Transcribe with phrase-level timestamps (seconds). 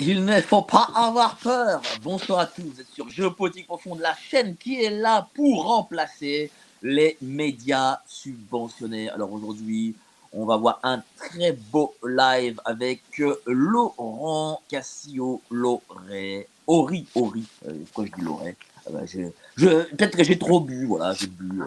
[0.00, 1.80] Il ne faut pas avoir peur.
[2.02, 6.50] Bonsoir à tous, vous êtes sur Géopolitique Profonde, la chaîne qui est là pour remplacer
[6.82, 9.08] les médias subventionnés.
[9.10, 9.94] Alors aujourd'hui,
[10.32, 16.48] on va voir un très beau live avec euh, Laurent Cassio Loré.
[16.66, 17.44] Ori, Ori.
[17.68, 18.56] Euh, pourquoi je dis Loré
[19.04, 21.62] je- je- Peut-être que j'ai trop bu, voilà, j'ai bu.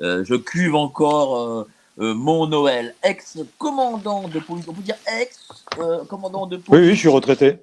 [0.00, 1.66] euh, je cuve encore
[1.98, 2.94] euh, euh, mon Noël.
[3.02, 6.80] Ex-commandant de police, on peut dire ex-commandant de police.
[6.80, 7.58] Oui, oui, je suis retraité.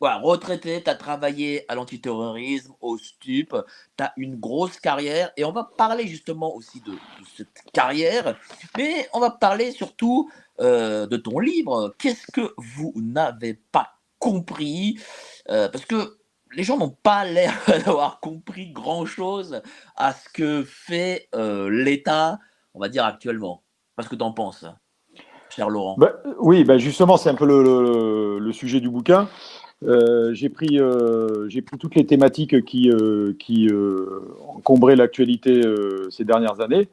[0.00, 3.54] Voilà, retraité, tu as travaillé à l'antiterrorisme, au STUP,
[3.96, 8.36] tu as une grosse carrière et on va parler justement aussi de, de cette carrière,
[8.76, 10.28] mais on va parler surtout
[10.60, 11.94] euh, de ton livre.
[11.98, 14.98] Qu'est-ce que vous n'avez pas compris?
[15.48, 16.18] Euh, Parce que
[16.52, 17.54] les gens n'ont pas l'air
[17.86, 19.62] d'avoir compris grand-chose
[19.96, 22.40] à ce que fait euh, l'État,
[22.74, 23.62] on va dire actuellement.
[23.96, 24.64] Parce que tu en penses,
[25.50, 25.96] cher Laurent.
[25.98, 29.28] Bah, oui, bah justement, c'est un peu le, le- le sujet du bouquin.
[29.84, 33.68] Euh, j'ai pris, euh, j'ai pris toutes les thématiques qui, euh, qui
[34.48, 35.60] encombraient l'actualité
[36.10, 36.88] ces dernières années.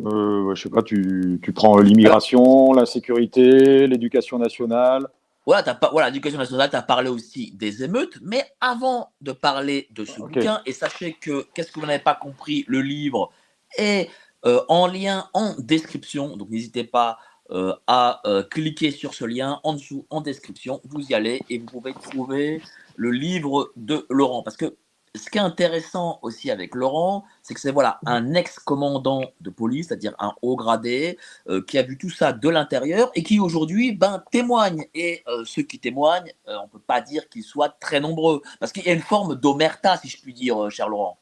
[0.00, 5.06] Je sais pas, tu, tu prends l'immigration, l'insécurité, l'éducation nationale.
[5.46, 10.18] Voilà, l'éducation nationale, tu as parlé aussi des émeutes, mais avant de parler de ce
[10.18, 13.30] bouquin, et sachez que, qu'est-ce que vous n'avez pas compris, le livre
[13.76, 14.08] est
[14.44, 17.18] en lien en description, donc n'hésitez pas
[17.50, 21.58] euh, à euh, cliquer sur ce lien en dessous en description, vous y allez et
[21.58, 22.62] vous pouvez trouver
[22.96, 24.42] le livre de Laurent.
[24.42, 24.76] Parce que
[25.14, 29.88] ce qui est intéressant aussi avec Laurent, c'est que c'est voilà, un ex-commandant de police,
[29.88, 31.18] c'est-à-dire un haut gradé,
[31.48, 34.86] euh, qui a vu tout ça de l'intérieur et qui aujourd'hui ben, témoigne.
[34.94, 38.42] Et euh, ceux qui témoignent, euh, on ne peut pas dire qu'ils soient très nombreux.
[38.58, 41.18] Parce qu'il y a une forme d'omerta, si je puis dire, euh, cher Laurent.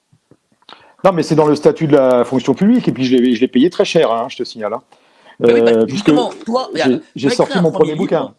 [1.04, 3.70] Non, mais c'est dans le statut de la fonction publique, et puis je l'ai payé
[3.70, 4.74] très cher, hein, je te signale.
[4.74, 4.82] hein.
[5.40, 6.70] Ben oui, bah, Euh, justement, toi,
[7.16, 8.34] j'ai- sorti mon premier bouquin.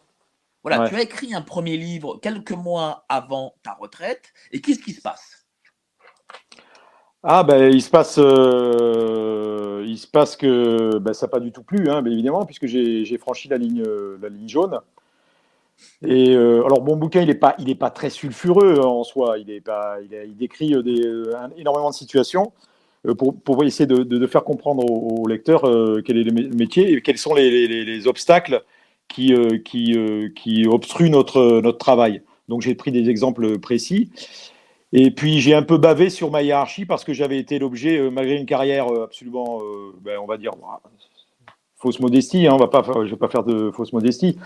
[0.63, 0.89] Voilà, Ouais.
[0.89, 4.31] tu as écrit un premier livre quelques mois avant ta retraite.
[4.53, 5.45] Et qu'est-ce qui se passe?
[7.25, 11.51] Ah ben il se passe, euh, il se passe que ben, ça n'a pas du
[11.53, 14.79] tout plu, hein, bien évidemment, puisque j'ai j'ai franchi la ligne, euh, la ligne jaune.
[16.05, 19.37] Euh, alors mon bouquin il n'est pas, il est pas très sulfureux hein, en soi,
[19.37, 22.51] il décrit euh, euh, énormément de situations
[23.17, 25.61] pour, essayer de, faire comprendre aux, lecteurs
[26.05, 28.63] quel est le mé- métier et quels sont les, les- les- les obstacles
[29.09, 29.33] qui,
[30.67, 32.21] obstruent notre, travail.
[32.47, 34.09] Donc j'ai pris des exemples précis.
[34.93, 38.37] Et puis j'ai un peu bavé sur ma hiérarchie parce que j'avais été l'objet, malgré
[38.37, 39.61] une carrière absolument,
[40.01, 40.81] ben, on va dire, ouah,
[41.83, 44.37] fausse modestie, hein, on va pas, je vais pas faire de fausse modestie.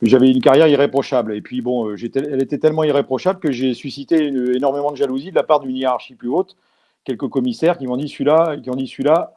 [0.00, 1.34] J'avais une carrière irréprochable.
[1.34, 5.30] Et puis bon, euh, elle était tellement irréprochable que j'ai suscité une- énormément de jalousie
[5.30, 6.56] de la part d'une hiérarchie plus haute.
[7.04, 9.32] Quelques commissaires qui m'ont dit celui-là, qui ont dit celui-là,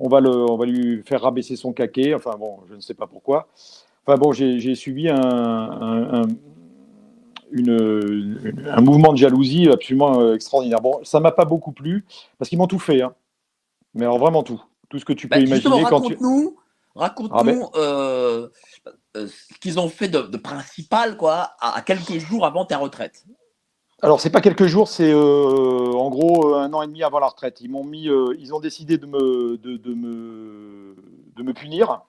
[0.00, 2.12] on va le, on va lui faire rabaisser son caquet.
[2.14, 3.46] Enfin bon, je ne sais pas pourquoi.
[4.04, 6.28] Enfin bon, j'ai, subi un, un- un-
[7.52, 10.80] une- une- un mouvement de jalousie absolument euh, extraordinaire.
[10.80, 12.04] Bon, ça m'a pas beaucoup plu
[12.38, 13.14] parce qu'ils m'ont tout fait, hein.
[13.94, 16.14] mais alors vraiment tout, tout ce que tu peux Ben, Justement, imaginer quand tu.
[16.14, 16.56] raconte-nous
[16.96, 17.68] raconte-nous Ah ben.
[17.76, 18.48] euh,
[19.16, 22.78] euh, ce qu'ils ont fait de, de principal quoi, à, à quelques jours avant ta
[22.78, 23.24] retraite.
[24.02, 27.28] Alors c'est pas quelques jours, c'est euh, en gros un an et demi avant la
[27.28, 27.60] retraite.
[27.62, 30.96] Ils m'ont mis, euh, ils ont décidé de me, de, de me,
[31.34, 32.02] de me punir,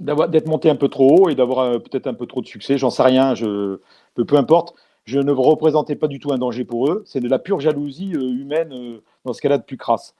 [0.00, 2.76] d'être monté un peu trop haut et d'avoir euh, peut-être un peu trop de succès.
[2.76, 3.80] J'en sais rien, je,
[4.14, 4.74] peu, peu importe.
[5.06, 7.02] Je ne représentais pas du tout un danger pour eux.
[7.06, 10.14] C'est de la pure jalousie humaine dans ce cas-là de plus crasse.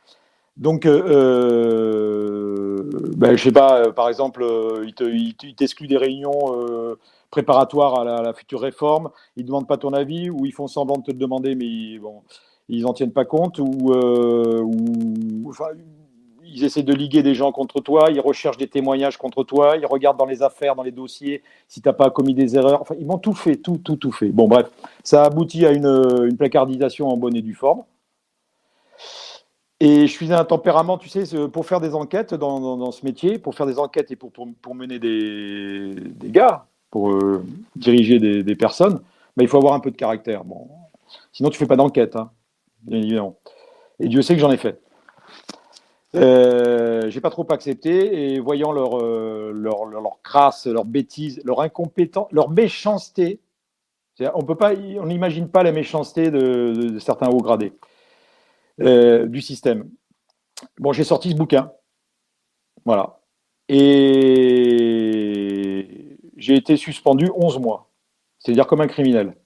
[0.56, 5.47] Donc, euh, euh, ben, je sais pas, euh, par exemple, euh, ils te- ils te-
[5.47, 6.55] ils t'excluent des réunions
[7.31, 10.97] préparatoires à la, future réforme, ils ne demandent pas ton avis, ou ils font semblant
[10.99, 12.23] de te le demander, mais ils, bon,
[12.69, 15.67] ils n'en tiennent pas compte, ou, euh, ou- enfin,
[16.45, 19.87] ils essaient de liguer des gens contre toi, ils recherchent des témoignages contre toi, ils
[19.87, 22.83] regardent dans les affaires, dans les dossiers, si tu n'as pas commis des erreurs.
[22.83, 24.29] Enfin, ils m'ont tout fait, tout, tout, tout fait.
[24.29, 24.71] Bon, bref,
[25.03, 27.83] ça aboutit à une, une placardisation en bonne et due forme.
[29.81, 33.38] Et je suis un tempérament, tu sais, pour faire des enquêtes dans, dans- ce métier,
[33.38, 37.44] pour faire des enquêtes et pour, pour, pour mener des, des gars, pour euh,
[37.75, 39.00] diriger des, des personnes,
[39.37, 40.44] bah, il faut avoir un peu de caractère.
[40.44, 40.69] Bon,
[41.32, 42.31] sinon tu fais pas d'enquête, hein,
[42.82, 43.37] bien évidemment.
[43.99, 44.81] Et Dieu sait que j'en ai fait.
[46.15, 51.61] Euh, j'ai pas trop accepté et voyant leur, euh, leur, leur, crasse, leur bêtise, leur
[51.61, 53.41] incompétence, leur méchanceté,
[54.20, 57.73] on n'imagine pas la méchanceté de- de certains hauts gradés
[58.81, 59.88] euh, du système.
[60.79, 61.71] Bon, j'ai sorti ce bouquin,
[62.85, 63.21] voilà,
[64.85, 67.91] et j'ai été suspendu 11 mois,
[68.38, 69.37] c'est-à-dire comme un criminel.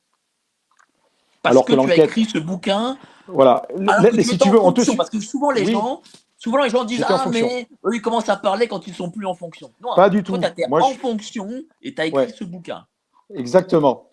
[1.42, 2.98] Parce Alors que, que tu as écrit ce bouquin.
[3.26, 3.62] Voilà.
[3.88, 5.66] alors que tu si tu en veux, on te fonction, su- Parce que souvent les
[5.66, 5.72] Oui.
[5.72, 6.02] gens,
[6.36, 9.10] souvent les gens disent en ah mais eux ils commencent à parler quand ils sont
[9.10, 9.70] plus en fonction.
[9.82, 10.42] Non, Pas du toi tout.
[10.42, 11.48] tu été Moi, en je- fonction
[11.82, 12.28] et tu as écrit Ouais.
[12.32, 12.86] ce bouquin.
[13.34, 14.07] Exactement.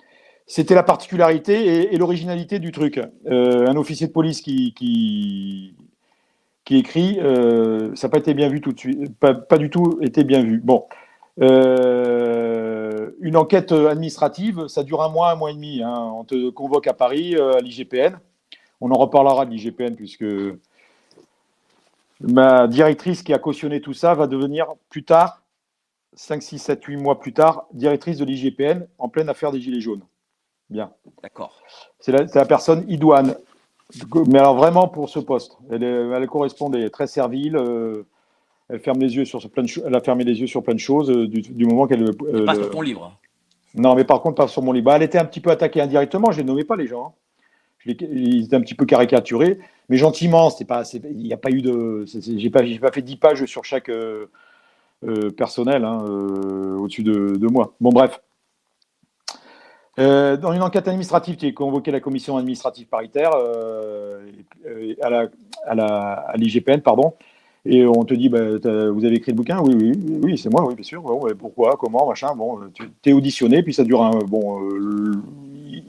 [0.48, 3.00] C'était la particularité et, l'originalité du truc.
[3.26, 5.76] Euh, un officier de police qui,
[6.70, 10.24] écrit, euh, ça n'a pas été bien vu tout de suite, pas, du tout été
[10.24, 10.60] bien vu.
[10.64, 10.86] Bon,
[11.42, 15.82] Euh, une enquête administrative, ça dure un mois, un mois et demi.
[15.84, 16.14] hein.
[16.16, 18.18] On te convoque à Paris, à l'IGPN.
[18.82, 20.26] On en reparlera de l'IGPN puisque
[22.22, 25.42] ma directrice qui a cautionné tout ça va devenir plus tard
[26.14, 29.82] 5, 6, 7, 8 mois plus tard, directrice de l'IGPN en pleine affaire des Gilets
[29.82, 30.04] jaunes.
[30.70, 30.92] Bien.
[31.22, 31.62] D'accord.
[32.00, 33.36] C'est la, personne idoine.
[34.28, 35.58] Mais alors vraiment pour ce poste.
[35.70, 37.56] Elle, est- elle correspond, elle est très servile.
[37.56, 38.04] euh,
[38.70, 40.80] elle, ferme les yeux sur plein de elle a fermé les yeux sur plein de
[40.80, 42.04] choses euh, du, du moment qu'elle.
[42.04, 43.16] euh, Pas sur ton livre.
[43.76, 44.86] Non, mais par contre, pas sur mon livre.
[44.86, 46.32] Bah, elle était un petit peu attaquée indirectement.
[46.32, 47.08] Je ne nommais pas les gens.
[47.08, 47.12] hein.
[47.78, 49.60] Je les- ils étaient un petit peu caricaturés,
[49.90, 50.50] mais gentiment.
[50.50, 52.06] C'est pas, il n'y a pas eu de.
[52.08, 54.26] J'ai pas, j'ai pas fait 10 pages sur chaque euh,
[55.38, 56.00] personnel hein,
[56.80, 57.74] au-dessus de, de moi.
[57.80, 58.20] Bon, bref.
[59.98, 64.26] Euh, dans une enquête administrative, tu es convoqué à la commission administrative paritaire euh,
[64.68, 67.14] et- à l'IGPN, pardon.
[67.68, 68.42] Et on te dit, bah,
[68.90, 69.60] vous avez écrit le bouquin?
[69.60, 71.02] Oui, oui, oui, c'est moi, oui, bien sûr.
[71.40, 72.36] Pourquoi Comment Machin.
[72.36, 74.20] Bon, tu es auditionné, puis ça dure un.
[74.20, 75.14] Bon, euh,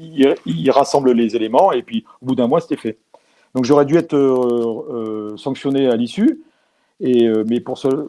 [0.00, 2.98] il, il rassemble les éléments, et puis au bout d'un mois, c'était fait.
[3.54, 6.40] Donc j'aurais dû être euh, euh, sanctionné à l'issue,
[7.04, 8.08] euh, mais pour ce.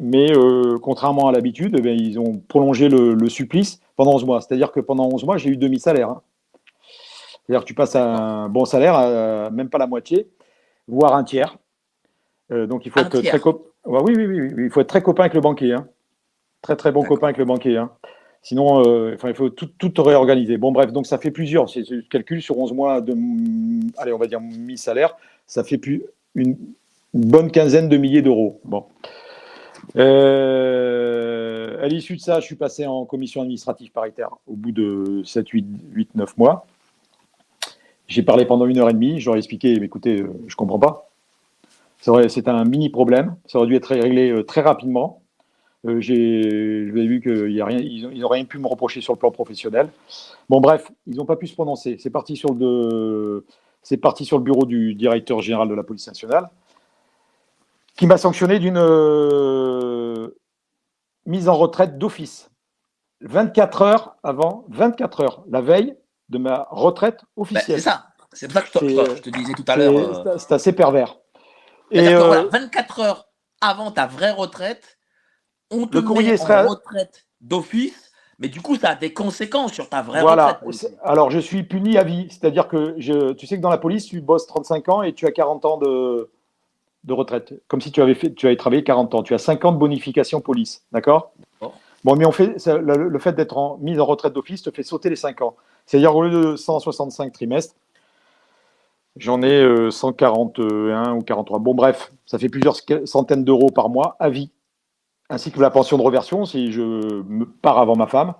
[0.00, 4.40] Mais euh, contrairement à l'habitude, eh ils ont prolongé le supplice pendant 11 mois.
[4.40, 6.10] C'est-à-dire que pendant 11 mois, j'ai eu demi-salaire.
[6.10, 6.22] hein.
[7.46, 10.28] C'est-à-dire que tu passes à un bon salaire, à même pas la moitié,
[10.88, 11.56] voire un tiers.
[12.52, 13.32] Euh, donc il faut Un être tiers.
[13.32, 15.72] très cop- Ouais, oui, oui, oui, oui, il faut être très copain avec le banquier.
[15.74, 15.86] hein.
[16.62, 17.76] Très très bon copain avec le banquier.
[17.76, 17.90] hein.
[18.42, 20.56] Sinon, euh, il faut tout, tout réorganiser.
[20.56, 21.68] Bon, bref, donc ça fait plusieurs.
[21.68, 23.12] Si tu calcules sur 11 mois de,
[23.98, 25.16] allez, on va dire mi-salaire,
[25.46, 26.02] ça fait plus
[26.34, 26.56] une,
[27.14, 28.60] une bonne quinzaine de milliers d'euros.
[28.64, 28.84] Bon.
[29.96, 35.22] Euh, à l'issue de ça, je suis passé en commission administrative paritaire au bout de
[35.24, 36.66] 7, 8, 8 9 mois.
[38.08, 39.20] J'ai parlé pendant une heure et demie.
[39.20, 41.10] Ai expliqué, mais écoutez, euh, je comprends pas.
[42.00, 43.36] C'est un mini problème.
[43.46, 45.22] Ça aurait dû être réglé euh, très rapidement.
[45.86, 49.88] Euh, j'ai- vu qu'ils n'ont rien pu me reprocher sur le plan professionnel.
[50.48, 51.96] Bon, bref, ils n'ont pas pu se prononcer.
[51.98, 53.42] C'est parti sur le
[54.42, 56.48] bureau du directeur général de la police nationale,
[57.96, 60.28] qui m'a sanctionné d'une euh,
[61.24, 62.50] mise en retraite d'office.
[63.22, 65.96] 24 heures avant, 24 heures, la veille
[66.28, 67.78] de ma retraite Bah, officielle.
[67.78, 68.08] c'est ça.
[68.32, 68.78] C'est pour ça que je te,
[69.10, 70.26] C'est, je te disais tout à l'heure.
[70.26, 71.16] euh, c'est- assez pervers.
[71.90, 73.28] Et C'est-à-dire que, euh, voilà, 24 heures
[73.62, 74.98] avant ta vraie retraite,
[75.70, 79.14] on te Le courrier met sera- en retraite d'office, mais du coup, ça a des
[79.14, 80.58] conséquences sur ta vraie Voilà.
[80.60, 80.94] retraite.
[81.02, 82.26] Alors, je suis puni à vie.
[82.28, 85.26] C'est-à-dire que je, tu sais que dans la police, tu bosses 35 ans et tu
[85.26, 86.30] as 40 ans de,
[87.06, 87.54] de retraite.
[87.68, 89.22] Comme si tu avais, fait, tu avais travaillé 40 ans.
[89.22, 90.84] Tu as 5 ans de bonification police.
[90.92, 91.32] D'accord?
[92.04, 94.70] Bon, mais on fait, ça- le, le fait d'être en, mis en retraite d'office te
[94.70, 95.56] fait sauter les 5 ans.
[95.86, 97.74] C'est-à-dire, au lieu de 165 trimestres,
[99.16, 101.58] j'en ai euh, 141 ou 43.
[101.60, 104.50] Bon, bref, ça fait plusieurs centaines d'euros par mois à vie.
[105.30, 108.34] Ainsi que la pension de reversion si je me pars avant ma femme.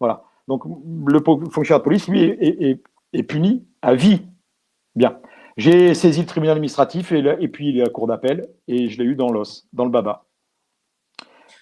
[0.00, 0.24] Voilà.
[0.46, 0.62] Donc,
[1.06, 2.82] le fonctionnaire de police, lui, est, est- est-
[3.14, 4.22] est puni à vie.
[4.96, 5.18] Bien.
[5.58, 9.04] J'ai saisi le tribunal administratif et, la- et puis la cour d'appel et je l'ai
[9.04, 10.24] eu dans l'os, dans le baba.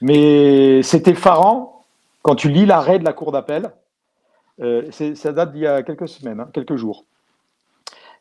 [0.01, 1.85] Mais c'est effarant
[2.23, 3.73] quand tu lis l'arrêt de la cour d'appel.
[4.61, 7.07] euh, ça date d'il y a quelques semaines, hein, quelques jours.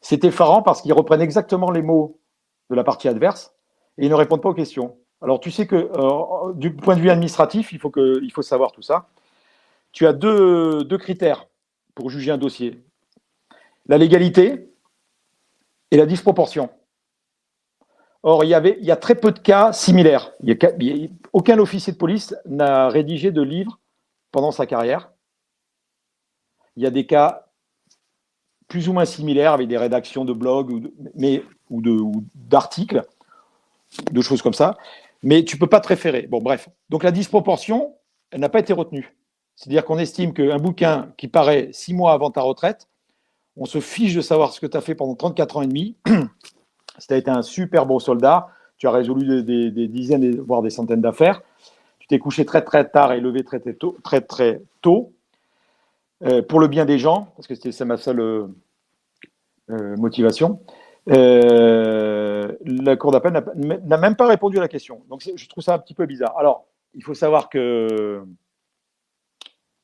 [0.02, 2.20] C'est effarant parce qu'ils reprennent exactement les mots
[2.70, 3.54] de la partie adverse
[3.98, 4.98] et ils ne répondent pas aux questions.
[5.22, 8.42] Alors, tu sais que euh, du point de vue administratif, il faut, que, il faut
[8.42, 9.08] savoir tout ça.
[9.92, 11.48] Tu as deux, deux critères
[11.96, 12.82] pour juger un dossier
[13.88, 14.70] la légalité
[15.96, 16.70] et la disproportion.
[18.22, 20.34] Or, il y, avait, il y a très peu de cas similaires.
[21.32, 23.80] Aucun officier de police n'a rédigé de livre
[24.34, 25.14] pendant sa carrière.
[26.76, 27.48] Il y a des cas
[28.68, 30.82] plus ou moins similaires avec des rédactions de blogs ou
[31.70, 32.02] ou de-
[32.36, 33.04] d'articles,
[34.12, 34.78] de choses comme ça.
[35.24, 36.28] Mais tu ne peux pas te référer.
[36.28, 36.68] Bon, bref.
[36.90, 37.96] Donc la disproportion,
[38.32, 39.16] elle n'a pas été retenue.
[39.56, 42.90] C'est-à-dire qu'on estime qu'un bouquin qui paraît six mois avant ta retraite,
[43.58, 45.96] on se fiche de savoir ce que tu as fait pendant 34 ans et demi.
[46.06, 51.02] tu as été un super bon soldat, tu as résolu des, dizaines, voire des centaines
[51.02, 51.42] d'affaires,
[52.00, 55.14] tu t'es couché très très tard et levé très très tôt, très, très tôt
[56.24, 58.48] euh, pour le bien des gens, parce que c'est ma seule euh,
[59.70, 60.60] euh, motivation.
[61.08, 65.02] la Cour d'appel n'a même pas répondu à la question.
[65.10, 66.38] Donc je trouve ça un petit peu bizarre.
[66.38, 68.24] Alors, il faut savoir que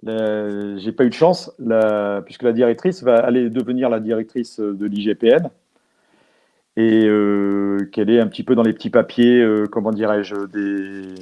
[0.04, 1.52] j'ai pas eu de chance,
[2.26, 5.50] puisque la directrice va aller devenir la directrice de l'IGPN
[6.78, 7.08] et
[7.92, 11.16] qu'elle est un petit peu dans les petits papiers, comment dirais-je, des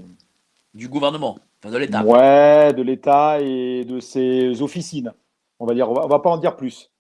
[0.74, 2.04] du gouvernement, enfin de l'État.
[2.04, 5.14] Ouais, de l'État et de ses officines.
[5.60, 6.92] On va dire, on va, pas en dire plus.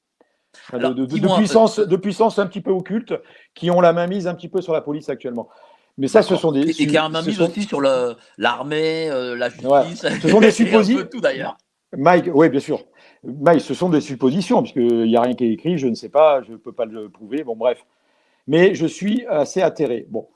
[0.73, 3.13] de, puissance, euh, de puissance un petit peu occulte
[3.53, 5.47] qui ont la main mise un petit peu sur la police actuellement.
[5.97, 6.61] Mais ça, ce sont des.
[6.61, 7.81] Et, qui a la main mise aussi sur
[8.37, 10.05] l'armée, euh, la justice.
[10.21, 11.07] Ce sont des suppositions.
[11.09, 11.57] tout d'ailleurs.
[11.97, 12.85] Mike, oui, bien sûr.
[13.23, 16.09] Mike, ce sont des suppositions, puisqu'il n'y a rien qui est écrit, je ne sais
[16.09, 17.85] pas, je ne peux pas le prouver, bon, bref.
[18.47, 20.07] Mais je suis assez atterré.
[20.09, 20.27] Bon,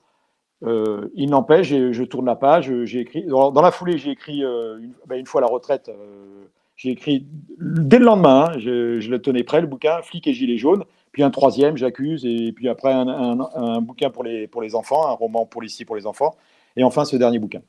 [0.64, 3.26] euh, il n'empêche, je tourne la page, j'ai écrit.
[3.26, 5.90] Dans, la foulée, j'ai écrit euh, ben, une, fois la retraite.
[5.90, 6.46] Euh,
[6.76, 7.28] j'ai écrit
[7.60, 8.52] dès le lendemain.
[8.52, 10.86] Hein, je, le tenais prêt, le bouquin Flic et gilet jaune.
[11.12, 15.12] Puis un troisième, j'accuse, et puis après un, bouquin pour les, pour les enfants, un
[15.12, 16.36] roman policier pour les enfants,
[16.76, 17.62] et enfin ce dernier bouquin.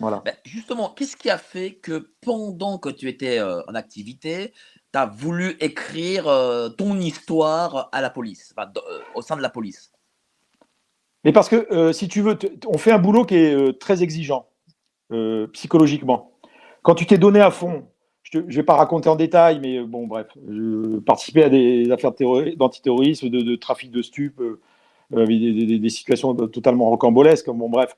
[0.00, 0.22] Voilà.
[0.24, 4.52] Ben, justement, qu'est-ce qui a fait que pendant que tu étais en activité,
[4.92, 6.24] tu as voulu écrire
[6.76, 8.54] ton histoire à la police,
[9.14, 9.90] au sein de la police?
[11.24, 14.02] Mais parce que euh, si tu veux, on fait un boulot qui est euh, très
[14.02, 14.46] exigeant
[15.12, 16.32] euh, psychologiquement.
[16.82, 17.86] Quand tu t'es donné à fond,
[18.22, 22.12] je ne vais pas raconter en détail, mais bon, bref, je participais à des affaires
[22.56, 24.40] d'antiterrorisme, de, de, trafic de stupes,
[25.10, 27.50] des, des, situations totalement rocambolesques.
[27.50, 27.96] Bon, bref,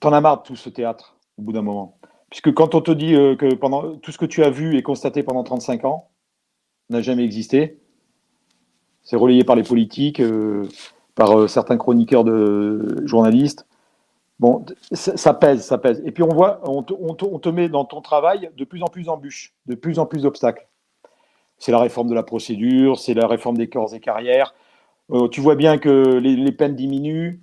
[0.00, 1.98] t'en as marre de tout ce théâtre au bout d'un moment.
[2.30, 5.22] Puisque quand on te dit que pendant tout ce que tu as vu et constaté
[5.22, 6.08] pendant 35 ans
[6.88, 7.80] n'a jamais existé,
[9.02, 10.22] c'est relayé par les politiques
[11.20, 13.66] par euh, certains chroniqueurs de journalistes.
[14.38, 16.02] Bon, ça, pèse, ça pèse.
[16.06, 19.52] Et puis on voit, on te, met dans ton travail de plus en plus d'embûches,
[19.66, 20.66] de plus en plus d'obstacles.
[21.58, 24.54] C'est la réforme de la procédure, c'est la réforme des corps et carrières.
[25.10, 27.42] Euh, tu vois bien que les, peines diminuent,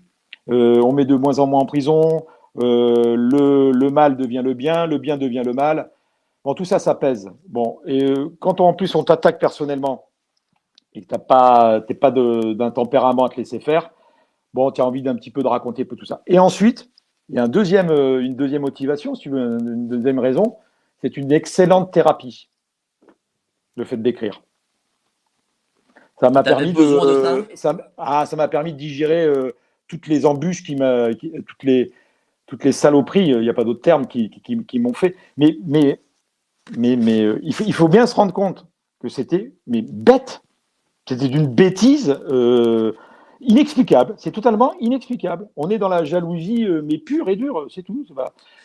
[0.50, 4.98] euh, on met de moins en moins en prison, le, mal devient le bien, le
[4.98, 5.92] bien devient le mal.
[6.44, 7.30] Bon, tout ça, ça pèse.
[7.48, 10.08] Bon, et quand en plus on t'attaque personnellement,
[10.94, 13.92] et que tu n'es pas, pas d'un tempérament à te laisser faire,
[14.54, 16.22] bon, tu as envie d'un petit peu de raconter un peu tout ça.
[16.25, 16.89] Et ensuite,
[17.30, 20.58] il y a un deuxième, euh, une deuxième motivation, si tu veux, une deuxième raison,
[21.01, 22.50] c'est une excellente thérapie,
[23.75, 24.42] le fait d'écrire.
[26.20, 29.51] Ça m'a permis de, ça, ah, ça m'a permis de digérer euh,
[29.88, 31.92] toutes les embûches qui m'a, toutes les,
[32.48, 35.16] toutes les saloperies, il n'y a pas d'autre terme qui, qui, qui m'ont fait.
[35.38, 36.00] Mais, mais,
[36.77, 38.66] mais, mais euh, il, faut, il faut bien se rendre compte
[39.00, 40.42] que c'était mais bête
[41.08, 42.92] c'était d'une bêtise euh,
[43.39, 44.16] inexplicable.
[44.18, 45.48] C'est totalement inexplicable.
[45.56, 48.06] On est dans la jalousie, euh, mais pure et dure, c'est tout.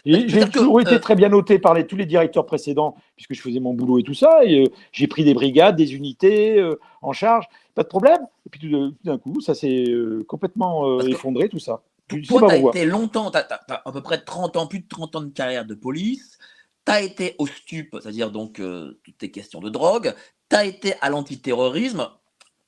[0.05, 3.61] J'ai toujours été euh, très bien noté par tous les directeurs précédents, puisque je faisais
[3.61, 4.41] mon boulot et tout ça.
[4.45, 6.61] Et j'ai pris des brigades, des unités
[7.01, 7.47] en charge,
[7.77, 8.21] pas de problème.
[8.47, 9.87] Et puis tout d'un coup, ça s'est
[10.27, 11.83] complètement effondré, tout ça.
[12.21, 15.17] Toi, tu as été longtemps, tu as, à peu près 30 ans, plus de 30
[15.17, 16.39] ans de carrière de police.
[16.85, 18.61] Tu as été au stup, c'est-à-dire donc
[19.03, 20.15] toutes tes questions de drogue.
[20.51, 22.09] Tu as été à l'antiterrorisme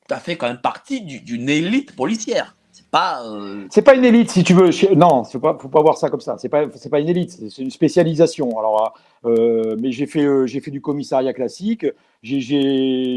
[0.09, 2.57] tu as fait quand même partie d'une élite policière.
[2.73, 3.25] C'est pas.
[3.25, 4.71] Euh, c'est pas une élite, si tu veux.
[4.95, 6.37] Non, il ne faut pas voir ça comme ça.
[6.39, 8.59] C'est pas, pas une élite, c'est une spécialisation.
[8.59, 11.87] Alors, euh, mais j'ai fait, euh, j'ai fait du commissariat classique.
[12.23, 12.41] J'ai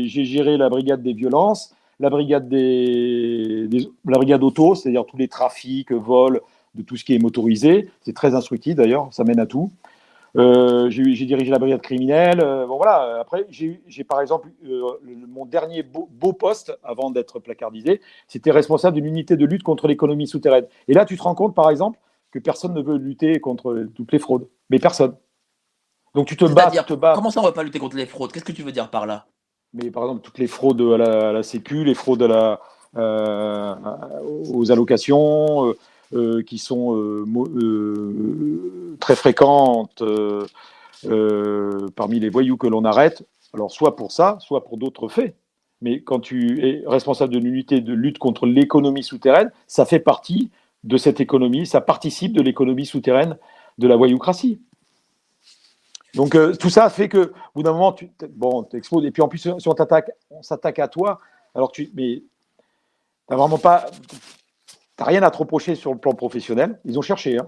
[0.08, 3.68] géré la brigade des violences, la brigade des,
[4.06, 6.42] la brigade auto, c'est-à-dire tous les trafics, vols,
[6.76, 7.90] de tout ce qui est motorisé.
[8.02, 9.72] C'est très instructif d'ailleurs, ça mène à tout.
[10.36, 12.42] Euh, j'ai dirigé la brigade criminelle.
[12.42, 13.20] Euh, bon, voilà.
[13.20, 14.84] Après, j'ai par exemple euh,
[15.28, 20.28] mon dernier beau, poste avant d'être placardisé, c'était responsable d'une unité de lutte contre l'économie
[20.28, 20.66] souterraine.
[20.88, 22.00] Et là, tu te rends compte, par exemple,
[22.32, 24.48] que personne ne veut lutter contre toutes les fraudes.
[24.70, 25.16] Mais personne.
[26.14, 27.14] Donc tu te bats, tu te bats.
[27.16, 28.32] Comment ça, on ne va pas lutter contre les fraudes?
[28.32, 29.26] Qu'est-ce que tu veux dire par là?
[29.74, 30.98] Mais par exemple, toutes les fraudes à
[31.34, 32.60] la, Sécu, les fraudes la,
[32.96, 35.74] aux allocations.
[36.14, 37.26] Euh, qui sont euh,
[37.58, 40.02] euh, très fréquentes
[41.98, 43.28] parmi les voyous que l'on arrête.
[43.54, 45.36] Alors, soit pour ça, soit pour d'autres faits.
[45.82, 50.50] Mais quand tu es responsable d'une unité de lutte contre l'économie souterraine, ça fait partie
[50.86, 53.38] de cette économie, ça participe de l'économie souterraine
[53.78, 54.62] de la voyoucratie.
[56.18, 59.06] Donc tout ça fait que, au bout d'un moment, tu bon, t'exposes.
[59.06, 61.20] Et puis en plus, si on t'attaque, on s'attaque à toi,
[61.56, 62.24] alors tu, mais
[63.28, 63.86] t'as vraiment pas,
[64.98, 66.80] T'as rien à te reprocher sur le plan professionnel.
[66.84, 67.38] Ils ont cherché.
[67.38, 67.48] Hein.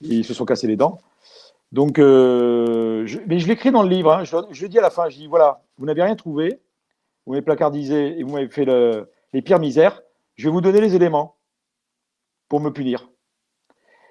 [0.00, 0.98] Ils se sont cassés les dents.
[1.72, 4.10] Donc, euh, je, mais je l'écris dans le livre.
[4.12, 4.24] hein.
[4.24, 5.10] Je, le dis à la fin.
[5.10, 6.58] Je dis voilà, vous n'avez rien trouvé,
[7.26, 10.00] vous m'avez placardisé et vous m'avez fait le- les pires misères.
[10.36, 11.36] Je vais vous donner les éléments
[12.48, 13.10] pour me punir.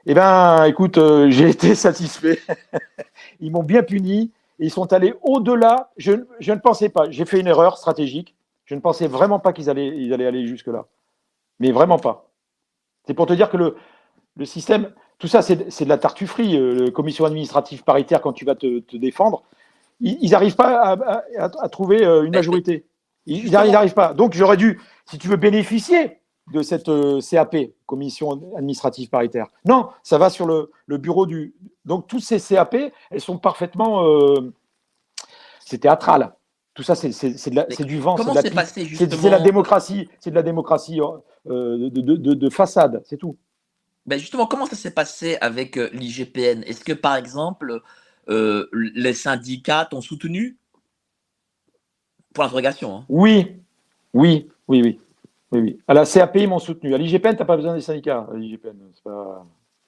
[0.10, 2.40] Eh ben, écoute, euh, j'ai été satisfait.
[3.42, 4.32] ils m'ont bien puni.
[4.60, 5.92] Et ils sont allés au-delà.
[5.98, 7.12] Je, je ne pensais pas.
[7.12, 8.36] J'ai fait une erreur stratégique.
[8.66, 10.88] Je ne pensais vraiment pas qu'ils allaient, ils allaient aller jusque-là.
[11.60, 12.32] Mais vraiment pas.
[13.08, 13.78] C'est pour te dire que le,
[14.38, 16.58] le système, tout ça, c'est c'est de la tartufferie.
[16.58, 19.44] Euh, commission administrative paritaire, quand tu vas te, te défendre,
[20.02, 22.86] ils n'arrivent pas à, à- à- à trouver euh, une majorité.
[23.28, 24.14] Ils n'arrivent pas.
[24.14, 26.20] Donc, j'aurais dû, si tu veux bénéficier
[26.52, 29.48] de cette euh, CAP, commission administrative paritaire.
[29.66, 31.54] Non, ça va sur le, le bureau du.
[31.86, 32.76] Donc, toutes ces CAP,
[33.12, 34.06] elles sont parfaitement.
[34.06, 34.54] euh,
[35.66, 36.34] c'est théâtral.
[36.74, 38.16] Tout ça, c'est c'est- c'est c'est du vent.
[38.18, 38.56] c'est Comment pipe.
[38.56, 42.50] passé C'est justement c'est la démocratie, c'est de la démocratie euh, de, de- de- de
[42.50, 43.36] façade, c'est tout.
[44.06, 46.64] Ben justement, comment ça s'est passé avec l'IGPN?
[46.64, 47.82] Est-ce que, par exemple,
[48.30, 50.58] euh, les syndicats t'ont soutenu?
[52.34, 52.96] Pour l'interrogation.
[52.98, 53.06] Hein.
[53.10, 53.58] Oui,
[54.14, 55.00] oui, oui, oui.
[55.52, 55.80] Oui, oui.
[55.88, 56.94] À la CAP, ils m'ont soutenu.
[56.94, 58.28] À l'IGPN, tu n'as pas besoin des syndicats.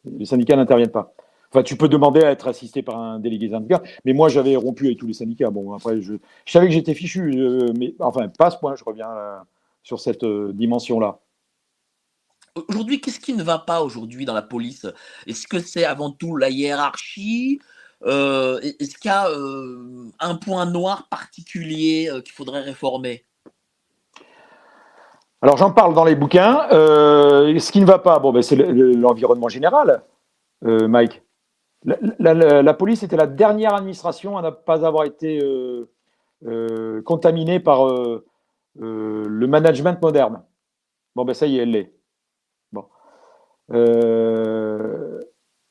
[0.05, 1.13] Les syndicats n'interviennent pas.
[1.51, 4.85] Enfin, tu peux demander à être assisté par un délégué syndicat, mais moi, j'avais rompu
[4.85, 5.49] avec tous les syndicats.
[5.49, 6.13] Bon, après, je,
[6.45, 9.37] savais que j'étais fichu, euh, mais enfin, pas à ce point, je reviens euh,
[9.81, 11.19] sur cette euh, dimension-là.
[12.67, 14.85] Aujourd'hui, qu'est-ce qui ne va pas aujourd'hui dans la police?
[15.25, 17.59] Est-ce que c'est avant tout la hiérarchie?
[18.05, 19.29] Est-ce qu'il y a
[20.19, 23.25] un point noir particulier qu'il faudrait réformer?
[25.41, 26.67] Alors, j'en parle dans les bouquins.
[26.71, 30.03] Euh, ce qui ne va pas, bon, ben, c'est le- le- l'environnement général,
[30.65, 31.23] euh, Mike.
[31.85, 37.01] La, la- la- la police était la dernière administration à ne pas avoir été euh,
[37.03, 37.87] contaminée par
[38.75, 40.43] le management moderne.
[41.15, 41.93] Bon, ben ça y est, elle l'est.
[42.71, 42.85] Bon.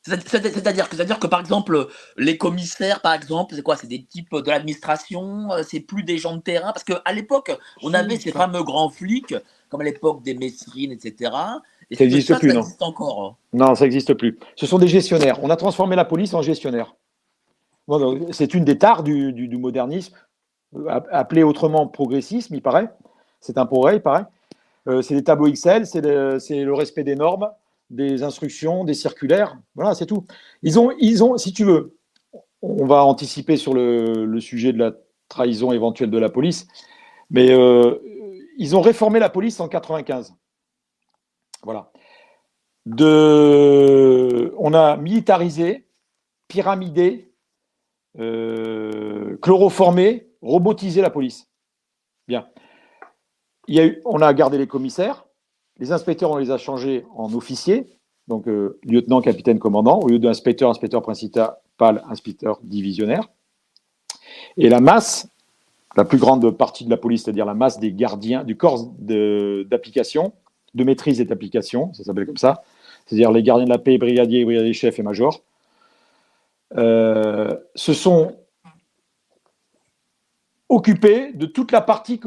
[0.03, 3.77] C'est-à-dire que, que, par exemple, les commissaires, par exemple, c'est quoi?
[3.77, 6.73] C'est des types de l'administration C'est plus des gens de terrain?
[6.73, 9.35] Parce qu'à l'époque, on avait ces fameux grands flics,
[9.69, 11.31] comme à l'époque des Messrines, etc.
[11.31, 11.61] Ça
[11.97, 14.39] que existe ça, plus, ça non existe encore hein Non, ça n'existe plus.
[14.57, 15.39] Ce sont des gestionnaires.
[15.43, 16.95] On a transformé la police en gestionnaire.
[18.33, 20.15] C'est une des tares du, du- du modernisme,
[20.77, 22.91] euh, app- appelé autrement progressisme, il paraît.
[23.41, 24.27] C'est un progrès, il paraît.
[24.89, 27.49] Euh, c'est des tableaux Excel, c'est le, c'est le respect des normes,
[27.89, 29.57] des instructions, des circulaires.
[29.75, 30.25] Voilà, c'est tout.
[30.63, 31.97] Ils ont, ils ont, si tu veux,
[32.61, 34.93] on va anticiper sur le, le sujet de la
[35.29, 36.67] trahison éventuelle de la police,
[37.31, 37.99] mais euh,
[38.59, 40.35] ils ont réformé la police en 95.
[41.63, 41.91] Voilà.
[44.59, 45.87] On a militarisé,
[46.49, 47.33] pyramidé,
[48.19, 51.49] euh, chloroformé, robotisé la police.
[52.27, 52.49] Bien.
[53.69, 55.27] Il y a eu, on a gardé les commissaires,
[55.79, 60.19] les inspecteurs, on les a changés en officiers, donc euh, lieutenant, capitaine, commandant, au lieu
[60.19, 63.29] d'inspecteur, inspecteur principal, inspecteur divisionnaire.
[64.57, 65.29] Et la masse,
[65.97, 70.33] la plus grande partie de la police, c'est-à-dire la masse des gardiens, du corps d'application,
[70.75, 72.63] de maîtrise et d'application, ça s'appelle comme ça,
[73.07, 75.43] c'est-à-dire les gardiens de la paix, brigadiers, brigadiers chefs et majors,
[76.77, 78.37] euh, se sont
[80.69, 82.21] occupés de toute la partie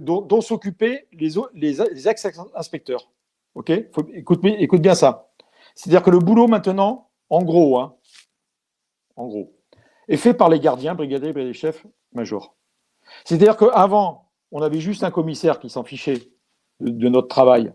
[0.00, 3.10] dont, s'occupaient les, ex-inspecteurs.
[3.54, 3.72] Ok?
[3.92, 5.30] Faut- écoute, bien- écoute bien ça.
[5.74, 7.94] C'est-à-dire que le boulot maintenant, en gros, hein,
[9.16, 9.52] en gros,
[10.08, 12.56] est fait par les gardiens, brigadiers, brigadiers chefs, majors.
[13.24, 16.18] C'est-à-dire qu'avant, on avait juste un commissaire qui s'en fichait
[16.80, 17.72] de, de notre travail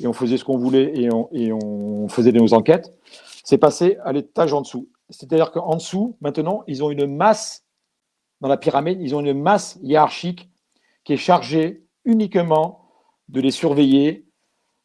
[0.00, 2.94] et on faisait ce qu'on voulait et on, et on faisait nos enquêtes.
[3.44, 4.88] C'est passé à l'étage en dessous.
[5.08, 7.64] C'est-à-dire qu'en dessous, maintenant, ils ont une masse,
[8.40, 10.50] dans la pyramide, ils ont une masse hiérarchique
[11.04, 12.90] qui est chargée uniquement
[13.28, 14.26] de les surveiller,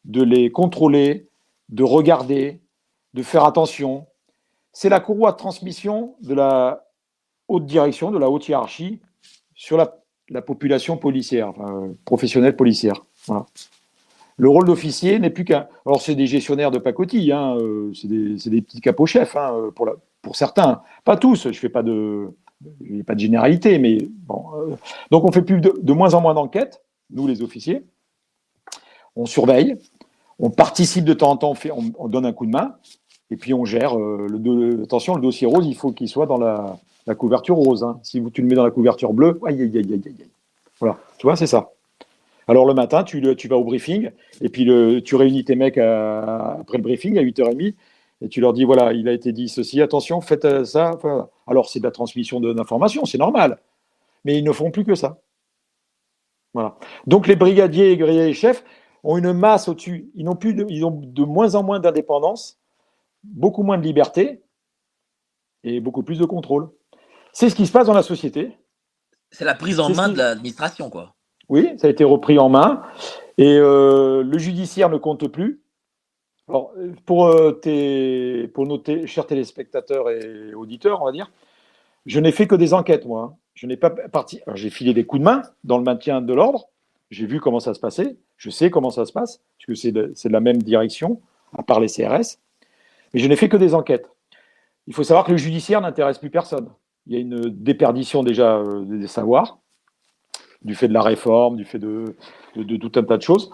[0.04, 1.28] de les contrôler,
[1.68, 2.62] de regarder,
[3.14, 4.06] de faire attention.
[4.72, 6.81] C'est la courroie de transmission de la
[7.52, 9.00] haute direction, de la haute hiérarchie
[9.54, 11.52] sur la, la population policière,
[12.04, 13.04] professionnelle policière.
[14.36, 15.68] Le rôle d'officier n'est plus qu'un.
[15.86, 19.70] Alors, c'est des gestionnaires de pacotille, hein, euh, c'est des, petits capots chefs hein, euh,
[19.70, 19.88] pour,
[20.22, 20.82] pour certains.
[21.04, 22.30] Pas tous, je ne fais pas de,
[23.06, 24.46] pas de généralité, mais bon.
[24.56, 24.76] euh,
[25.10, 27.84] donc, on fait plus de, moins en moins d'enquêtes, nous les officiers.
[29.14, 29.76] On surveille,
[30.38, 32.76] on participe de temps en temps, on, fait, on, on donne un coup de main,
[33.30, 33.94] et puis on gère.
[34.82, 37.84] attention, le dossier rose, il faut qu'il soit dans la, la couverture rose.
[37.84, 37.98] hein.
[38.02, 40.30] Si tu le mets dans la couverture bleue, aïe, aïe, aïe, aïe, aïe.
[40.80, 41.70] Voilà, tu vois, c'est ça.
[42.48, 44.10] Alors le matin, tu, tu vas au briefing,
[44.40, 47.74] et puis le, tu réunis tes mecs après le briefing à 8h30,
[48.20, 50.92] et tu leur dis, voilà, il a été dit ceci, attention, faites euh, ça.
[51.46, 53.58] Alors c'est de la transmission d'informations, c'est normal,
[54.24, 55.20] mais ils ne font plus que ça.
[56.54, 56.76] Voilà.
[57.06, 58.64] Donc les brigadiers et brigadiers chefs
[59.04, 62.58] ont une masse au-dessus, ils, n'ont plus ils ont de moins en moins d'indépendance,
[63.24, 64.42] beaucoup moins de liberté,
[65.64, 66.70] et beaucoup plus de contrôle.
[67.32, 68.56] C'est ce qui se passe dans la société.
[69.30, 71.14] C'est la prise en main qui- de l'administration, quoi.
[71.48, 72.82] Oui, ça a été repris en main.
[73.38, 75.62] Et euh, le judiciaire ne compte plus.
[76.48, 76.72] Alors,
[77.06, 81.30] pour, euh, tes, pour nos chers téléspectateurs et auditeurs, on va dire,
[82.04, 83.22] je n'ai fait que des enquêtes, moi.
[83.32, 83.36] hein.
[83.54, 84.40] Je n'ai pas parti.
[84.46, 86.68] alors, J'ai filé des coups de main dans le maintien de l'ordre.
[87.10, 88.16] J'ai vu comment ça se passait.
[88.36, 91.20] Je sais comment ça se passe, puisque c'est de, c'est de la même direction,
[91.56, 92.38] à part les CRS.
[93.14, 94.08] Mais je n'ai fait que des enquêtes.
[94.86, 96.68] Il faut savoir que le judiciaire n'intéresse plus personne.
[97.06, 99.58] Il y a une déperdition déjà euh, des savoirs,
[100.62, 102.14] du fait de la réforme, du fait de,
[102.56, 103.50] de, de tout un tas de choses.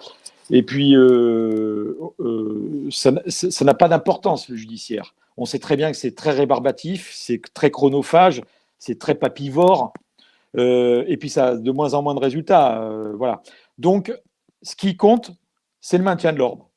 [0.51, 5.15] Et puis, euh, euh, ça n'a- pas d'importance, le judiciaire.
[5.37, 8.43] On sait très bien que c'est très rébarbatif, c'est très chronophage,
[8.79, 9.93] c'est très papivore,
[10.57, 12.91] et puis ça a de moins en moins de résultats.
[13.15, 13.43] voilà.
[13.77, 14.13] Donc,
[14.63, 15.31] ce qui compte,
[15.81, 16.69] c'est le maintien de l'ordre,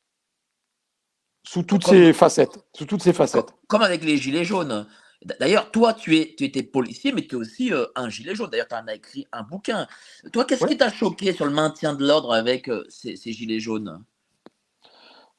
[1.44, 2.60] sous toutes Comme- ses facettes.
[2.76, 3.46] Sous toutes ses facettes.
[3.52, 4.86] Com- Comme avec les gilets jaunes.
[5.40, 8.50] D'ailleurs, toi, tu, es, tu étais policier, mais tu es aussi euh, un gilet jaune.
[8.50, 9.88] D'ailleurs, tu en as écrit un bouquin.
[10.34, 10.70] Toi, qu'est-ce Ouais.
[10.72, 14.04] qui t'a choqué sur le maintien de l'ordre avec euh, ces, ces gilets jaunes?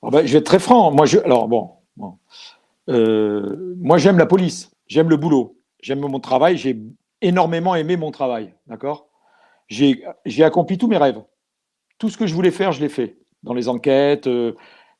[0.02, 0.92] Ah ben, je vais être très franc.
[0.92, 2.18] Moi, je, alors bon, bon.
[2.88, 6.56] Euh, moi j'aime la police, j'aime le boulot, j'aime mon travail.
[6.56, 6.76] J'ai
[7.20, 9.08] énormément aimé mon travail, d'accord?
[9.68, 11.22] J'ai j'ai accompli tous mes rêves.
[11.98, 13.18] Tout ce que je voulais faire, je l'ai fait.
[13.44, 14.28] Dans les enquêtes,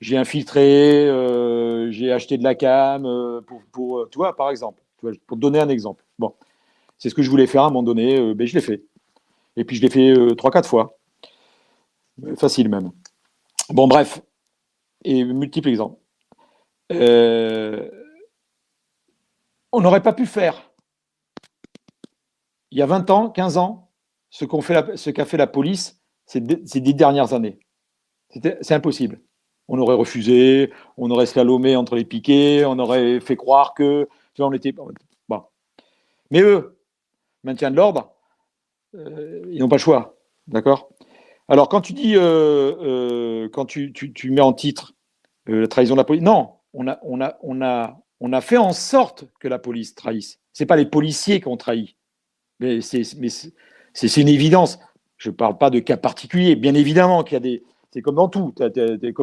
[0.02, 4.82] j'ai infiltré, euh, j'ai acheté de la cam euh, pour, pour euh, tu par exemple,
[4.98, 6.04] pour te donner un exemple.
[6.18, 6.34] Bon,
[6.98, 8.82] c'est ce que je voulais faire à un moment donné, euh, ben, je l'ai fait.
[9.56, 10.98] Et puis je l'ai fait trois, quatre fois,
[12.36, 12.90] facile même.
[13.70, 14.20] Bon, bref,
[15.04, 15.98] et multiples exemples.
[19.72, 20.70] On n'aurait pas pu faire,
[22.70, 23.90] il y a 20 ans, 15 ans,
[24.30, 24.44] ce
[25.10, 27.58] qu'a fait la police ces, dix- ces dix dernières années.
[28.62, 29.20] C'est impossible.
[29.72, 34.06] On aurait refusé, on aurait slalomé entre les piquets, on aurait fait croire que.
[34.38, 34.74] on était.
[35.30, 35.42] Bon.
[36.30, 36.76] Mais eux,
[37.42, 38.12] maintien de l'ordre,
[38.94, 40.18] euh, ils n'ont pas le choix.
[40.46, 40.90] D'accord?
[41.48, 42.20] Alors, quand tu dis, euh,
[42.82, 43.94] euh, quand tu,
[44.26, 44.92] mets en titre
[45.46, 47.00] la trahison de la police, non, on a,
[47.42, 50.38] on, a, fait en sorte que la police trahisse.
[50.52, 51.96] Ce n'est pas les policiers qui ont trahi.
[52.60, 54.78] Mais c'est une évidence.
[55.16, 56.56] Je ne parle pas de cas particuliers.
[56.56, 57.62] Bien évidemment qu'il y a des.
[57.92, 58.54] C'est comme dans tout.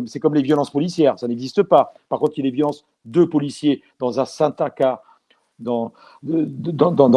[0.05, 1.17] C'est comme les violences policières.
[1.17, 1.93] Ça n'existe pas.
[2.07, 5.01] Par contre, il y a des violences de policiers dans un certain cas,
[5.57, 5.91] dans,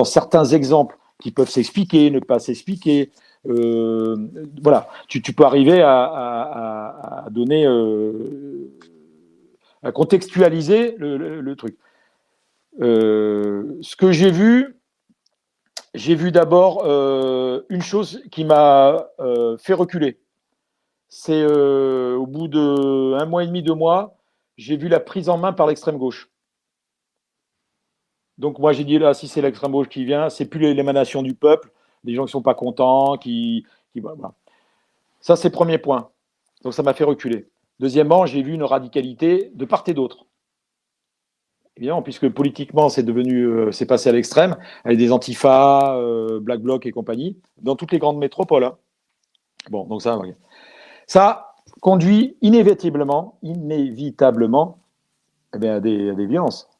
[0.04, 3.10] certains exemples qui peuvent s'expliquer, ne pas s'expliquer.
[3.46, 4.16] Euh,
[4.62, 4.88] voilà.
[5.08, 7.66] Tu, peux arriver à, donner.
[7.66, 8.72] euh,
[9.82, 11.76] à contextualiser le, truc.
[12.80, 14.76] Euh, ce que j'ai vu,
[15.92, 16.86] j'ai vu d'abord
[17.68, 19.08] une chose qui m'a
[19.58, 20.21] fait reculer.
[21.14, 24.16] C'est euh, au bout de un mois et demi, deux mois,
[24.56, 26.30] j'ai vu la prise en main par l'extrême gauche.
[28.38, 31.34] Donc moi j'ai dit là, si c'est l'extrême gauche qui vient, c'est plus l'émanation du
[31.34, 31.70] peuple,
[32.02, 34.32] des gens qui sont pas contents, qui, qui voilà.
[35.20, 36.10] Ça c'est premier point.
[36.62, 37.46] Donc ça m'a fait reculer.
[37.78, 40.24] Deuxièmement, j'ai vu une radicalité de part et d'autre.
[41.76, 46.60] Évidemment, puisque politiquement, c'est devenu, euh, c'est passé à l'extrême, avec des antifas, euh, Black
[46.60, 48.64] Bloc et compagnie, dans toutes les grandes métropoles.
[48.64, 48.78] hein.
[49.70, 50.18] Bon, donc ça.
[51.12, 54.78] Ça conduit inévitablement, inévitablement,
[55.54, 56.70] eh bien, à, des, à des violences.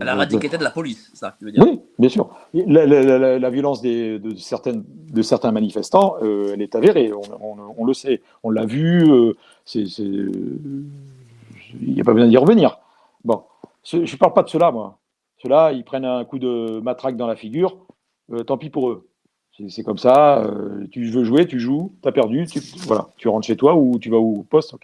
[0.00, 2.28] À la Euh, radicalité de la police, ça, tu veux dire oui, bien sûr.
[2.52, 6.74] La, la- la- la- la violence des- de, certaines, de certains manifestants, euh, elle est
[6.74, 7.12] avérée.
[7.12, 8.20] On, on- on le sait.
[8.42, 9.08] On l'a vu.
[9.08, 9.32] euh,
[9.64, 12.78] c'est- c'est- Il n'y a pas besoin d'y revenir.
[13.24, 13.44] Bon,
[13.84, 14.98] je ne parle pas de cela, moi.
[15.42, 17.76] Ceux-là, ils prennent un coup de matraque dans la figure.
[18.32, 19.07] euh, tant pis pour eux.
[19.68, 20.44] C'est- comme ça.
[20.44, 21.92] euh, tu veux jouer, tu joues.
[22.02, 22.46] Tu as perdu.
[22.46, 24.74] Tu, voilà, tu rentres chez toi ou tu vas au poste.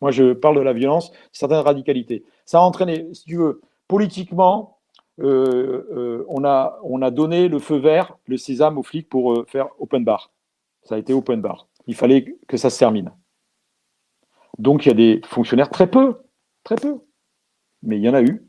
[0.00, 2.24] Moi, je parle de la violence, certaines radicalités.
[2.44, 4.76] Ça a entraîné, si tu veux, politiquement,
[5.20, 9.44] euh, euh, on, a, on a donné le feu vert, le sésame aux flics pour
[9.48, 10.30] faire open bar.
[10.82, 11.66] Ça a été open bar.
[11.86, 13.10] Il fallait que ça se termine.
[14.58, 16.16] Donc il y a des fonctionnaires, très peu,
[16.64, 16.98] très peu,
[17.82, 18.44] mais il y en a eu,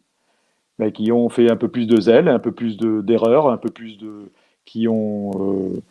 [0.77, 3.57] bah, qui ont fait un peu plus de zèle, un peu plus de- d'erreurs, un
[3.57, 4.31] peu plus de.
[4.69, 5.82] Qui ont euh,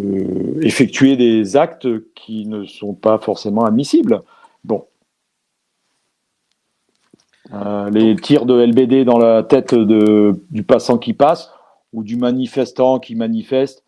[0.00, 4.20] euh, effectué des actes qui ne sont pas forcément admissibles.
[4.64, 4.84] Bon.
[7.54, 11.50] Euh, les tirs de LBD dans la tête de, du passant qui passe
[11.94, 13.82] ou du manifestant qui manifeste,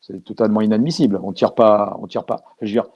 [0.00, 1.20] c'est totalement inadmissible.
[1.22, 2.42] On tire pas, on tire pas.
[2.62, 2.86] Je veux dire,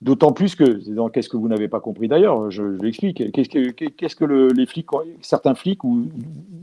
[0.00, 3.30] d'autant plus que, qu'est-ce que vous n'avez pas compris d'ailleurs, je, je l'explique.
[3.32, 4.88] Qu'est-ce que, qu'est-ce que le- les flics,
[5.20, 6.06] certains flics ou,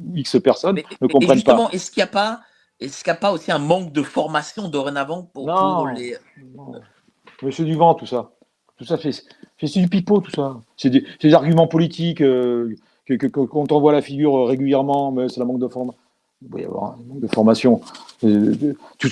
[0.09, 1.73] ou X personnes Mais, ne comprennent justement, pas.
[1.73, 2.39] est-ce qu'il n'y a pas,
[2.79, 5.75] est-ce qu'il n'y a pas aussi un manque de formation dorénavant pour, Non.
[5.77, 6.15] pour les.
[6.55, 6.73] Non.
[7.41, 8.31] Mais c'est du vent, tout ça.
[8.77, 10.57] Tout ça, c'est du pipeau, tout ça.
[10.75, 15.39] C'est des, arguments politiques euh, que, que- que- qu'on t'envoie la figure régulièrement, mais c'est
[15.39, 15.99] la manque de formation.
[16.43, 17.81] Il doit y avoir un manque de formation.
[18.23, 19.09] Euh, de- tout-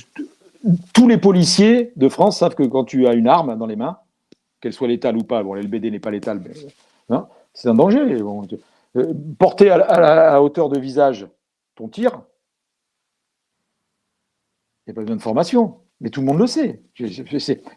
[0.94, 3.98] tous les policiers de France savent que quand tu as une arme dans les mains,
[4.62, 6.52] qu'elle soit létale ou pas, bon, l'LBD n'est pas létale, mais
[7.16, 8.18] hein, c'est un danger.
[8.22, 8.58] Bon, tu-
[8.98, 11.28] euh, porter à hauteur de visage
[11.76, 12.22] ton tir,
[14.86, 16.82] il n'y a pas besoin de formation, mais tout le monde le sait.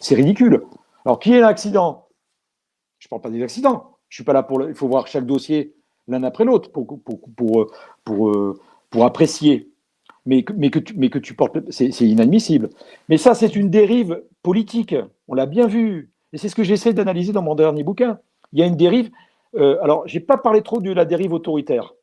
[0.01, 0.65] C'est ridicule.
[1.05, 2.07] Alors, qui est l'accident?
[2.99, 3.97] Je ne parle pas des accidents.
[4.09, 4.59] Je suis pas là pour.
[4.59, 5.75] le- Il faut voir chaque dossier
[6.07, 7.71] l'un après l'autre pour, pour, pour, euh,
[8.05, 8.59] pour, euh,
[8.91, 9.71] pour apprécier.
[10.27, 11.71] Mais, que- mais, que tu, mais que tu portes.
[11.71, 12.69] C'est inadmissible.
[13.09, 14.95] Mais ça, c'est une dérive politique.
[15.29, 16.13] On l'a bien vu.
[16.33, 18.19] Et c'est ce que j'essaie d'analyser dans mon dernier bouquin.
[18.53, 19.11] Il y a une dérive.
[19.55, 21.95] euh, alors, je n'ai pas parlé trop de la dérive autoritaire.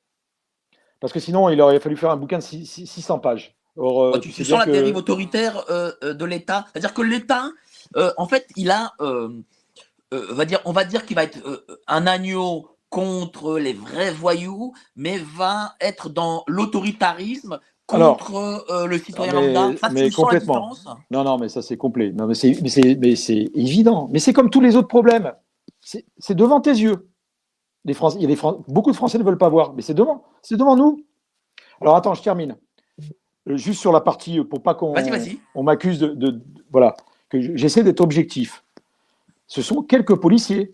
[1.00, 3.55] Parce que sinon, il aurait fallu faire un bouquin de six- six- 600 pages.
[3.78, 6.66] Or, Oh, tu, sais tu bien sens la que- dérive autoritaire euh, euh, de l'État?
[6.72, 7.50] C'est-à-dire que l'État,
[8.18, 8.94] en fait, il a,
[10.12, 11.40] va dire, on va dire qu'il va être
[11.88, 17.60] un agneau contre les vrais voyous, mais va être dans l'autoritarisme
[17.90, 19.78] Alors, contre euh, le citoyen mais- lambda.
[19.78, 20.54] Ça, mais la complètement.
[20.72, 20.86] différence?
[21.12, 22.12] Non, non, mais ça c'est complet.
[22.14, 24.08] Non, mais c'est, mais c'est, évident.
[24.12, 25.34] Mais c'est comme tous les autres problèmes.
[25.82, 27.10] C'est, devant tes yeux.
[27.84, 30.76] Les Français, Fran- beaucoup de Français ne veulent pas voir, mais c'est devant, c'est devant
[30.76, 31.06] nous.
[31.82, 32.56] Alors attends, je termine.
[33.50, 34.94] Euh, Juste sur la partie, euh, pour pas qu'on
[35.54, 36.96] on m'accuse de, de- de- voilà,
[37.30, 38.64] que j'essaie d'être objectif.
[39.48, 40.74] Ce sont quelques policiers.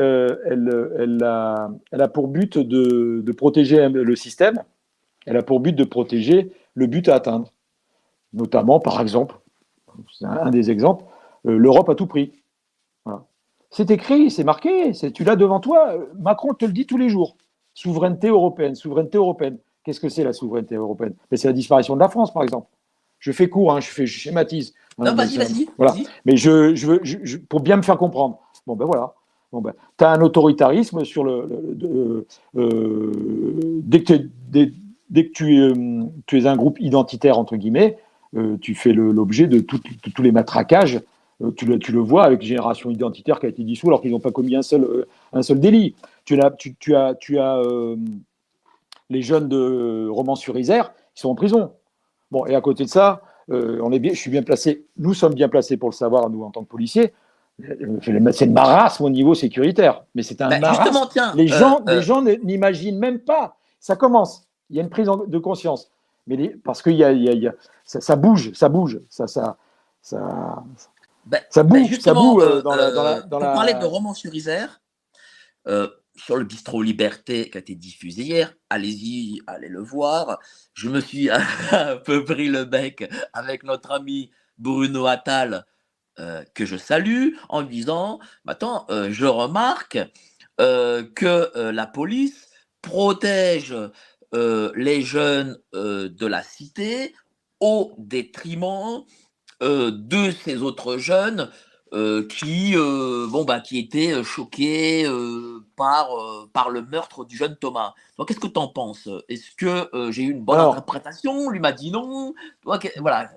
[1.22, 4.64] a, pour but de protéger le système,
[5.28, 7.52] elle a pour but de protéger le but à atteindre.
[8.32, 9.36] Notamment, par exemple,
[10.18, 11.04] c'est un, des exemples,
[11.46, 12.32] euh, l'Europe à tout prix.
[13.04, 13.24] Voilà.
[13.70, 15.90] C'est écrit, c'est marqué, c'est- tu l'as devant toi.
[15.92, 17.36] euh, Macron te le dit tous les jours.
[17.74, 19.58] Souveraineté européenne, souveraineté européenne.
[19.84, 21.14] Qu'est-ce que c'est la souveraineté européenne?
[21.32, 22.66] C'est la disparition de la France, par exemple.
[23.18, 24.74] Je fais court, hein, je, fais, je schématise.
[24.98, 25.68] Non, Hein, vas-y, mais ça- vas-y.
[25.78, 25.92] Voilà.
[25.92, 26.06] vas-y.
[26.24, 28.38] Mais je, je veux, je- pour bien me faire comprendre.
[28.66, 29.14] Bon, ben voilà.
[29.52, 31.46] Bon, ben, tu as un autoritarisme sur le.
[31.48, 33.12] le- de- euh,
[33.82, 34.14] dès que,
[35.10, 37.98] dès, que tu, es, euh, tu es un groupe identitaire, entre guillemets,
[38.36, 41.00] euh, tu fais l'objet de, tous les matraquages.
[41.42, 44.10] Euh, tu, le, tu le vois avec Génération Identitaire qui a été dissous alors qu'ils
[44.10, 45.94] n'ont pas commis un seul, un seul délit.
[46.24, 47.96] Tu, as, tu, tu as, tu as euh,
[49.10, 51.72] les jeunes de Romans-sur-Isère qui sont en prison.
[52.30, 55.14] Bon, et à côté de ça, euh, on est bien, je suis bien placé, nous
[55.14, 57.12] sommes bien placés pour le savoir, nous, en tant que policiers.
[58.02, 61.08] C'est le marasme au niveau sécuritaire, mais c'est un Bah, marasme.
[61.10, 61.32] tiens.
[61.34, 63.56] Les euh, gens, les gens ne- n'imaginent même pas.
[63.80, 64.47] Ça commence.
[64.70, 65.90] Il y a une prise de conscience.
[66.26, 67.54] Mais les- parce que y a, il y a- il y a-
[67.84, 69.56] ça, ça bouge, ça bouge, ça, ça,
[70.02, 70.62] ça,
[71.50, 72.90] ça bah, bouge, ça bouge euh, euh, dans la.
[72.90, 74.80] Dans la, euh, dans pour la- parler de Romans-sur-Isère,
[75.66, 80.38] euh, sur le bistrot Liberté qui a été diffusé hier, allez-y, allez le voir.
[80.74, 81.30] Je me suis
[81.72, 85.64] un peu pris le bec avec notre ami Bruno Attal,
[86.52, 89.98] que je salue, en disant bah, Attends, je remarque
[90.58, 92.48] que la police
[92.82, 93.72] protège
[94.34, 97.14] euh, les jeunes euh, de la cité
[97.60, 99.02] au détriment
[99.62, 101.50] euh, de ces autres jeunes
[102.28, 105.06] qui, bon, bah, qui étaient choqués
[105.74, 106.10] par,
[106.52, 107.94] par le meurtre du jeune Thomas.
[108.14, 109.08] Toi, qu'est-ce que tu en penses?
[109.30, 111.48] Est-ce que j'ai eu une bonne Alors- interprétation?
[111.48, 112.34] Lui m'a dit non?
[112.60, 113.30] Toi, voilà.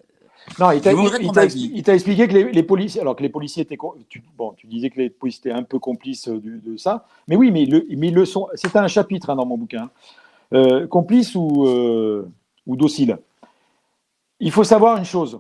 [0.60, 3.78] Non, il t'a expliqué que les, les policiers, alors que les policiers étaient,
[4.10, 7.38] tu, bon, tu disais que les policiers étaient un peu complices du- de, ça, mais
[7.38, 8.50] oui, mais, le, mais ils le sont.
[8.56, 9.90] C'est un chapitre hein, dans mon bouquin.
[10.54, 12.30] Euh, complices ou, euh,
[12.68, 13.18] ou dociles.
[14.42, 15.40] Il faut savoir une chose.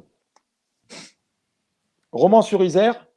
[2.14, 3.08] Roman sur Isère,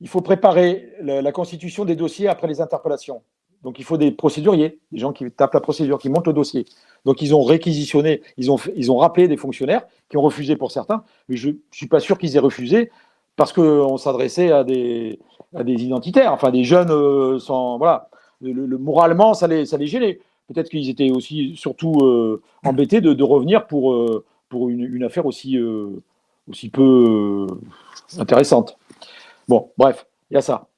[0.00, 3.22] il faut préparer la, constitution des dossiers après les interpellations.
[3.62, 6.64] Donc il faut des procéduriers, des gens qui tapent la procédure, qui montent le dossier.
[7.04, 10.72] Donc ils ont réquisitionné, ils ont, ils ont rappelé des fonctionnaires qui ont refusé pour
[10.72, 12.90] certains, mais je ne suis pas sûr qu'ils aient refusé
[13.36, 15.18] parce qu'on s'adressait à des,
[15.54, 17.76] à identitaires, enfin des jeunes euh, sans.
[17.78, 18.08] Voilà.
[18.40, 20.18] Le, moralement, ça les, ça les gênait.
[20.52, 25.58] Peut-être qu'ils étaient aussi surtout euh, embêtés de, revenir pour, euh, pour une, affaire aussi,
[26.48, 27.46] aussi peu
[28.18, 28.78] intéressante.
[29.48, 30.68] Bon, bref, il y a ça.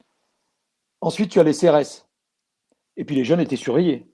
[1.01, 2.07] Ensuite, tu as les CRS.
[2.97, 4.07] Et puis les jeunes étaient surveillés.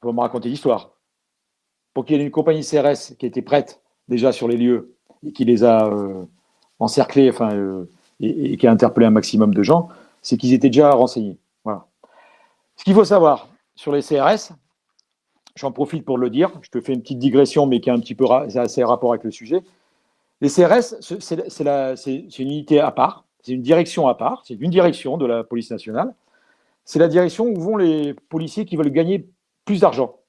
[0.00, 0.92] Pour me raconter l'histoire.
[1.92, 4.94] Pour qu'il y ait une compagnie CRS qui était prête déjà sur les lieux
[5.26, 6.24] et qui les a euh,
[6.78, 7.88] encerclés, enfin, euh,
[8.20, 9.88] et, qui a interpellé un maximum de gens,
[10.22, 11.38] c'est qu'ils étaient déjà renseignés.
[11.64, 11.86] Voilà.
[12.76, 14.52] Ce qu'il faut savoir sur les CRS,
[15.58, 18.00] j'en profite pour le dire, je te fais une petite digression, mais qui a un
[18.00, 19.62] petit peu assez rapport avec le sujet.
[20.40, 25.16] Les CRS, c'est une unité à part, c'est une direction à part, c'est une direction
[25.16, 26.14] de la police nationale
[26.88, 29.28] c'est la direction où vont les policiers qui veulent gagner
[29.66, 30.20] plus d'argent.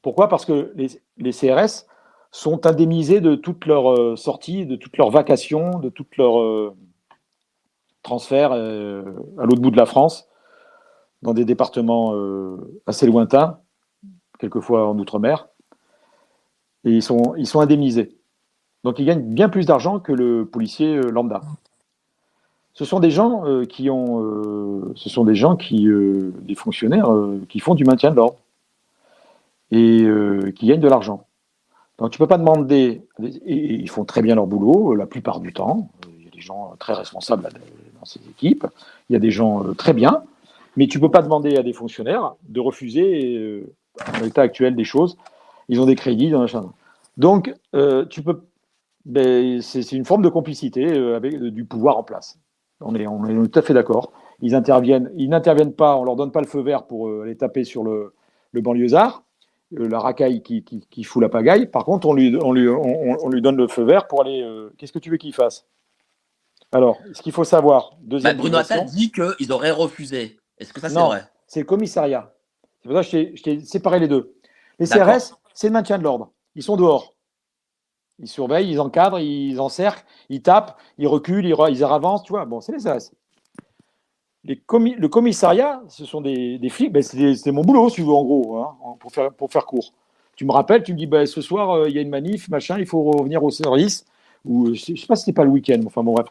[0.00, 0.28] Pourquoi?
[0.28, 1.86] Parce que les, CRS
[2.30, 6.72] sont indemnisés de toutes leurs euh, sorties, de toutes leurs vacations, de toutes leurs euh,
[8.04, 9.02] transferts euh,
[9.38, 10.28] à l'autre bout de la France,
[11.22, 12.14] dans des départements
[12.86, 13.58] assez lointains,
[14.38, 15.48] quelquefois en Outre-mer.
[16.84, 18.16] Et ils sont, ils sont indemnisés.
[18.84, 21.42] Donc ils gagnent bien plus d'argent que le policier lambda
[22.78, 26.54] ce sont des gens euh, qui ont, euh, ce sont des gens qui, euh, des
[26.54, 27.12] fonctionnaires
[27.48, 28.36] qui font du maintien de l'ordre
[29.72, 30.06] et
[30.54, 31.26] qui gagnent de l'argent.
[31.98, 35.52] Donc tu peux pas demander, et ils font très bien leur boulot la plupart du
[35.52, 35.90] temps.
[36.16, 37.48] Il y a des gens très responsables
[37.98, 38.64] dans ces équipes,
[39.10, 40.22] il y a des gens très bien,
[40.76, 43.66] mais tu peux pas demander à des fonctionnaires de refuser,
[44.22, 45.16] l'état actuel des choses,
[45.68, 46.64] ils ont des crédits dans la
[47.16, 47.54] Donc
[48.10, 48.42] tu peux,
[49.04, 52.38] ben, c'est une forme de complicité avec du pouvoir en place.
[52.80, 54.12] On est, on est tout à fait d'accord.
[54.40, 57.36] Ils interviennent, ils n'interviennent pas, on leur donne pas le feu vert pour euh, aller
[57.36, 58.14] taper sur le,
[58.52, 59.24] le banlieusard,
[59.76, 61.66] euh, la racaille qui, qui, fout la pagaille.
[61.66, 64.42] Par contre, on lui, on lui, on, lui donne le feu vert pour aller.
[64.42, 65.66] Euh, qu'est-ce que tu veux qu'il fasse?
[66.70, 68.36] Alors, ce qu'il faut savoir, deuxième.
[68.36, 70.38] Bah, Bruno Attal dit qu'ils auraient refusé.
[70.58, 71.24] Est-ce que ça c'est vrai?
[71.46, 72.32] C'est le commissariat.
[72.88, 74.34] C'est pour ça que je t'ai séparé les deux.
[74.78, 76.30] Les CRS, c'est le maintien de l'ordre.
[76.54, 77.14] Ils sont dehors.
[78.18, 82.46] Ils surveillent, ils encadrent, ils encerclent, ils tapent, ils reculent, ils, ils avancent, tu vois.
[82.46, 83.12] Bon, c'est les SAS.
[84.44, 88.56] Les le commissariat, ce sont des, flics, ben c'est mon boulot, si vous en gros,
[88.56, 89.92] hein, pour, faire, pour faire court.
[90.34, 92.48] Tu me rappelles, tu me dis, ben, ce soir, euh, il y a une manif,
[92.48, 94.06] machin, il faut revenir au service,
[94.46, 96.28] ou je ne sais pas si c'était pas le week-end, enfin bon, bref.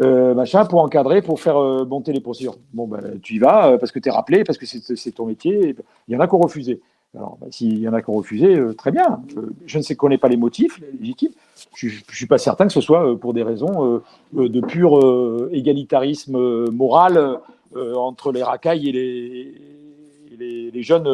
[0.00, 2.56] Euh, machin, pour encadrer, pour faire euh, monter les procédures.
[2.72, 5.76] Bon, ben, tu y vas parce que tu es rappelé, parce que c'est ton métier.
[6.08, 6.80] Il y en a qui ont refusé.
[7.16, 9.22] Alors, bah, s'il y en a qui ont refusé, euh, très bien.
[9.36, 11.32] Euh, je ne sais, connais pas les motifs légitimes.
[11.76, 14.02] Je ne suis pas certain que ce soit euh, pour des raisons
[14.32, 17.40] de pur égalitarisme moral
[17.74, 21.08] entre les racailles et les, les, jeunes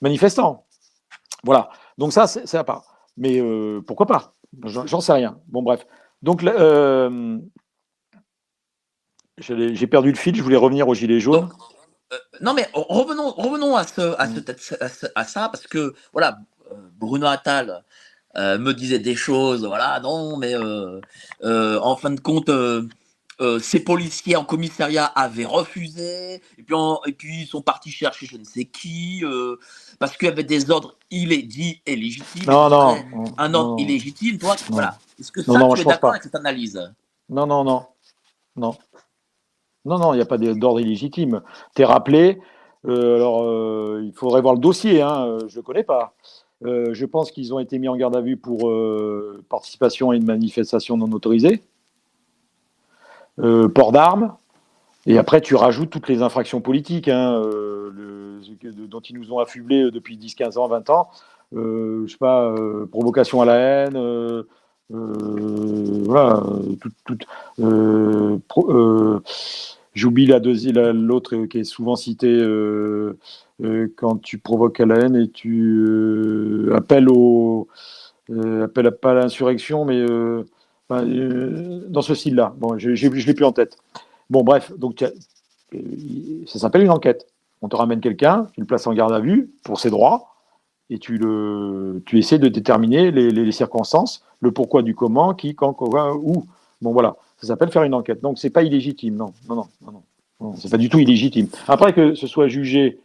[0.00, 0.64] manifestants.
[1.44, 1.70] Voilà.
[1.98, 2.84] Donc ça, c'est à part.
[3.16, 3.42] Mais
[3.86, 4.34] pourquoi pas?
[4.64, 5.38] J'en sais rien.
[5.48, 5.86] Bon, bref.
[6.22, 6.42] Donc,
[9.38, 10.34] j'ai perdu le fil.
[10.34, 11.48] Je voulais revenir au gilet jaune.
[12.12, 16.38] Euh, non, mais revenons, revenons à, ce, à, ce, à, ça, parce que voilà,
[16.72, 17.84] euh, Bruno Attal
[18.36, 22.50] euh, me disait des choses, voilà, non, mais en fin de compte,
[23.60, 26.74] ces policiers en commissariat avaient refusé, et puis,
[27.06, 29.22] et puis ils sont partis chercher je ne sais qui,
[29.98, 32.44] parce qu'il y avait des ordres illégitimes et légitimes.
[32.46, 32.96] Non, non.
[33.38, 34.98] Un ordre illégitime, toi, voilà.
[35.18, 36.80] Est-ce que ça, non, tu es d'accord avec cette analyse?
[37.28, 37.86] Non, non, non.
[38.56, 38.74] Non.
[39.84, 41.42] Non, non, il n'y a pas d'ordre illégitime.
[41.74, 42.38] Tu es rappelé.
[42.86, 46.14] Euh, alors, euh, il faudrait voir le dossier, hein, euh, je ne le connais pas.
[46.62, 48.72] je pense qu'ils ont été mis en garde à vue pour
[49.48, 51.62] participation à une manifestation non autorisée,
[53.74, 54.34] port d'armes,
[55.06, 57.42] et après tu rajoutes toutes les infractions politiques hein,
[58.62, 61.08] dont ils nous ont affublés depuis 10, 15 ans, 20 ans.
[61.52, 62.54] je sais pas,
[62.90, 64.44] provocation à la haine,
[64.92, 66.42] euh, voilà,
[67.04, 67.18] tout,
[67.60, 69.20] euh, euh,
[69.94, 72.40] J'oublie la deuxième, l'autre qui est souvent cité
[73.96, 77.68] quand tu provoques à la haine et tu appelles au
[78.62, 80.04] appelle pas à l'insurrection, mais
[80.90, 82.54] dans ce style-là.
[82.58, 83.78] Bon, je ne l'ai plus en tête.
[84.28, 85.04] Bon, bref, donc
[86.46, 87.26] ça s'appelle une enquête.
[87.62, 90.34] On te ramène quelqu'un, tu le places en garde à vue pour ses droits,
[90.88, 96.16] et tu, le, essaies de déterminer les, circonstances, le pourquoi du comment, qui, quand, quoi,
[96.16, 96.46] où.
[96.80, 98.22] Bon, voilà, ça s'appelle faire une enquête.
[98.22, 100.02] Donc, c'est pas illégitime, non, non, non,
[100.40, 101.48] non, c'est pas du tout illégitime.
[101.68, 102.98] Après que ce soit jugé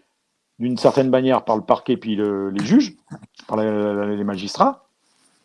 [0.57, 2.95] d'une certaine manière par le parquet puis les juges,
[3.47, 4.85] par les magistrats,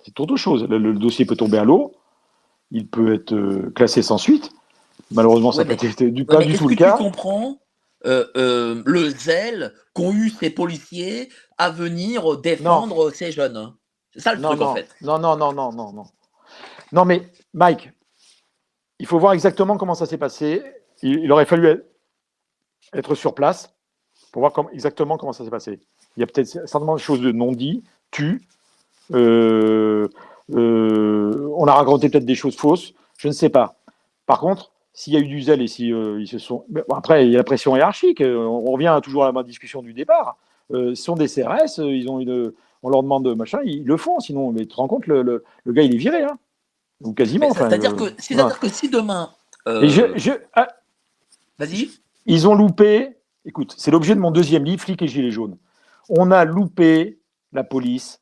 [0.04, 0.64] c'est autre chose.
[0.64, 1.92] Le, dossier peut tomber à l'eau,
[2.70, 4.50] il peut être euh, classé sans suite.
[5.10, 6.92] Malheureusement, ça n'a pas été du, pas du tout le cas.
[6.96, 7.58] Tu comprends
[8.06, 13.74] euh, euh, le zèle qu'ont eu ces policiers à venir défendre ces jeunes.
[14.14, 14.88] C'est ça le Non, truc non, en fait.
[15.02, 16.04] non, non, non, non, non, non.
[16.92, 17.90] Non, mais Mike,
[18.98, 20.62] il faut voir exactement comment ça s'est passé.
[21.02, 21.82] Il, il aurait fallu
[22.92, 23.74] être- sur place
[24.32, 25.80] pour voir comme- exactement comment ça s'est passé.
[26.16, 28.46] Il y a peut-être certainement des choses de non dit, tu.
[29.12, 30.08] euh,
[30.54, 33.76] on a raconté peut-être des choses fausses, je ne sais pas.
[34.26, 36.64] Par contre, s'il y a eu du zèle et si euh, ils se sont.
[36.68, 38.20] mais bon, après, il y a la pression hiérarchique.
[38.20, 40.36] euh, On revient toujours à la discussion du départ.
[40.72, 43.84] Euh, ce sont des CRS, euh, ils ont une, on leur demande de machin, ils
[43.84, 44.20] le font.
[44.20, 46.38] Sinon, mais tu te rends compte, le, le- le gars, il est viré, hein
[47.02, 47.48] ou quasiment.
[47.48, 49.30] Enfin, C'est-à-dire euh, que, si demain.
[49.68, 50.68] euh, je- ah,
[51.58, 51.88] Vas-y.
[52.26, 53.16] ils ont loupé.
[53.46, 55.56] Écoute, c'est l'objet de mon deuxième livre, Flics et Gilets jaunes.
[56.10, 57.18] On a loupé
[57.52, 58.19] la police,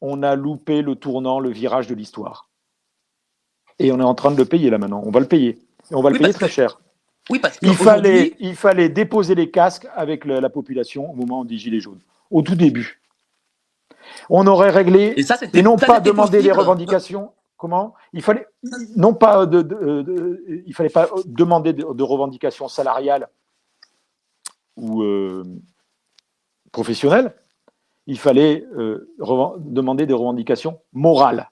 [0.00, 2.48] on a loupé le tournant, le virage de l'histoire.
[3.78, 5.02] Et on est en train de le payer là maintenant.
[5.04, 5.58] On va le payer.
[5.90, 6.80] Et on va le payer très que- cher.
[7.30, 11.56] Oui, parce Il fallait, il fallait déposer les casques avec la population au moment des
[11.56, 13.00] Gilets jaunes, au tout début.
[14.28, 15.58] On aurait réglé Et ça, c'était.
[15.58, 17.32] et non ça, pas demander les revendications.
[17.56, 17.94] Comment?
[18.12, 18.46] Il fallait
[18.96, 23.26] non pas de, de- de- il fallait pas demander de, de revendications salariales
[24.76, 25.44] ou euh,
[26.72, 27.34] professionnelles.
[28.06, 29.08] Il fallait euh,
[29.58, 31.50] demander des revendications morales.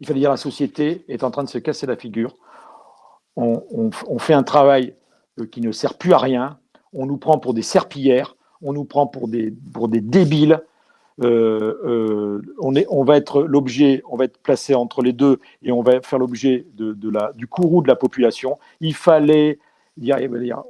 [0.00, 2.34] Il fallait dire la société est en train de se casser la figure.
[3.36, 4.94] On, fait un travail
[5.40, 6.58] euh, qui ne sert plus à rien.
[6.92, 8.36] On nous prend pour des serpillères.
[8.62, 9.52] On nous prend pour des,
[10.00, 10.60] débiles.
[11.22, 16.00] Euh, on, va être l'objet, on va être placé entre les deux et on va
[16.00, 18.58] faire l'objet la, du courroux de la population.
[18.80, 19.58] Il fallait
[19.96, 20.16] dire,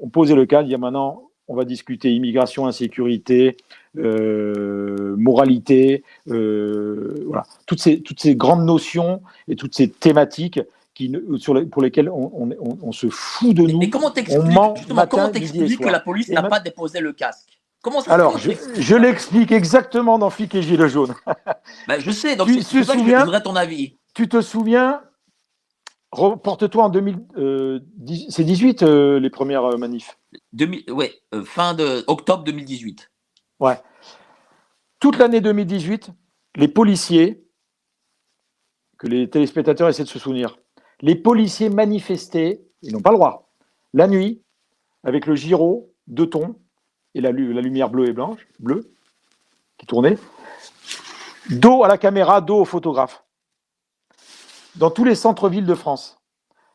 [0.01, 3.57] on posait le cadre, dire maintenant, on va discuter immigration, insécurité,
[3.97, 10.61] euh, moralité, euh, voilà, toutes ces, toutes ces grandes notions et toutes ces thématiques
[10.95, 13.83] qui, ne- sur les- pour lesquelles on, on- on- on se fout de nous.
[13.83, 17.61] Et comment t'expliques que la police n'a pas déposé le casque?
[17.83, 21.15] Comment ça se Alors, je, je l'explique exactement dans Flic et Gilets jaunes.
[21.89, 23.97] Ben, je sais, donc Tu c'est pour ça que je souviens voudrais ton avis.
[24.15, 25.03] Tu te souviens,
[26.13, 30.19] reporte-toi en 2000, euh, dix- c'est 18 les premières manifs?
[30.53, 33.11] 2000 ouais, euh, fin de octobre 2018.
[33.61, 33.81] Ouais.
[35.01, 36.11] Toute l'année 2018,
[36.57, 37.47] les policiers,
[38.99, 40.59] que les téléspectateurs essaient de se souvenir,
[41.01, 43.51] les policiers manifestaient, ils n'ont pas le droit,
[43.93, 44.43] la nuit,
[45.03, 46.57] avec le gyro, deux tons,
[47.15, 48.93] et la lumière bleue et blanche, bleue,
[49.79, 50.19] qui tournait,
[51.51, 53.25] dos à la caméra, dos au photographe,
[54.77, 56.19] dans tous les centres-villes de France.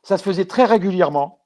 [0.03, 1.43] Ça se faisait très régulièrement.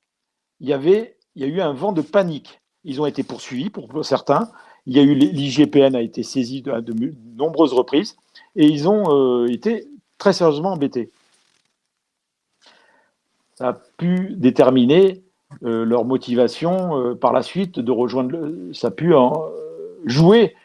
[0.59, 2.61] Il y, avait, il y a eu un vent de panique.
[2.83, 4.51] Ils ont été poursuivis pour certains.
[4.85, 8.17] Il y a eu l'IGPN a été saisi de, nombreuses reprises
[8.55, 11.09] et ils ont euh, été très sérieusement embêtés.
[13.55, 15.21] Ça a pu déterminer
[15.63, 18.73] euh, leur motivation euh, par la suite de rejoindre.
[18.73, 19.13] ça a pu
[20.05, 20.55] jouer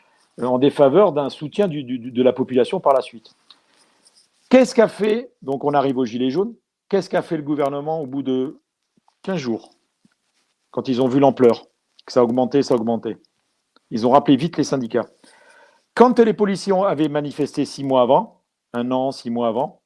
[0.43, 3.35] en défaveur d'un soutien de la population par la suite.
[4.51, 6.55] Qu'est-ce qu'a fait Donc on arrive aux Gilets jaunes.
[6.89, 8.59] Qu'est-ce qu'a fait le gouvernement au bout de
[9.23, 9.71] 15 jours
[10.71, 11.67] quand ils ont vu l'ampleur?
[12.07, 13.19] Que ça augmentait, ça augmentait.
[13.91, 15.07] Ils ont rappelé vite les syndicats.
[15.95, 19.81] Quand les policiers avaient manifesté six mois avant, un an, six mois avant,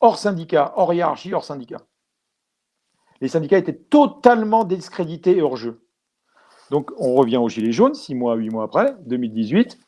[0.00, 1.80] hors syndicat, hors hiérarchie, hors syndicat,
[3.20, 5.82] les syndicats étaient totalement discrédités et hors jeu.
[6.70, 9.78] Donc on revient aux Gilets jaunes, six mois, huit mois après, 2018,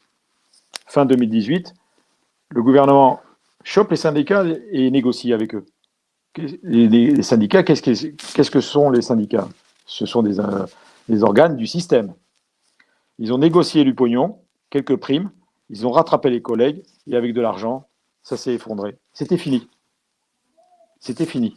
[0.86, 1.74] fin 2018,
[2.50, 3.20] le gouvernement
[3.64, 5.64] chope les syndicats et négocie avec eux.
[6.62, 9.48] Les, syndicats, qu'est-ce que, sont les syndicats?
[9.86, 10.66] Ce sont euh,
[11.08, 12.14] des organes du système.
[13.18, 14.38] Ils ont négocié du pognon,
[14.70, 15.30] quelques primes,
[15.70, 17.86] ils ont rattrapé les collègues, et avec de l'argent,
[18.22, 18.98] ça s'est effondré.
[19.12, 19.68] C'était fini.
[21.00, 21.54] C'était fini.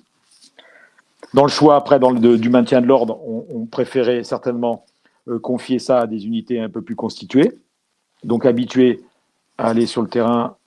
[1.33, 4.85] Dans le choix, après, du maintien de l'ordre, on, on préférait certainement
[5.27, 7.57] euh, confier ça à des unités un peu plus constituées,
[8.23, 9.01] donc habituées
[9.57, 10.57] à aller sur le terrain,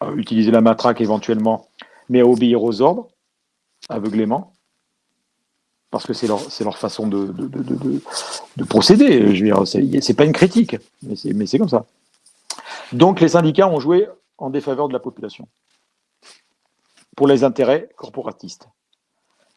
[0.00, 1.68] à utiliser la matraque éventuellement,
[2.08, 3.08] mais à obéir aux ordres,
[3.88, 4.52] aveuglément
[5.90, 8.02] parce que c'est leur, façon de, de, de, de-
[8.56, 9.34] de procéder.
[9.34, 11.86] Je veux dire, c'est, pas une critique, mais c'est, comme ça.
[12.92, 14.08] Donc les syndicats ont joué
[14.38, 15.48] en défaveur de la population
[17.16, 18.68] pour les intérêts corporatistes,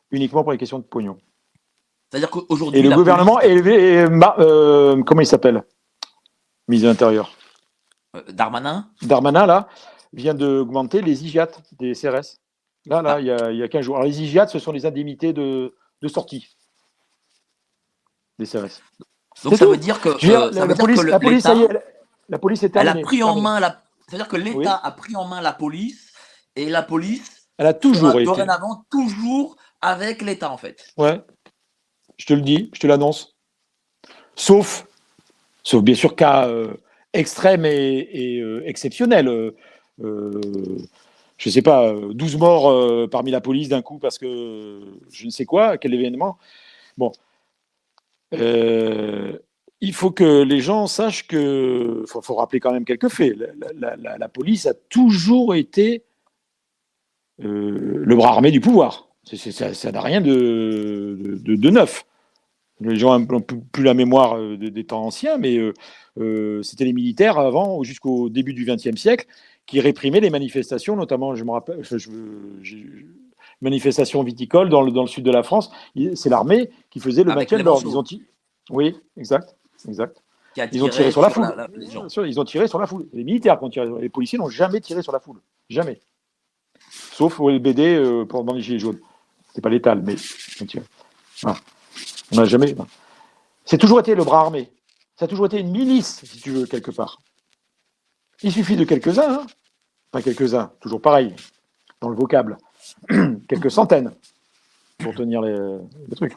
[0.09, 1.17] uniquement pour les questions de pognon.
[2.09, 2.79] C'est-à-dire qu'aujourd'hui.
[2.79, 3.97] Et le gouvernement police- est élevé, et
[4.39, 5.63] euh, comment il s'appelle?
[6.67, 7.31] Mise à l'intérieur.
[8.15, 8.89] euh, Darmanin?
[9.01, 9.67] Darmanin, là,
[10.13, 12.39] vient d'augmenter les IGAT des CRS.
[12.87, 13.19] Là, là, Ah.
[13.19, 13.95] il, y a, il y a 15 jours.
[13.97, 16.47] Alors, les IGAT, ce sont les indemnités de, de sortie
[18.39, 18.81] des CRS.
[19.43, 19.71] Donc ça tout.
[19.71, 20.09] veut dire que.
[20.09, 21.83] La, police, ça y est, elle-
[22.29, 23.81] la police est Elle a pris en main la.
[24.07, 24.65] C'est-à-dire que l'État Oui.
[24.83, 26.11] a pris en main la police
[26.55, 28.25] et la police Elle a toujours été.
[28.25, 30.91] dorénavant toujours avec l'État en fait.
[30.97, 31.21] Ouais.
[32.17, 33.35] Je te le dis, je te l'annonce.
[34.35, 34.85] Sauf,
[35.63, 36.73] sauf bien sûr cas euh,
[37.13, 39.27] extrême et, et, euh, exceptionnel.
[39.27, 39.55] Euh,
[40.03, 40.41] euh,
[41.41, 44.79] je ne sais pas, 12 morts euh, parmi la police d'un coup parce que
[45.09, 46.37] je ne sais quoi, quel événement.
[46.97, 47.11] Bon.
[48.35, 49.39] Euh,
[49.79, 52.03] il faut que les gens sachent que.
[52.03, 53.35] Il faut, rappeler quand même quelques faits.
[53.79, 56.03] La, police a toujours été
[57.43, 59.07] euh, le bras armé du pouvoir.
[59.23, 62.05] Ça n'a rien de, de- neuf.
[62.81, 65.73] Les gens n'ont plus, la mémoire euh, des, temps anciens, mais euh,
[66.19, 69.27] euh, c'était les militaires avant, jusqu'au début du XXe siècle,
[69.71, 72.09] qui réprimaient les manifestations, notamment, je me rappelle, je, je-
[72.61, 73.05] j'ai-
[73.61, 75.71] manifestations viticoles dans le, dans le sud de la France.
[76.15, 77.87] C'est l'armée qui faisait le Avec maintien de l'ordre.
[77.89, 78.23] Ils ont ti-
[78.69, 79.55] Oui, exact,
[79.87, 80.21] exact.
[80.73, 81.53] Ils ont tiré sur la foule.
[81.55, 81.67] la-
[82.27, 83.07] ils ont tiré sur la foule.
[83.13, 83.87] Les militaires qui ont tiré.
[84.01, 85.39] Les policiers n'ont jamais tiré sur la foule.
[85.69, 86.01] Jamais.
[87.13, 88.99] Sauf au LBD euh, pendant les Gilets jaunes.
[89.55, 90.15] C'est pas létal, mais
[90.67, 90.83] tiré.
[91.45, 92.75] On n'a jamais.
[93.63, 94.69] C'est toujours été le bras armé.
[95.17, 97.19] Ça a toujours été une milice, si tu veux, quelque part.
[98.43, 99.45] Il suffit de quelques-uns, hein.
[100.11, 101.35] Pas quelques-uns, toujours pareil,
[102.01, 102.57] dans le vocable,
[103.47, 104.11] quelques centaines
[104.99, 105.57] pour tenir les,
[106.09, 106.35] les trucs.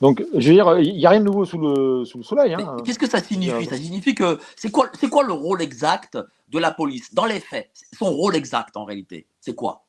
[0.00, 2.54] Donc, je veux dire, il n'y a rien de nouveau sous le, sous le soleil.
[2.54, 2.76] Hein.
[2.84, 3.66] Qu'est-ce que ça signifie?
[3.66, 6.18] Euh, Ça signifie que c'est quoi, c'est quoi le rôle exact
[6.48, 7.70] de la police dans les faits?
[7.98, 9.84] Son rôle exact en réalité, c'est quoi?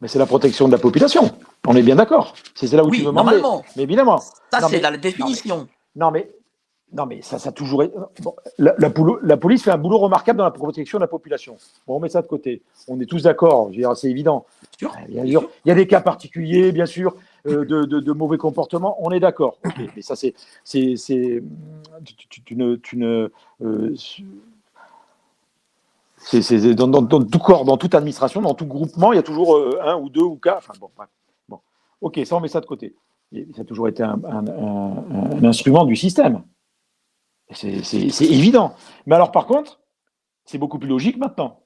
[0.00, 1.36] Mais c'est la protection de la population.
[1.66, 2.34] On est bien d'accord.
[2.54, 3.64] C'est là où Oui, tu veux normalement.
[3.76, 4.18] Mais évidemment.
[4.52, 5.66] Ça, c'est la définition.
[5.96, 6.30] Non, mais,
[6.92, 7.94] non, mais ça, ça a toujours été.
[8.22, 11.08] bon, la, la poule- la police fait un boulot remarquable dans la protection de la
[11.08, 11.56] population.
[11.86, 12.62] Bon, on met ça de côté.
[12.88, 13.70] On est tous d'accord.
[13.94, 14.46] C'est évident.
[14.78, 14.92] Sûr.
[15.08, 15.50] Bien sûr.
[15.64, 17.14] Il y a des cas particuliers, bien sûr,
[17.46, 18.96] euh, de, de- de mauvais comportements.
[19.06, 19.58] On est d'accord.
[19.94, 20.34] Mais ça, c'est.
[20.64, 21.42] c'est- c'est-
[22.04, 22.76] Tu, tu- tu ne.
[22.76, 23.30] Tu ne
[23.62, 23.94] euh,
[26.20, 29.20] c'est c'est- dans, dans- dans tout corps, dans toute administration, dans tout groupement, il y
[29.20, 30.58] a toujours euh, un ou deux ou quatre.
[30.58, 30.88] Enfin, bon,
[31.48, 31.58] bon.
[32.00, 32.94] Ok, ça, on met ça de côté.
[33.32, 36.42] Et ça a toujours été un, un- un- un instrument du système.
[37.50, 38.74] C'est évident.
[39.06, 39.80] Mais alors, par contre,
[40.44, 41.62] c'est beaucoup plus logique maintenant.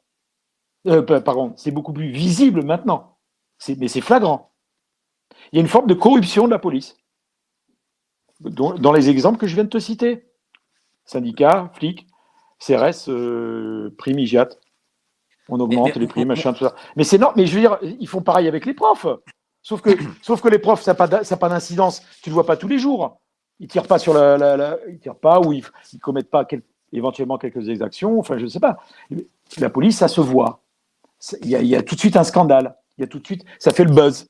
[0.87, 3.18] Euh, pa- pardon, c'est beaucoup plus visible maintenant.
[3.78, 4.53] Mais c'est flagrant.
[5.53, 6.97] Il y a une forme de corruption de la police.
[8.41, 10.28] Dans, dans les exemples que je viens de te citer.
[11.05, 12.07] Syndicats, flics,
[12.59, 14.49] CRS, euh, prime IGIAT.
[15.49, 16.74] On augmente mais- les primes, machin, tout ça.
[16.97, 19.07] Mais c'est non, mais je veux dire, ils font pareil avec les profs.
[19.62, 19.91] Sauf que,
[20.22, 22.01] sauf que les profs, ça n'a pas d'incidence.
[22.22, 23.20] Tu ne le vois pas tous les jours.
[23.61, 26.47] Ils tirent pas sur la, la- la- ils tirent pas ou ils, ils commettent pas
[26.93, 28.19] éventuellement quelques exactions.
[28.19, 28.79] Enfin, je ne sais pas.
[29.59, 30.61] La police, ça se voit.
[31.43, 32.75] Il y, a, tout de suite un scandale.
[32.99, 34.27] Il y a tout de suite, ça fait le buzz.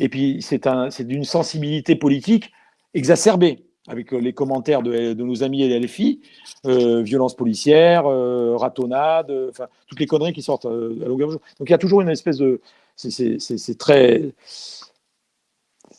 [0.00, 2.50] Et puis c'est un, c'est d'une sensibilité politique
[2.94, 6.20] exacerbée avec euh, les commentaires de, nos amis et LFI,
[6.66, 11.32] euh, violence policière, euh, ratonnade, euh, enfin toutes les conneries qui sortent à longueur de
[11.34, 11.40] jour.
[11.58, 12.60] Donc il y a toujours une espèce de,
[12.96, 14.32] c'est- très,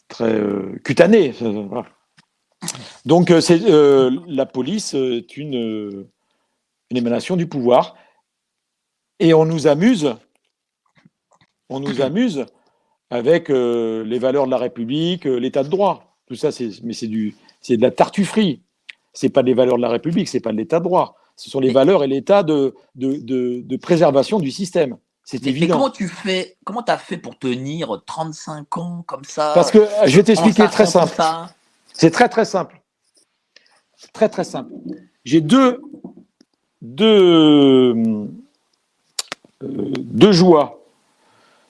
[0.07, 0.41] très
[0.83, 1.31] cutané.
[1.39, 1.85] voilà.
[3.05, 6.05] Donc euh, c'est euh, la police euh, est une,
[6.89, 7.95] une émanation du pouvoir
[9.19, 10.13] et on nous amuse,
[11.69, 12.45] on nous amuse
[13.09, 16.17] avec euh, les valeurs de la République, euh, l'État de droit.
[16.27, 18.61] Tout ça, c'est mais c'est du, c'est de la tartufferie.
[19.13, 21.15] C'est pas des valeurs de la République, c'est pas de l'État de droit.
[21.37, 24.97] Ce sont les Mais- valeurs et l'État de, de, de, de préservation du système.
[25.23, 25.75] C'est Mais, mais évident.
[25.77, 29.51] comment tu fais Comment t'as fait pour tenir 35 ans comme ça?
[29.55, 31.13] Parce que je vais t'expliquer très simple.
[31.15, 31.49] ça
[31.97, 32.81] C'est très très simple.
[34.11, 34.73] Très très simple.
[35.23, 35.81] J'ai deux,
[37.01, 38.27] euh,
[40.31, 40.85] joies,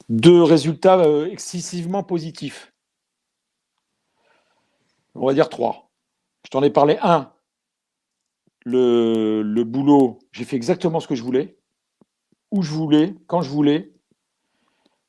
[0.09, 2.73] deux résultats euh, excessivement positifs.
[5.13, 5.91] On va dire trois.
[6.43, 7.31] Je t'en ai parlé un.
[8.65, 11.55] Le, le boulot, j'ai fait exactement ce que je voulais,
[12.49, 13.91] où je voulais, quand je voulais.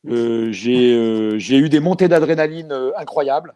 [0.09, 3.55] Euh, j'ai eu des montées d'adrénaline incroyables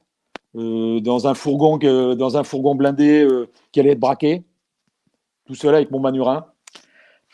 [0.55, 1.78] dans un fourgon
[2.14, 4.44] dans un fourgon blindé euh, qui allait être braqué,
[5.46, 6.46] tout seul avec mon manurin,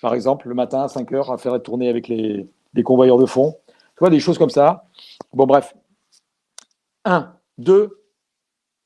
[0.03, 2.47] par exemple, le matin à 5 heures à faire tourner avec les,
[2.85, 3.57] convoyeurs de fond.
[3.69, 4.85] Tu vois, des choses comme ça.
[5.33, 5.75] Bon, bref.
[7.05, 7.35] Un.
[7.57, 8.03] Deux.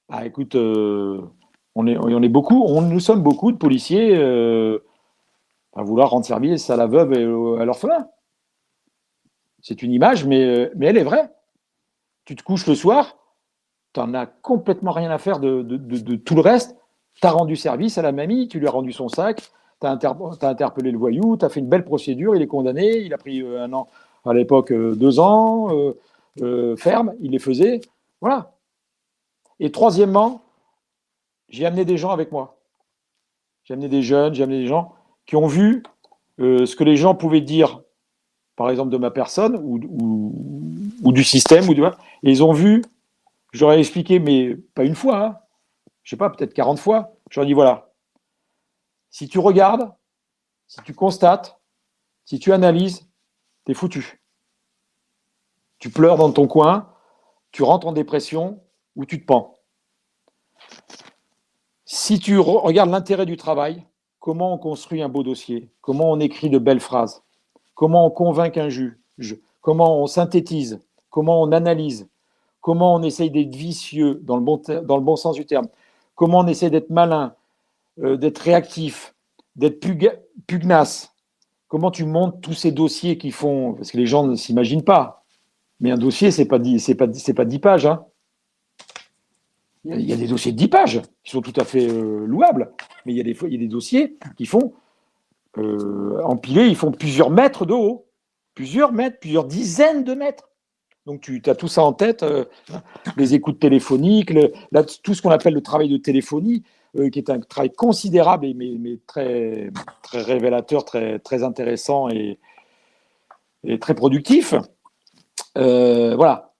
[0.08, 1.20] Ah, écoute, euh,
[1.74, 4.78] on, est, on est beaucoup, on, nous sommes beaucoup de policiers euh,
[5.74, 7.24] à vouloir rendre service à la veuve et
[7.60, 8.08] à l'orphelin.
[9.62, 11.30] C'est une image, mais, euh, mais elle est vraie.
[12.24, 13.18] Tu te couches le soir,
[13.92, 16.76] tu n'en as complètement rien à faire de, de- tout le reste.
[17.20, 19.42] Tu as rendu service à la mamie, tu lui as rendu son sac,
[19.80, 19.98] tu as,
[20.42, 23.42] interpellé le voyou, tu as fait une belle procédure, il est condamné, il a pris
[23.42, 23.88] euh, un an,
[24.24, 25.68] à l'époque euh, deux ans,
[26.40, 27.80] euh, ferme, il les faisait.
[28.20, 28.52] Voilà.
[29.58, 30.42] Et troisièmement,
[31.48, 32.56] j'ai amené des gens avec moi.
[33.64, 34.94] J'ai amené des jeunes, j'ai amené des gens
[35.26, 35.82] qui ont vu
[36.38, 37.82] ce que les gens pouvaient dire,
[38.56, 40.34] par exemple, de ma personne ou, ou-
[41.02, 41.90] ou du système, ou du, et
[42.22, 42.82] ils ont vu
[43.54, 45.38] ai expliqué, mais pas une fois, hein,
[46.02, 47.16] je sais pas, peut-être 40 fois.
[47.36, 47.92] Leur dis voilà,
[49.10, 49.92] si tu regardes,
[50.66, 51.58] si tu constates,
[52.24, 53.08] si tu analyses,
[53.64, 54.20] t'es foutu.
[55.78, 56.94] Tu pleures dans ton coin,
[57.52, 58.62] tu rentres en dépression
[58.96, 59.58] ou tu te pends.
[61.84, 63.86] Si tu regardes l'intérêt du travail,
[64.18, 67.22] comment on construit un beau dossier, comment on écrit de belles phrases,
[67.74, 72.09] comment on convainc un juge, comment on synthétise, comment on analyse,
[72.60, 75.68] comment on essaye d'être vicieux dans le bon, sens du terme,
[76.14, 77.34] comment on essaie d'être malin,
[78.02, 79.14] euh, d'être réactif,
[79.56, 79.80] d'être
[80.46, 81.14] pugnace,
[81.68, 85.24] comment tu montes tous ces dossiers qui font, parce que les gens ne s'imaginent pas,
[85.80, 87.86] mais un dossier, ce n'est pas, pas, pas 10 pages.
[87.86, 88.04] Hein.
[89.84, 92.70] Il y a des dossiers de 10 pages qui sont tout à fait euh, louables,
[93.06, 94.74] mais il y, a des, il y a des dossiers qui font,
[95.56, 98.06] euh, empilés, ils font plusieurs mètres de haut,
[98.54, 100.49] plusieurs mètres, plusieurs dizaines de mètres.
[101.06, 102.44] Donc tu as tout ça en tête, euh,
[103.16, 104.32] les écoutes téléphoniques,
[105.02, 106.62] tout ce qu'on appelle le travail de téléphonie,
[106.96, 109.70] euh, qui est un travail considérable, mais, très,
[110.12, 112.38] révélateur, très, intéressant et,
[113.80, 114.54] très productif.
[115.54, 116.54] voilà.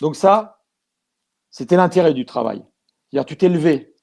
[0.00, 0.62] Donc ça,
[1.50, 2.64] c'était l'intérêt du travail.
[3.10, 3.94] C'est-à-dire, tu t'es levé,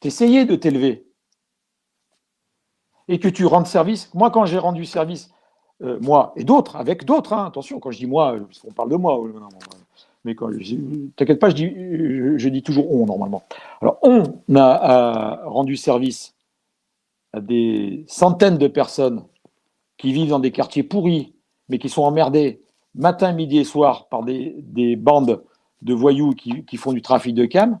[0.00, 1.08] tu essayais de t'élever,
[3.08, 4.12] et que tu rendes service.
[4.14, 5.30] Moi, quand j'ai rendu service,
[5.82, 8.96] euh, moi et d'autres, avec d'autres, hein, attention, quand je dis moi, on parle de
[8.96, 9.20] moi,
[10.24, 10.50] mais quand
[11.16, 11.72] t'inquiète pas, je dis,
[12.38, 13.44] je, dis toujours on normalement.
[13.80, 14.24] Alors, on
[14.56, 16.34] a, rendu service
[17.32, 19.24] à des centaines de personnes
[19.96, 21.34] qui vivent dans des quartiers pourris,
[21.68, 22.60] mais qui sont emmerdés
[22.94, 25.42] matin, midi et soir par des, des bandes
[25.82, 27.78] de voyous qui, font du trafic de cam,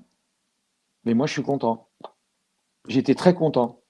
[1.04, 1.88] mais moi je suis content.
[2.86, 3.80] J'étais très content.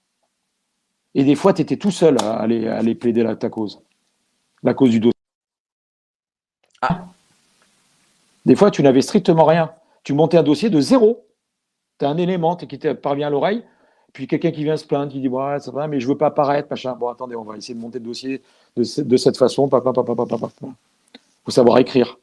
[1.15, 3.81] Et des fois, tu étais tout seul à aller, plaider la, ta cause,
[4.63, 5.13] la cause du dossier.
[6.83, 7.07] Ah.
[8.45, 9.73] Des fois, tu n'avais strictement rien.
[10.05, 11.27] Tu montais un dossier de zéro.
[11.99, 13.65] Tu as un élément qui te parvient à l'oreille,
[14.13, 16.19] puis quelqu'un qui vient se plaindre, qui dit ouais, ça va, mais je ne veux
[16.19, 16.95] pas apparaître, machin.
[16.95, 18.43] Bon, attendez, on va essayer de monter le dossier
[18.77, 18.85] de,
[19.17, 19.69] cette façon.
[19.69, 20.75] Il
[21.45, 22.19] faut savoir écrire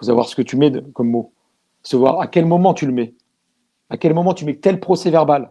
[0.00, 1.32] faut savoir ce que tu mets comme mot.
[1.82, 3.14] Savoir à quel moment tu le mets.
[3.90, 5.50] À quel moment tu mets tel procès verbal.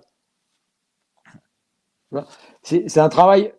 [2.63, 3.53] C'est un travail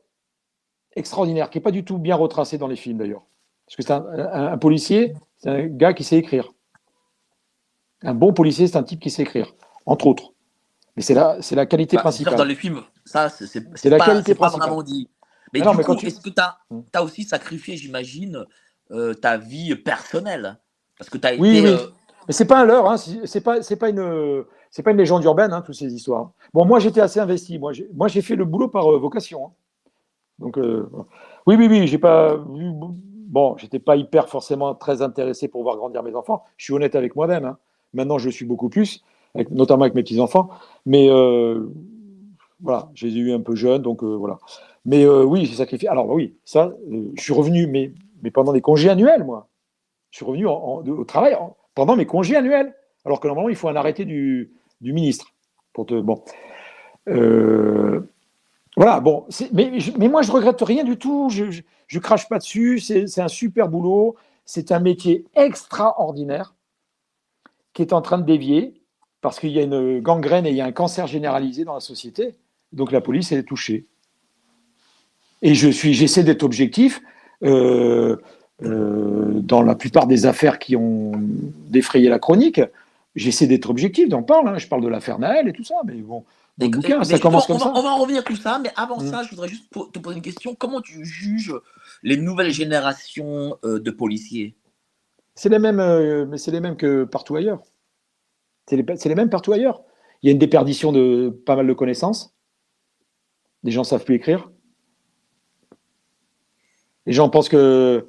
[0.96, 3.22] extraordinaire qui n'est pas du tout bien retracé dans les films d'ailleurs.
[3.66, 6.52] Parce que c'est un, policier, c'est un gars qui sait écrire.
[8.02, 9.54] Un bon policier, c'est un type qui sait écrire,
[9.86, 10.32] entre autres.
[10.96, 12.34] Mais c'est la, la qualité bah, principale.
[12.34, 14.60] Dans les films, ça, c'est la pas, qualité principale.
[14.60, 15.08] Pas vraiment dit.
[15.52, 16.58] Mais, du coup, est-ce que tu as,
[16.92, 18.44] as, aussi sacrifié, j'imagine,
[18.90, 20.58] euh, ta vie personnelle?
[20.98, 21.66] Parce que as oui, oui.
[21.66, 21.78] Euh,
[22.26, 22.96] mais c'est pas un leurre, hein.
[22.96, 26.32] c'est pas, c'est pas une, c'est pas une légende urbaine, hein, toutes ces histoires.
[26.52, 27.58] Bon, moi j'étais assez investi.
[27.58, 29.46] Moi, j'ai, moi j'ai fait le boulot par euh, vocation.
[29.46, 29.50] Hein.
[30.40, 30.88] Donc, euh,
[31.46, 32.36] oui, oui, oui, j'ai pas.
[32.38, 36.42] Bon, j'étais pas hyper forcément très intéressé pour voir grandir mes enfants.
[36.56, 37.54] Je suis honnête avec moi-même.
[37.94, 39.04] Maintenant, je suis beaucoup plus,
[39.50, 40.50] notamment avec mes petits enfants.
[40.84, 41.08] Mais
[42.60, 44.38] voilà, j'ai eu un peu jeune, donc voilà.
[44.84, 45.88] Mais oui, j'ai sacrifié.
[45.88, 46.72] Alors oui, ça,
[47.14, 49.46] je suis revenu, mais, mais pendant les congés annuels, moi
[50.10, 51.36] je suis revenu au travail
[51.74, 52.74] pendant mes congés annuels,
[53.04, 55.32] alors que normalement, il faut un arrêté du, ministre.
[55.72, 56.22] Pour te, bon.
[57.08, 58.00] Euh,
[58.80, 59.26] voilà, bon.
[59.52, 59.70] Mais,
[60.08, 61.28] moi, je regrette rien du tout.
[61.28, 62.78] Je ne crache pas dessus.
[62.78, 64.16] C'est un super boulot.
[64.46, 66.54] C'est un métier extraordinaire
[67.74, 68.72] qui est en train de dévier
[69.20, 71.80] parce qu'il y a une gangrène et il y a un cancer généralisé dans la
[71.80, 72.36] société.
[72.72, 73.84] Donc la police est touchée.
[75.42, 77.02] Et je j'essaie d'être objectif.
[77.42, 78.16] Euh,
[78.62, 81.12] euh, dans la plupart des affaires qui ont
[81.68, 82.62] défrayé la chronique,
[83.14, 84.52] j'essaie d'être objectif, d'en parler.
[84.52, 84.58] Hein.
[84.58, 86.24] Je parle de l'affaire Naël et tout ça, mais bon,
[86.58, 87.72] le bouquin, ça commence comme ça.
[87.74, 89.10] On va en revenir tout ça, mais avant mm.
[89.10, 90.54] ça, je voudrais juste te poser une question.
[90.54, 91.54] Comment tu juges
[92.02, 94.56] les nouvelles générations euh, de policiers?
[95.34, 97.62] C'est les mêmes, euh, mais c'est les mêmes que partout ailleurs.
[98.66, 99.82] C'est les, les, mêmes partout ailleurs.
[100.22, 102.34] Il y a une déperdition de pas mal de connaissances.
[103.62, 104.50] Les gens savent plus écrire.
[107.06, 108.06] Les gens pensent que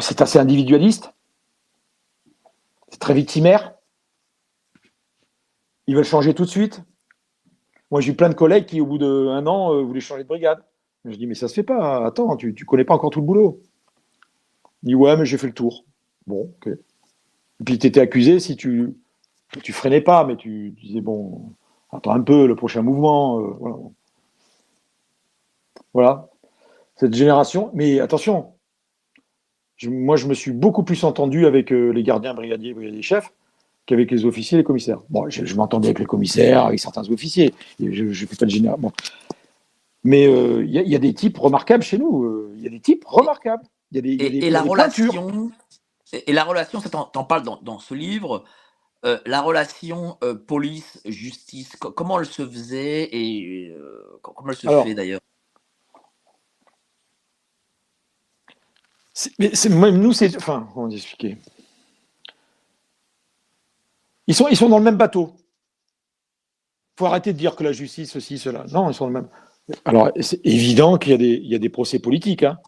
[0.00, 1.12] c'est assez individualiste,
[2.90, 3.77] c'est très victimaire.
[5.88, 6.82] Ils veulent changer tout de suite.
[7.90, 10.28] Moi, j'ai eu plein de collègues qui, au bout d'un an, euh, voulaient changer de
[10.28, 10.62] brigade.
[11.06, 12.04] Je dis, mais ça se fait pas.
[12.06, 13.62] Attends, tu ne connais pas encore tout le boulot.
[14.82, 15.86] Il dit, ouais, mais j'ai fait le tour.
[16.26, 16.68] Bon, ok.
[16.68, 18.94] Et puis, tu étais accusé si tu
[19.62, 21.54] tu freinais pas, mais tu, disais, bon,
[21.90, 23.40] attends un peu, le prochain mouvement.
[23.40, 23.90] Euh,
[25.94, 26.28] voilà.
[26.96, 27.70] Cette génération.
[27.72, 28.52] Mais attention,
[29.84, 33.32] moi, je me suis beaucoup plus entendu avec euh, les gardiens, brigadiers, brigadiers chefs
[33.88, 35.00] qu'avec les officiers et les commissaires.
[35.08, 37.54] Bon, je, m'entendais avec les commissaires, avec certains officiers.
[37.80, 38.78] Je ne fais pas de général.
[40.04, 42.24] Mais euh, il y, a des types remarquables chez nous.
[42.24, 43.64] Euh, il y a des types remarquables.
[43.90, 45.50] Y a des, et, la relation,
[46.12, 48.44] Et, la relation, ça t'en parles dans, dans, ce livre,
[49.04, 54.94] euh, la relation euh, police-justice, comment elle se faisait et euh, comment elle se fait
[54.94, 55.20] d'ailleurs?
[59.38, 60.36] Mais même nous, c'est.
[60.36, 61.38] Enfin, comment expliquer?
[64.28, 65.32] Ils sont, ils sont dans le même bateau.
[66.94, 68.64] Il faut arrêter de dire que la justice, ceci, cela.
[68.72, 69.28] Non, ils sont dans le même.
[69.84, 72.42] Alors, c'est évident qu'il y, a des, il y a des procès politiques.
[72.42, 72.58] Hein.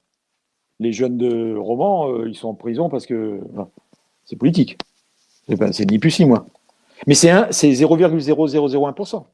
[0.80, 3.40] Les jeunes de Roman, ils sont en prison parce que
[4.24, 4.78] c'est politique.
[5.72, 6.46] C'est ni plus ni moins.
[7.06, 9.24] Mais c'est 0,0001%.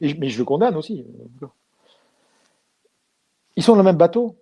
[0.00, 1.04] mais je le condamne aussi.
[3.56, 4.36] Ils sont dans le même bateau.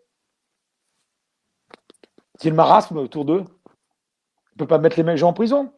[2.39, 3.45] C'est le marasme autour d'eux.
[3.45, 5.73] On ne peut pas mettre les gens en prison.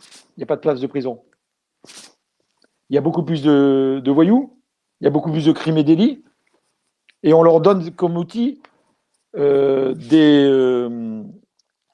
[0.00, 1.22] Il n'y a pas de place de prison.
[2.90, 4.58] Il y a beaucoup plus de, voyous,
[5.00, 6.24] il y a beaucoup plus de crimes et délits,
[7.22, 8.60] et on leur donne comme outil
[9.36, 11.22] euh, des euh,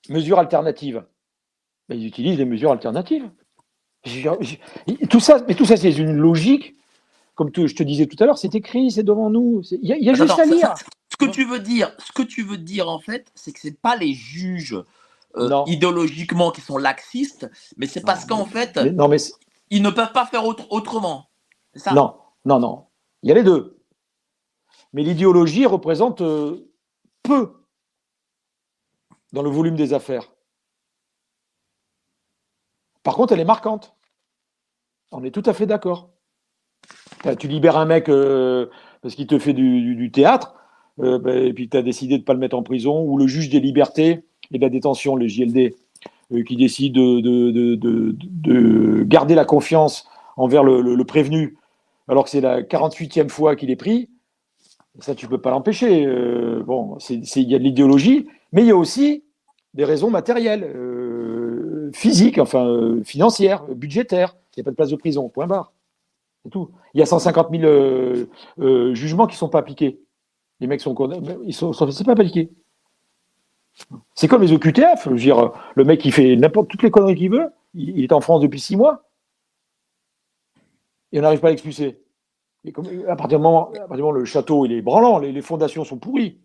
[0.09, 1.05] mesures alternatives
[1.95, 3.31] ils utilisent des mesures alternatives.
[5.11, 6.77] Tout ça, mais tout ça, c'est une logique.
[7.35, 9.63] Comme je te disais tout à l'heure, c'est écrit, c'est devant nous.
[9.71, 10.75] Il y a, juste à lire.
[11.11, 13.79] ce que tu veux dire, ce que tu veux dire en fait, c'est que c'est
[13.81, 14.77] pas les juges
[15.37, 19.19] euh, idéologiquement qui sont laxistes, mais c'est parce qu'en fait, non, mais
[19.71, 21.31] ils ne peuvent pas faire autrement.
[21.75, 21.93] Ça?
[21.93, 22.87] Non, non, non.
[23.23, 23.79] Il y a les deux.
[24.93, 26.71] Mais l'idéologie représente euh,
[27.23, 27.53] peu
[29.33, 30.33] dans le volume des affaires.
[33.03, 33.95] Par contre, elle est marquante.
[35.13, 36.11] On est tout à fait d'accord.
[37.39, 38.67] Tu libères un mec euh,
[39.03, 40.55] parce qu'il te fait du, théâtre,
[41.01, 43.19] euh, ben, et puis tu as décidé de ne pas le mettre en prison, ou
[43.19, 45.75] le juge des libertés et de la détention, le JLD,
[46.33, 51.57] euh, qui décide de, garder la confiance envers le, prévenu,
[52.09, 54.09] alors que c'est la 48e fois qu'il est pris,
[54.99, 56.07] ça, tu ne peux pas l'empêcher.
[56.65, 59.23] bon, il y a de l'idéologie, mais il y a aussi
[59.75, 60.65] des raisons matérielles
[61.93, 64.37] physique, enfin euh, financière, budgétaire.
[64.57, 65.73] Il n'y a pas de place de prison, point barre.
[66.45, 66.71] C'est tout.
[66.95, 68.27] Il y a 150 000 euh,
[68.61, 70.01] euh, jugements qui ne sont pas appliqués.
[70.61, 70.95] Les mecs sont
[71.45, 72.51] ils sont, c'est pas appliqué.
[74.15, 75.05] C'est comme les OQTF.
[75.05, 78.13] Je veux dire, le mec qui fait n'importe toutes les conneries qu'il veut, il, est
[78.13, 79.11] en France depuis six mois.
[81.13, 82.03] Et on n'arrive pas à l'expulser.
[83.09, 86.41] à, partir du moment, à partir le château il est branlant, les fondations sont pourries.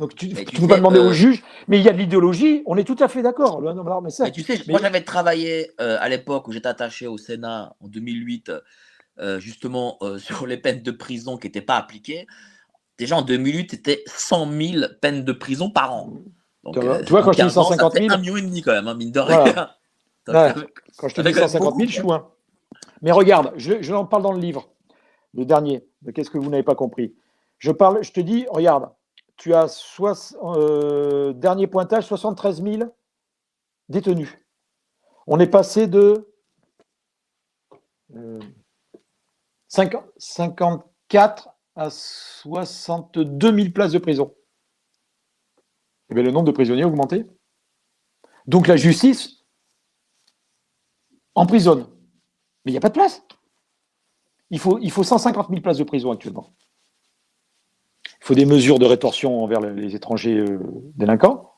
[0.00, 2.78] Donc tu ne peux pas demander au juge, mais il y a de l'idéologie, on
[2.78, 3.60] est tout à fait d'accord.
[4.02, 7.86] Mais, tu sais, moi j'avais travaillé euh, à l'époque où j'étais attaché au Sénat en
[7.86, 8.50] 2008,
[9.18, 12.26] euh, justement euh, sur les peines de prison qui n'étaient pas appliquées.
[12.96, 16.14] Déjà en 2008, c'était 100 000 peines de prison par an.
[16.64, 18.06] Donc, tu vois, quand je te dis 150 000.
[18.10, 19.70] un million et demi quand même, hein, mine de rien.
[20.96, 22.30] quand je te dis 150 000, je suis loin.
[23.02, 24.68] Mais regarde, je, je en parle dans le livre,
[25.34, 27.14] le dernier, de Qu'est-ce que vous n'avez pas compris.
[27.58, 28.90] Je, parle, je te dis, regarde,
[29.36, 32.94] tu as euh, dernier pointage 73 000
[33.88, 34.36] détenus.
[35.26, 36.28] On est passé de
[39.68, 44.34] 54 euh, à 62 000 places de prison.
[46.10, 47.26] Eh le nombre de prisonniers augmenté.
[48.46, 49.44] Donc la justice
[51.34, 51.86] emprisonne.
[52.64, 53.22] Mais il n'y a pas de place.
[54.50, 56.52] Il faut, il faut 150 000 places de prison actuellement.
[58.04, 60.58] Il faut des mesures de rétorsion envers les étrangers euh,
[60.96, 61.52] délinquants.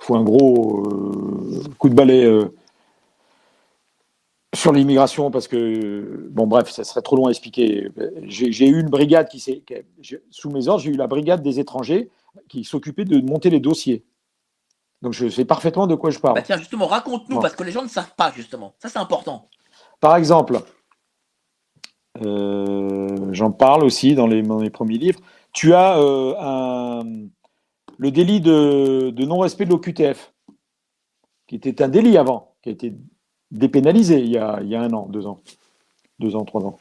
[0.00, 2.54] Il faut un gros euh, coup de balai euh,
[4.54, 7.88] sur l'immigration parce que, bon bref, ça serait trop long à expliquer.
[8.22, 9.64] J'ai eu une brigade qui s'est,
[10.30, 12.10] sous mes ordres, j'ai eu la brigade des étrangers
[12.48, 14.04] qui s'occupait de monter les dossiers.
[15.02, 16.34] Donc je sais parfaitement de quoi je parle.
[16.34, 18.74] Bah tiens, justement, raconte-nous, parce que les gens ne savent pas, justement.
[18.78, 19.48] Ça, c'est important.
[20.00, 20.60] Par exemple,
[22.20, 25.20] j'en parle aussi dans les, dans les premiers livres,
[25.52, 27.02] tu as euh,
[27.98, 30.32] le délit de, non-respect de l'OQTF,
[31.46, 32.94] qui était un délit avant, qui a été
[33.50, 35.40] dépénalisé il y a, un an, deux ans,
[36.18, 36.76] deux ans, trois ans,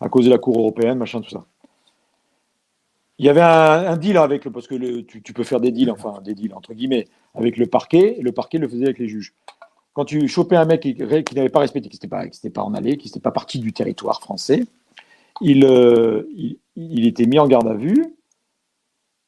[0.00, 1.46] à cause de la Cour européenne, machin, tout ça.
[3.22, 6.20] Il y avait un, deal avec le, parce que tu, peux faire des deals, enfin
[6.22, 7.06] des deals entre guillemets,
[7.36, 9.32] avec le parquet, et le parquet le faisait avec les juges.
[9.92, 12.96] Quand tu chopais un mec qui, n'avait pas respecté, qui n'était pas, pas en allée,
[12.96, 14.64] qui n'était pas parti du territoire français,
[15.40, 16.24] euh,
[16.74, 18.04] il, était mis en garde à vue.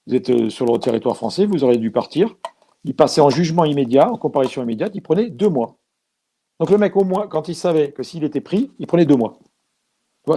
[0.08, 2.34] Vous êtes euh, sur le territoire français, vous aurez dû partir.
[2.82, 5.76] Il passait en jugement immédiat, en comparution immédiate, il prenait deux mois.
[6.58, 9.14] Donc le mec, au moins, quand il savait que s'il était pris, il prenait deux
[9.14, 9.38] mois.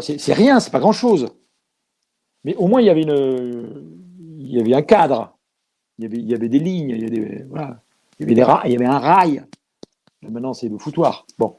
[0.01, 1.26] C'est rien, c'est pas grand-chose.
[2.44, 3.98] Mais au moins, il y avait, une,
[4.40, 5.38] il y avait un cadre.
[5.98, 7.82] Il y avait, il y avait des lignes, il y avait, voilà.
[8.20, 9.44] il, y avait des il y avait un rail.
[10.22, 11.26] maintenant, c'est le foutoir.
[11.40, 11.58] Bon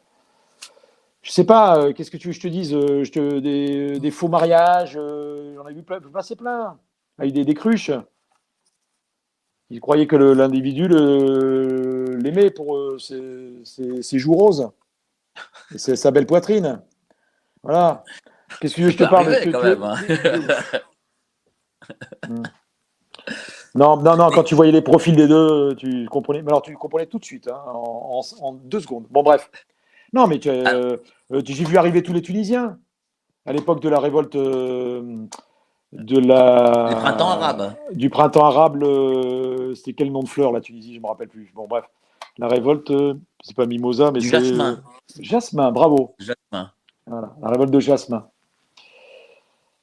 [1.28, 4.28] je sais pas, euh, qu'est-ce que tu veux que je te dise euh, des, faux
[4.28, 6.78] mariages, euh, j'en ai vu plein, passer plein,
[7.18, 7.90] avec des, des cruches.
[9.68, 14.70] Il croyait que l'individu l'aimait pour euh, ses, joues roses.
[15.76, 16.80] Sa belle poitrine.
[17.62, 18.02] Voilà.
[18.60, 19.96] Qu'est-ce que je te parle Tu- quand même, hein.
[23.74, 26.42] Non, non, non, quand tu voyais les profils des deux, tu comprenais.
[26.42, 29.04] Mais alors, tu comprenais tout de suite, hein, en, en- en deux secondes.
[29.10, 29.50] Bon, bref.
[30.12, 30.96] Non, mais tu- euh,
[31.32, 32.78] euh, j'ai vu arriver tous les Tunisiens
[33.46, 35.26] à l'époque de la révolte euh,
[35.92, 36.86] de la.
[36.88, 37.74] Du printemps arabe.
[37.92, 41.50] Du printemps arabe, le- c'était quel nom de fleur, la Tunisie Je me rappelle plus.
[41.54, 41.84] Bon, bref.
[42.38, 42.92] La révolte,
[43.42, 44.40] c'est pas Mimosa, mais Du c'est.
[44.40, 44.80] jasmin.
[45.20, 46.14] Jasmin, bravo.
[46.18, 46.70] Jasmin.
[47.06, 48.26] Voilà, la révolte de Jasmin.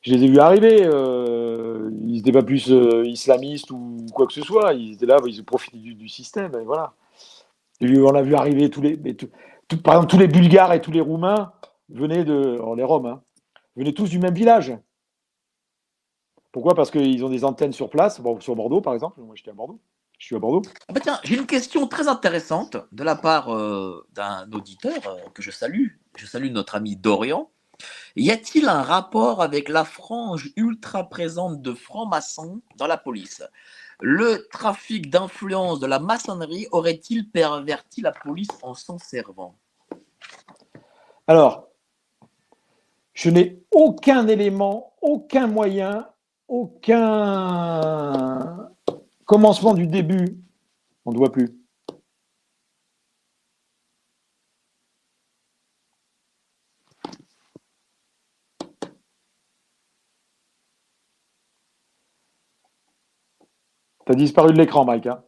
[0.05, 0.85] Je les ai vus arriver.
[0.85, 4.73] euh, ils n'étaient pas plus euh, islamistes ou quoi que ce soit.
[4.73, 6.53] Ils étaient là, ils profitaient du, du système.
[6.61, 6.93] Et voilà.
[7.81, 8.95] On a vu arriver tous les.
[9.83, 11.51] par exemple, tous les Bulgares et tous les Roumains
[11.89, 12.53] venaient de.
[12.53, 13.21] alors, les Roms, hein,
[13.75, 14.77] venaient tous du même village.
[16.51, 16.75] Pourquoi?
[16.75, 18.21] Parce qu'ils ont des antennes sur place.
[18.39, 19.19] Sur Bordeaux, par exemple.
[19.21, 19.79] Moi, j'étais à Bordeaux.
[20.19, 20.61] Je suis à Bordeaux.
[20.87, 24.93] Ah bah tiens, j'ai une question très intéressante de la part euh, d'un auditeur
[25.33, 25.87] que je salue.
[26.15, 27.49] Je salue notre ami Dorian.
[28.17, 33.43] Y a-t-il un rapport avec la frange ultra présente de francs-maçons dans la police?
[33.99, 39.55] Le trafic d'influence de la maçonnerie aurait-il perverti la police en s'en servant?
[41.27, 41.67] Alors,
[43.13, 46.07] je n'ai aucun élément, aucun moyen,
[46.47, 47.89] aucun
[49.25, 50.37] commencement du début.
[51.05, 51.64] On ne voit plus.
[64.05, 65.07] Tu as disparu de l'écran, Mike.
[65.07, 65.23] hein.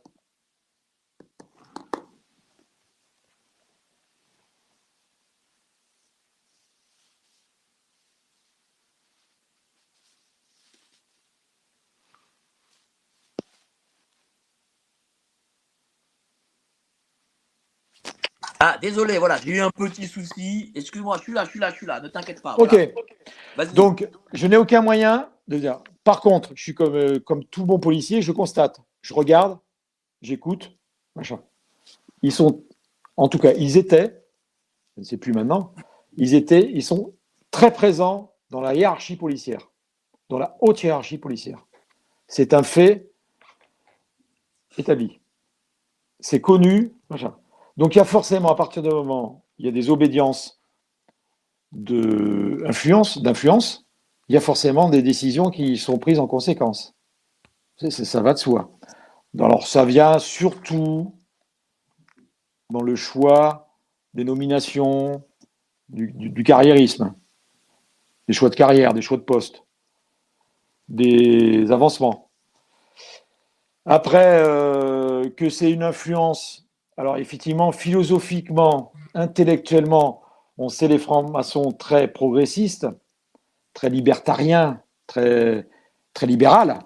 [18.59, 20.71] Ah, désolé, voilà, j'ai eu un petit souci.
[20.75, 22.55] Excuse-moi, je suis là, je suis là, je suis là, ne t'inquiète pas.
[22.57, 22.75] Ok.
[23.55, 23.71] voilà.
[23.71, 25.79] Donc, je n'ai aucun moyen de dire.
[26.03, 29.59] Par contre, je suis comme, euh, comme tout bon policier, je constate, je regarde,
[30.21, 30.71] j'écoute,
[31.15, 31.41] machin.
[32.21, 32.63] Ils sont,
[33.17, 34.23] en tout cas, ils étaient,
[34.95, 35.73] je ne sais plus maintenant,
[36.15, 37.13] ils étaient, ils sont
[37.51, 39.69] très présents dans la hiérarchie policière,
[40.29, 41.65] dans la haute hiérarchie policière.
[42.27, 43.09] C'est un fait
[44.77, 45.19] établi.
[46.19, 47.35] C'est connu, machin.
[47.77, 50.59] Donc, il y a forcément, à partir du moment, il y a des obédiences
[51.71, 53.85] de influence, d'influence,
[54.29, 56.95] il y a forcément des décisions qui sont prises en conséquence.
[57.77, 58.71] Ça va de soi.
[59.39, 61.15] Alors, ça vient surtout
[62.69, 63.69] dans le choix
[64.13, 65.23] des nominations,
[65.89, 67.13] du carriérisme,
[68.27, 69.63] des choix de carrière, des choix de poste,
[70.89, 72.29] des avancements.
[73.85, 76.66] Après, euh, que c'est une influence,
[76.97, 80.21] alors effectivement, philosophiquement, intellectuellement,
[80.57, 82.87] on sait les francs-maçons très progressistes,
[83.73, 85.67] très libertariens, très,
[86.13, 86.79] très libéral.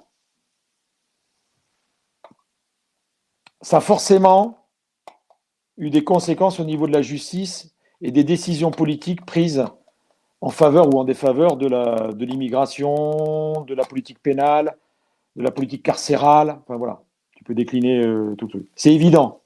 [3.61, 4.67] Ça a forcément
[5.77, 9.65] eu des conséquences au niveau de la justice et des décisions politiques prises
[10.41, 14.75] en faveur ou en défaveur de l'immigration, de, la politique pénale,
[15.35, 16.59] de la politique carcérale.
[16.61, 17.03] Enfin voilà,
[17.35, 18.67] tu peux décliner euh, tout le.
[18.75, 19.40] C'est évident.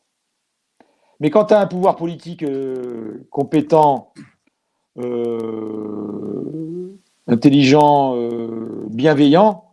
[1.19, 4.11] Mais quand tu as un pouvoir politique euh, compétent,
[4.97, 6.93] euh,
[7.27, 9.63] intelligent, euh, bienveillant,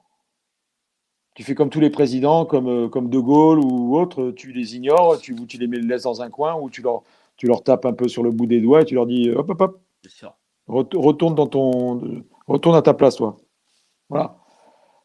[1.35, 5.19] tu fais comme tous les présidents, comme, comme De Gaulle ou autres, tu les ignores,
[5.19, 7.03] tu, tu les mets- laisses dans un coin, ou tu leur,
[7.37, 9.49] tu leur tapes un peu sur le bout des doigts et tu leur dis hop,
[9.51, 9.81] hop, hop,
[10.69, 13.37] Retourne dans ton, retourne à ta place, toi.
[14.09, 14.37] Voilà.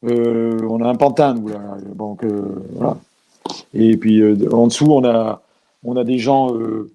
[0.03, 1.77] On a un pantin, nous, là.
[1.95, 2.23] Donc,
[2.73, 2.97] voilà.
[3.73, 4.21] Et puis,
[4.51, 5.41] en dessous, on a,
[5.87, 6.93] on a des gens euh,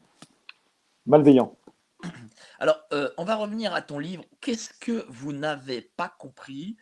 [1.07, 1.57] malveillants.
[2.61, 4.25] Alors, euh, on va revenir à ton livre.
[4.41, 6.77] Qu'est-ce que vous n'avez pas compris?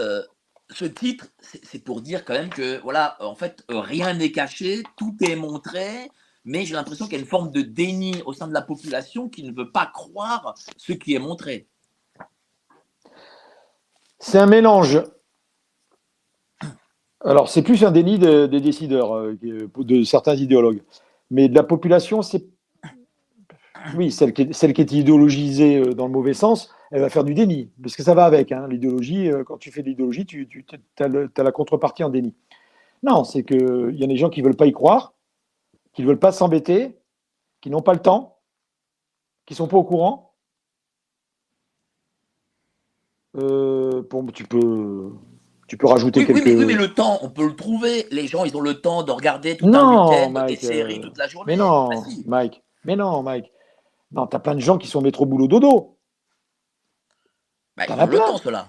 [0.00, 0.22] Euh,
[0.70, 5.14] Ce titre, c'est pour dire quand même que, voilà, en fait, rien n'est caché, tout
[5.20, 6.08] est montré,
[6.44, 9.28] mais j'ai l'impression qu'il y a une forme de déni au sein de la population
[9.28, 11.68] qui ne veut pas croire ce qui est montré.
[14.18, 15.02] C'est un mélange.
[17.20, 19.10] Alors, c'est plus un déni de- des décideurs,
[19.76, 20.82] de certains idéologues.
[21.32, 22.44] Mais de la population, c'est.
[23.96, 27.72] Oui, celle qui, est, idéologisée euh, dans le mauvais sens, elle va faire du déni.
[27.82, 28.52] Parce que ça va avec.
[28.52, 28.68] hein.
[28.68, 30.62] L'idéologie, euh, quand tu fais de l'idéologie, tu, tu
[31.00, 32.34] as, la contrepartie en déni.
[33.02, 35.14] Non, c'est qu'il y a des gens qui ne veulent pas y croire,
[35.94, 36.98] qui ne veulent pas s'embêter,
[37.62, 38.38] qui n'ont pas le temps,
[39.46, 40.34] qui ne sont pas au courant.
[43.38, 45.10] Euh, bon, tu peux,
[45.72, 46.46] Tu peux rajouter Oui, oui, quelques.
[46.48, 48.04] mais, oui, mais le temps, on peut le trouver.
[48.10, 51.02] Les gens, ils ont le temps de regarder tout Non, un week-end, des séries euh,
[51.02, 51.50] toute la journée.
[51.54, 52.24] Mais non, Bah, si.
[52.26, 52.62] Mike.
[52.84, 53.50] Mais non, Mike.
[54.10, 55.96] Non, t'as plein de gens qui sont métro boulot dodo.
[57.74, 58.26] Bah, t'en ils as ont le plein.
[58.26, 58.68] temps, cela.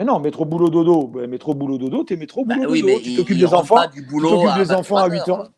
[0.00, 1.06] Mais non, métro boulot dodo.
[1.06, 2.92] Ben, métro boulot dodo, t'es métro Bah, boulot oui, dodo.
[2.96, 3.76] mais tu t'occupes des enfants.
[4.10, 5.50] boulot t'occupes des enfants à 8 23 heures.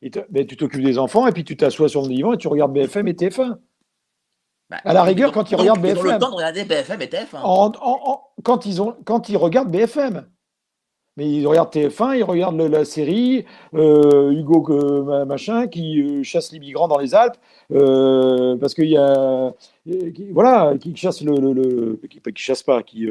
[0.00, 2.38] et te- ben, tu t'occupes des enfants et puis tu t'assois sur le divan et
[2.38, 3.58] tu regardes BFM et TF1.
[4.70, 6.18] Bah, À la rigueur, quand ils donc, regardent Ils ont le BFM.
[6.20, 7.40] temps de regarder BFM et TF1.
[7.42, 10.26] En- en- en- quand, ils ont, quand ils regardent BFM.
[11.16, 13.44] Mais ils regardent TF1, ils regardent le- la série,
[13.74, 14.62] euh, Hugo
[15.24, 17.36] machin qui euh, chasse les migrants dans les Alpes,
[17.72, 19.52] euh, parce qu'il y a,
[19.84, 23.08] qui- voilà, qui chasse le, le, le- qui, chasse pas, qui,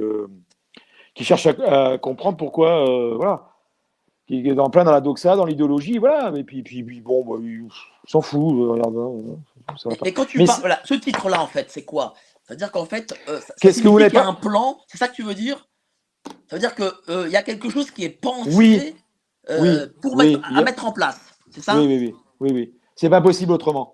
[1.15, 2.85] qui cherche à, à comprendre pourquoi,
[3.15, 3.43] voilà,
[4.27, 6.31] qui est en plein dans la doxa, dans l'idéologie, voilà.
[6.35, 7.67] Et puis, puis, puis bon, bah, il
[8.07, 10.07] s'en fout, euh, regarde, hein, ça va pas.
[10.07, 12.13] Et quand tu parles, voilà, ce titre-là, en fait, c'est quoi?
[12.43, 14.25] C'est-à-dire qu'en fait, euh, Qu'est-ce que vous voulez y a pas?
[14.25, 15.67] un plan, c'est ça que tu veux dire?
[16.49, 18.95] Ça veut dire qu'il y a quelque chose qui est pensé Oui.
[19.49, 19.91] euh, Oui.
[20.01, 20.35] pour Oui.
[20.35, 21.19] mettre, Il à mettre en place.
[21.51, 21.77] C'est ça?
[21.77, 22.73] Oui, oui, oui, oui, oui.
[22.95, 23.93] C'est pas possible autrement.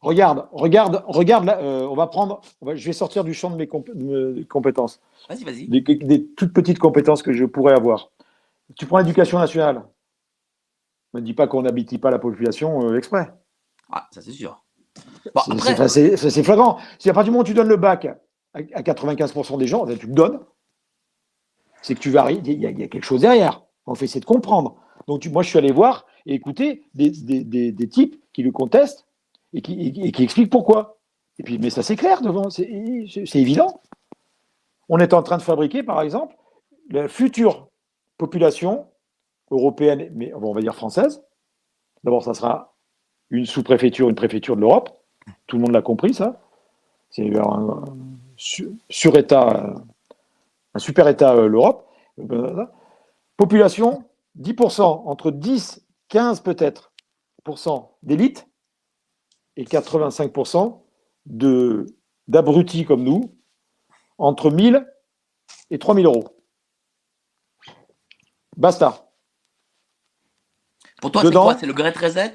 [0.00, 1.44] Regarde, regarde, regarde.
[1.44, 2.40] Là, euh, on va prendre.
[2.74, 5.66] je vais sortir du champ de mes compé- de mes compétences, Vas-y, vas-y.
[5.66, 8.10] des, des toutes petites compétences que je pourrais avoir.
[8.76, 9.84] Tu prends l'éducation nationale.
[11.14, 13.32] Ne dis pas qu'on n'habite pas la population euh, exprès.
[13.90, 14.62] Ah, ça c'est sûr.
[15.34, 15.40] Bon,
[16.18, 16.78] C'est- flagrant.
[16.98, 18.18] Si à partir du moment où tu donnes le bac à,
[18.74, 20.40] à 95% des gens, ben, tu le donnes,
[21.82, 22.40] c'est que tu varies.
[22.44, 23.62] Il y, a- il y a quelque chose derrière.
[23.86, 24.76] On fait essayer de comprendre.
[25.06, 28.42] Donc tu- moi, je suis allé voir et écouter des, des- des- des types qui
[28.42, 29.06] le contestent
[29.54, 30.98] et qui, et qui- et qui expliquent pourquoi.
[31.38, 32.64] Et puis, mais ça c'est clair devant, c'est
[33.34, 33.80] évident.
[34.90, 36.36] On est en train de fabriquer, par exemple,
[36.90, 37.67] la future
[38.18, 38.86] population
[39.50, 41.24] européenne, mais on va dire française.
[42.04, 42.76] D'abord, ça sera
[43.30, 44.90] une sous-préfecture, une préfecture de l'Europe.
[45.46, 46.40] Tout le monde l'a compris, ça.
[47.10, 47.84] C'est un, un
[48.36, 49.74] su- sur-État,
[50.74, 51.86] un super-État, euh, l'Europe.
[53.36, 54.04] Population,
[54.40, 56.92] 10%, entre 10, 15 peut-être,
[58.02, 58.46] d'élite
[59.56, 60.82] et 85%
[61.26, 61.86] de-
[62.26, 63.34] d'abrutis comme nous,
[64.18, 64.86] entre 1000
[65.70, 66.24] et 3000 euros.
[68.58, 69.08] Basta.
[71.00, 71.56] pour toi, c'est quoi?
[71.56, 72.34] C'est le Great Reset?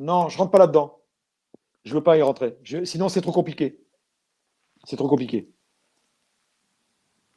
[0.00, 0.98] Non, je rentre pas là-dedans.
[1.84, 2.58] Je veux pas y rentrer.
[2.64, 3.78] Je- sinon, c'est trop compliqué.
[4.84, 5.48] C'est trop compliqué.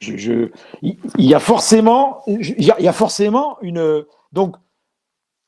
[0.00, 0.50] Je, je-
[0.82, 4.04] il, il y a forcément, il y a, il y a forcément une.
[4.32, 4.56] Donc,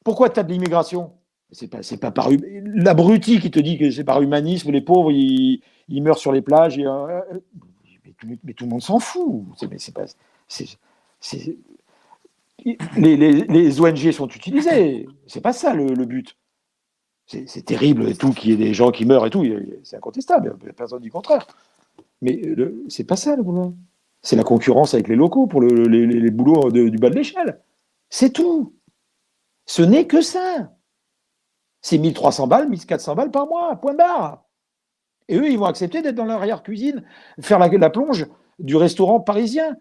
[0.05, 1.13] pourquoi tu as de l'immigration?
[1.51, 2.41] C'est pas, c'est pas par hum-
[2.77, 4.71] l'abruti qui te dit que c'est par humanisme.
[4.71, 6.79] Les pauvres, ils, ils meurent sur les plages.
[6.79, 7.21] et, euh,
[8.05, 9.45] mais, tout, mais tout le monde s'en fout.
[9.57, 10.05] C'est, mais c'est pas.
[10.47, 10.79] c'est-
[11.19, 11.57] c'est-
[12.97, 15.07] les, ONG sont utilisées.
[15.27, 16.37] C'est pas ça le, but.
[17.27, 19.45] C'est terrible et tout qu'il y ait des gens qui meurent et tout,
[19.85, 21.47] c'est incontestable, personne ne dit contraire.
[22.23, 22.41] Mais
[22.89, 23.75] c'est pas ça le boulot.
[24.23, 27.61] C'est la concurrence avec les locaux pour le- le- les, boulots du bas de l'échelle.
[28.11, 28.75] C'est tout.
[29.67, 30.73] Ce n'est que ça.
[31.83, 34.45] C'est 1300 balles, 1400 balles par mois, point barre.
[35.29, 37.05] Et eux, ils vont accepter d'être dans l'arrière-cuisine,
[37.41, 38.27] faire la plonge
[38.59, 39.77] du restaurant parisien.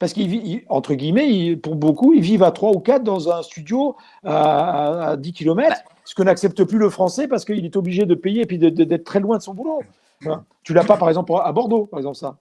[0.00, 3.30] Parce qu'ils vivent, entre guillemets, ils- pour beaucoup, ils vivent à 3 ou 4 dans
[3.30, 7.64] un studio à, à- à 10 km, ce que n'accepte plus le français parce qu'il
[7.64, 9.80] est obligé de payer et puis d'être très loin de son boulot.
[10.26, 10.44] Hein.
[10.64, 12.38] Tu l'as pas, par exemple, à Bordeaux, par exemple, ça.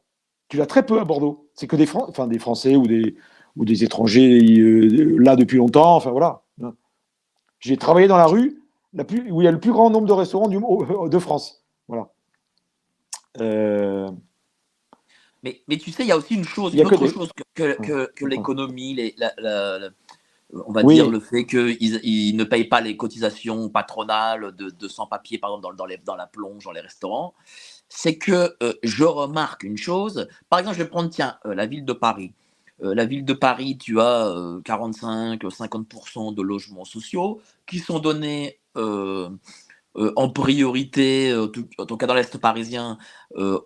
[0.48, 1.48] Tu l'as très peu à Bordeaux.
[1.54, 3.16] C'est que des, Fran- enfin, des Français ou des,
[3.56, 5.96] ou des étrangers euh, là depuis longtemps.
[5.96, 6.42] Enfin, voilà.
[6.64, 6.74] Hein.
[7.60, 8.62] J'ai travaillé dans la rue
[8.94, 11.64] la plus, où il y a le plus grand nombre de restaurants du, de France.
[11.90, 12.08] Voilà.
[13.42, 14.10] Euh,
[15.44, 16.96] mais, mais tu sais, il y a aussi une chose, Il y a une que
[16.96, 17.44] autre des- chose que,
[17.76, 19.90] que, que- que l'économie, la- la- la-
[20.66, 20.96] on va Oui.
[20.96, 25.52] dire le fait qu'ils ils ne payent pas les cotisations patronales de, de sans-papiers, par
[25.52, 27.36] exemple, dans, dans, les, dans la plonge, dans les restaurants,
[27.88, 30.28] c'est que euh, je remarque une chose.
[30.50, 32.34] Par exemple, je vais prendre, tiens, euh, la ville de Paris.
[32.82, 34.34] Euh, la ville de Paris, tu as
[34.64, 38.60] 45-50% de logements sociaux qui sont donnés
[39.98, 42.98] euh, en priorité, euh, tout- en tout cas dans l'Est parisien,
[43.38, 43.58] euh,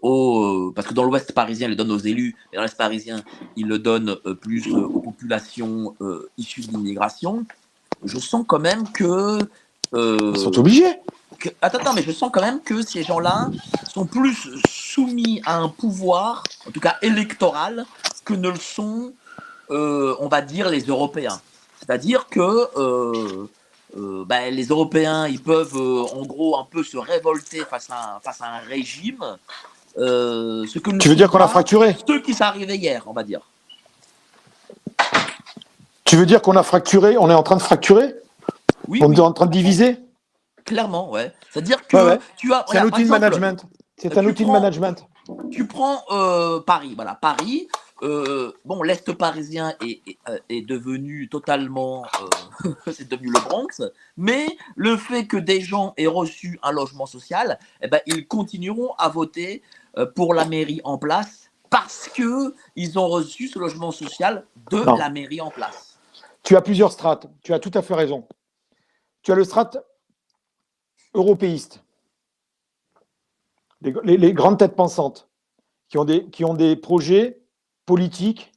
[0.74, 3.24] parce que dans l'Ouest parisien, ils le donnent aux élus, mais dans l'Est parisien,
[3.55, 5.95] ils le donnent plus aux populations
[6.38, 7.45] issues de l'immigration.
[8.05, 9.39] Je sens quand même que,
[9.93, 10.95] ils sont obligés.
[11.39, 13.49] que- Attends, attends, mais je sens quand même que ces gens-là
[13.93, 17.86] sont plus soumis à un pouvoir, en tout cas électoral,
[18.24, 19.11] que ne le sont,
[19.69, 21.41] on va dire, les Européens.
[21.80, 22.47] C'est-à-dire que
[23.98, 28.16] euh, ben, les Européens, ils peuvent euh, en gros un peu se révolter face à
[28.16, 29.24] un, face à un régime.
[29.98, 33.14] euh, ce que Tu veux dire qu'on a fracturé Ceux qui sont arrivés hier, on
[33.14, 33.41] va dire.
[36.06, 38.16] Tu veux dire qu'on a fracturé On est en train de fracturer
[38.88, 39.98] Oui, On oui, est en train de diviser
[40.66, 41.34] clairement, ouais.
[41.52, 42.20] C'est-à-dire que Ouais, ouais.
[42.38, 42.66] tu as.
[42.72, 43.66] C'est un outil de management.
[43.98, 45.06] C'est un tu outil de prends- management.
[45.52, 47.68] tu prends euh, Paris, voilà, Paris,
[48.04, 52.06] euh, bon, l'Est parisien est, est, euh, est devenu totalement,
[52.66, 53.82] euh, c'est devenu le Bronx,
[54.18, 54.45] mais
[54.76, 59.10] le fait que des gens aient reçu un logement social, eh ben, ils continueront à
[59.10, 59.62] voter
[60.16, 64.95] pour la mairie en place parce que ils ont reçu ce logement social de Non.
[64.95, 65.99] la mairie en place.
[66.43, 67.28] Tu as plusieurs strates.
[67.41, 68.28] Tu as tout à fait raison.
[69.22, 69.78] Tu as le strate
[71.14, 71.84] européiste.
[73.82, 75.30] Les, les- les grandes têtes pensantes
[75.89, 77.43] qui ont, des, qui ont des projets
[77.86, 78.51] politiques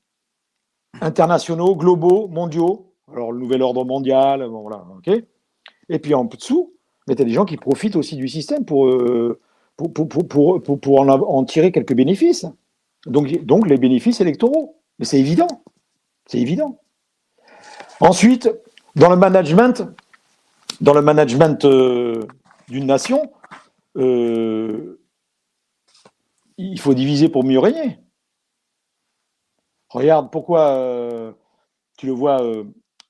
[1.00, 2.94] internationaux, globaux, mondiaux.
[3.12, 5.22] Alors, le nouvel ordre mondial, bon, voilà, ok.
[5.88, 6.74] Et puis en dessous,
[7.06, 9.40] mais tu as des gens qui profitent aussi du système pour, euh,
[9.76, 12.46] pour, pour, pour, pour, en tirer quelques bénéfices.
[13.06, 14.80] Donc, donc les bénéfices électoraux.
[14.98, 15.62] Mais c'est évident.
[16.26, 16.80] C'est évident.
[18.00, 18.50] Ensuite,
[18.96, 19.84] dans le management,
[20.80, 22.26] dans le management euh,
[22.68, 23.30] d'une nation,
[23.96, 25.00] euh,
[26.58, 27.98] il faut diviser pour mieux régner.
[29.90, 31.32] Regarde, pourquoi euh,
[31.96, 32.64] tu le vois euh,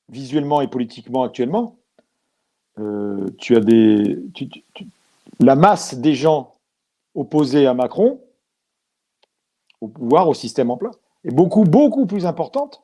[0.09, 1.77] visuellement et politiquement actuellement,
[2.79, 4.87] euh, tu as des, tu- tu- tu-
[5.41, 6.55] la masse des gens
[7.15, 8.21] opposés à Macron
[9.81, 12.83] au pouvoir, au système en place, est beaucoup, beaucoup plus importante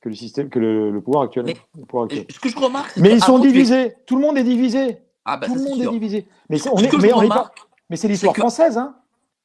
[0.00, 1.46] que le système, que le, le pouvoir actuel.
[1.46, 2.26] Mais- le pouvoir actuel.
[2.28, 3.94] Et ce que je remarque, c'est Mais que ils sont tu divisés.
[4.06, 4.98] Tout le monde est divisé.
[5.24, 6.26] Ah, bah, Tout le monde est divisé.
[6.50, 7.58] Mais c'est- on Ce est, que je mais on est pas- remarque,
[7.88, 8.96] mais c'est l'histoire que- française, hein.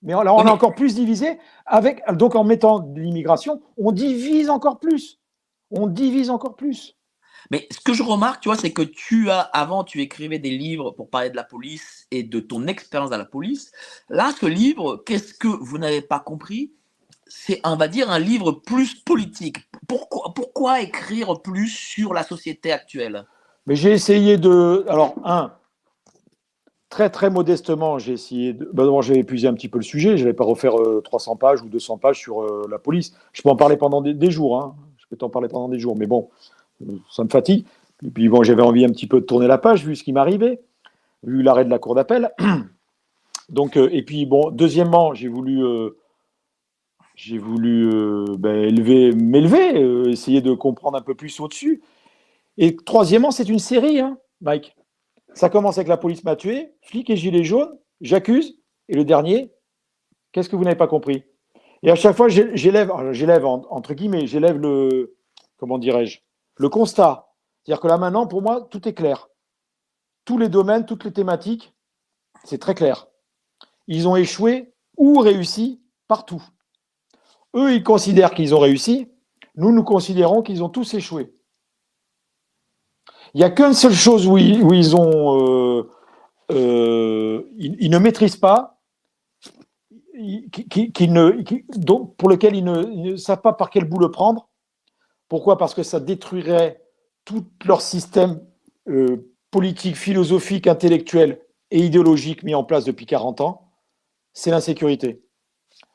[0.02, 1.38] Mais là, on est encore plus divisé.
[1.66, 5.20] Avec, donc, en mettant de l'immigration, on divise encore plus.
[5.72, 6.96] On divise encore plus.
[7.52, 10.52] Mais ce que je remarque, tu vois, c'est que tu as, avant, tu écrivais des
[10.52, 13.72] livres pour parler de la police et de ton expérience à la police.
[14.10, 16.74] Là, ce livre, qu'est-ce que vous n'avez pas compris?
[17.28, 19.58] C'est, on va dire, un livre plus politique.
[19.88, 23.26] Pourquoi, pourquoi écrire plus sur la société actuelle?
[23.68, 24.86] Mais j'ai essayé de.
[24.88, 25.54] Alors, un,
[26.90, 28.70] très très modestement, j'ai essayé de.
[29.02, 30.18] j'ai épuisé un petit peu le sujet.
[30.18, 33.16] Je ne vais pas refaire euh, 300 pages ou 200 pages sur euh, la police.
[33.34, 34.58] Je peux en parler pendant des, jours.
[34.58, 34.76] hein.
[34.98, 35.96] Je peux t'en parler pendant des jours.
[35.96, 36.30] Mais bon,
[36.82, 37.66] euh, ça me fatigue.
[38.06, 40.14] Et puis, bon, j'avais envie un petit peu de tourner la page, vu ce qui
[40.14, 40.62] m'arrivait,
[41.24, 42.32] vu l'arrêt de la cour d'appel.
[43.50, 45.64] Donc, euh, et puis, bon, deuxièmement, j'ai voulu.
[45.64, 45.98] euh,
[47.16, 51.82] j'ai voulu euh, ben, élever, m'élever, euh, essayer de comprendre un peu plus au-dessus.
[52.58, 54.74] Et troisièmement, c'est une série, hein, Mike.
[55.34, 59.54] Ça commence avec la police m'a tué, flic et gilet jaune, j'accuse, et le dernier,
[60.32, 61.24] qu'est-ce que vous n'avez pas compris?
[61.84, 65.16] Et à chaque fois, j'élève, j'élève en- entre guillemets, j'élève le,
[65.58, 66.20] comment dirais-je,
[66.58, 67.30] le constat.
[67.64, 69.30] C'est-à-dire que là maintenant, pour moi, tout est clair.
[70.26, 71.74] Tous les domaines, toutes les thématiques,
[72.44, 73.08] c'est très clair.
[73.88, 76.44] Ils ont échoué ou réussi partout.
[77.56, 79.10] Eux, ils considèrent qu'ils ont réussi.
[79.56, 81.34] Nous, nous considérons qu'ils ont tous échoué.
[83.34, 85.84] Il n'y a qu'une seule chose où ils, euh,
[86.52, 88.80] euh, ne maîtrisent pas,
[92.18, 94.50] pour lequel ils ne, savent pas par quel bout le prendre.
[95.28, 95.58] Pourquoi?
[95.58, 96.82] Parce que ça détruirait
[97.24, 98.42] tout leur système
[98.88, 101.40] euh, politique, philosophique, intellectuel
[101.72, 103.72] et idéologique mis en place depuis 40 ans.
[104.34, 105.22] C'est l'insécurité.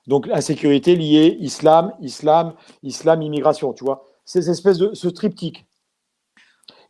[0.07, 4.07] Donc insécurité liée islam, islam, islam, immigration, tu vois.
[4.24, 5.66] Ces espèces de ce triptyque.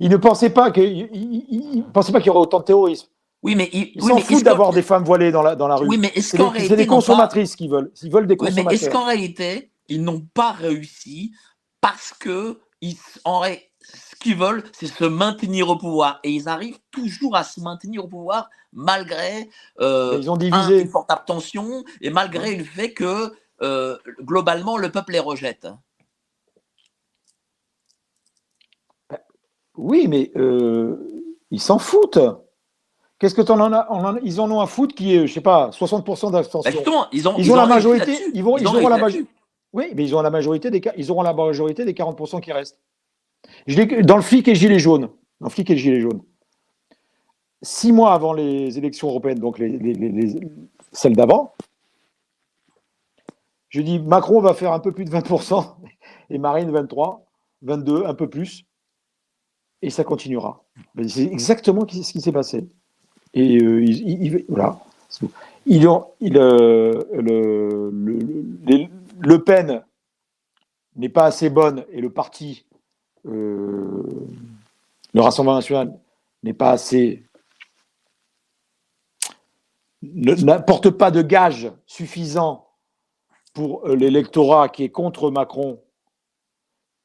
[0.01, 0.71] Ils ne pensaient pas
[1.93, 3.09] pensaient pas qu'il y aurait autant de terrorisme.
[3.43, 5.77] Oui, mais ils Ils oui, s'en foutent d'avoir des femmes voilées dans la, dans la
[5.77, 5.87] rue.
[5.87, 7.93] Oui, mais est-ce c'est qu'en des, c'est réalité, des consommatrices qui veulent.
[8.03, 8.93] Ils veulent des Oui, mais est-ce consommateurs.
[8.93, 11.33] qu'en réalité, ils n'ont pas réussi
[11.81, 16.21] parce que ils, en ce qu'ils veulent, c'est se maintenir au pouvoir.
[16.25, 19.51] Et ils arrivent toujours à se maintenir au pouvoir malgré
[19.81, 20.81] euh, Ils ont un, divisé.
[20.81, 25.67] une forte abstention et malgré le fait que euh, globalement le peuple les rejette.
[29.77, 30.97] Oui, mais euh,
[31.51, 32.19] ils s'en foutent.
[33.19, 35.41] Qu'est-ce que tu en as, en Ils en ont un foot qui est, je sais
[35.41, 36.71] pas, 60% Bah, d'abstention.
[36.71, 38.13] justement, ils ont, Ils ont la majorité.
[38.35, 39.29] Ils, vont, ils, ont auront la majorité.
[39.73, 42.79] Oui, mais ils auront la majorité des, ils auront la majorité des 40% qui restent.
[43.67, 45.09] Je dans le flic et gilet jaune,
[45.41, 46.23] dans le flic et le gilet jaune,
[47.63, 50.41] six mois avant les élections européennes, donc les- les-
[50.93, 51.55] celles d'avant,
[53.69, 55.77] je dis Macron va faire un peu plus de 20%
[56.31, 57.25] et Marine 23,
[57.63, 58.65] 22, un peu plus,
[59.85, 60.65] et ça continuera.
[60.95, 62.67] Mais C'est exactement ce qui s'est passé.
[63.35, 64.81] Et euh, ils- voilà.
[65.67, 67.91] Ils, euh, le,
[69.21, 69.85] le, Pen
[70.97, 72.65] n'est pas assez bonne et le parti,
[73.27, 74.03] euh,
[75.13, 75.99] le Rassemblement national,
[76.43, 77.23] n'est pas assez.
[80.03, 82.69] n'apporte pas de gage suffisant
[83.53, 85.81] pour l'électorat qui est contre Macron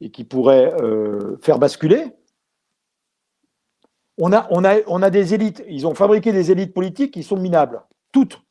[0.02, 0.74] et qui pourrait
[1.42, 2.14] faire basculer.
[4.22, 7.24] On a, on, a, on a des élites, ils ont fabriqué des élites politiques qui
[7.24, 7.82] sont minables,
[8.12, 8.42] toutes,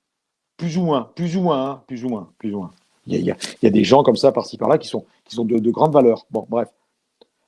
[0.57, 2.71] plus ou moins, plus ou moins, hein, plus ou moins, plus ou moins.
[3.07, 4.79] Il y, a, il y a- il y a des gens comme ça, par-ci par-là,
[4.79, 6.27] qui sont, qui sont de, de grandes valeurs.
[6.31, 6.69] Bon, bref.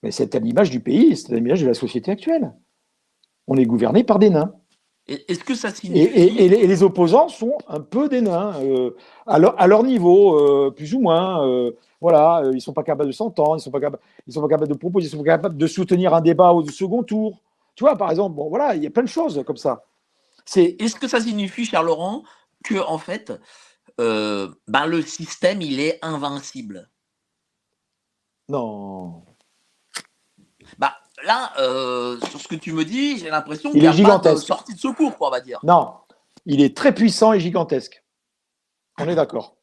[0.03, 2.53] Mais c'est à l'image du pays, c'est à l'image de la société actuelle.
[3.47, 4.53] On est gouverné par des nains.
[5.09, 6.01] Et- Est-ce que ça signifie.
[6.07, 8.91] et- et les, et les opposants sont un peu des nains, euh,
[9.27, 11.47] à, leur, à leur niveau, euh, plus ou moins.
[11.47, 11.73] euh,
[12.03, 14.41] voilà, ils ne sont pas capables de s'entendre, ils ne sont, pas capables- ils sont
[14.41, 17.39] pas capables de proposer, ils sont pas capables de soutenir un débat au second tour.
[17.81, 19.87] Tu vois, par exemple, bon, voilà, il y a plein de choses comme ça.
[20.45, 22.25] C'est Est-ce que ça signifie, cher Laurent,
[22.63, 23.33] que en fait,
[23.99, 26.91] euh, ben, le système il est invincible?
[28.51, 29.25] Non,
[30.77, 30.93] Bah
[31.25, 33.93] là, euh, sur ce que tu me dis, j'ai l'impression Il qu'il n'y a est
[33.93, 34.47] pas de gigantesque.
[34.47, 35.59] sortie de secours, quoi, on va dire.
[35.63, 35.95] non,
[36.45, 38.05] il est très puissant et gigantesque.
[38.99, 39.57] On est d'accord.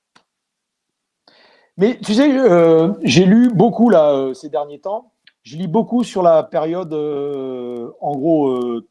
[1.77, 5.13] Mais tu sais, euh, j'ai lu beaucoup là ces derniers temps.
[5.47, 6.91] Je lis beaucoup sur la période.
[6.91, 8.85] euh, en gros, euh,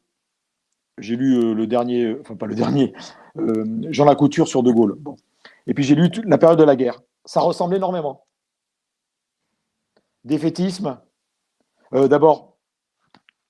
[0.96, 2.94] j'ai lu euh, le dernier, enfin pas le dernier,
[3.90, 4.98] Jean Lacouture sur De Gaulle.
[5.66, 7.02] Et puis j'ai lu la période de la guerre.
[7.26, 8.24] Ça ressemble énormément.
[10.24, 10.98] Défaitisme.
[11.92, 12.56] D'abord,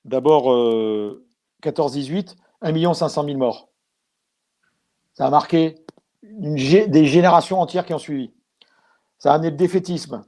[0.05, 1.25] d'abord euh,
[1.63, 3.69] 14-18, 1 500 000 morts.
[5.15, 5.77] Ça a marqué
[6.25, 8.33] des générations entières qui ont suivi.
[9.21, 10.25] Ça a amené le défaitisme.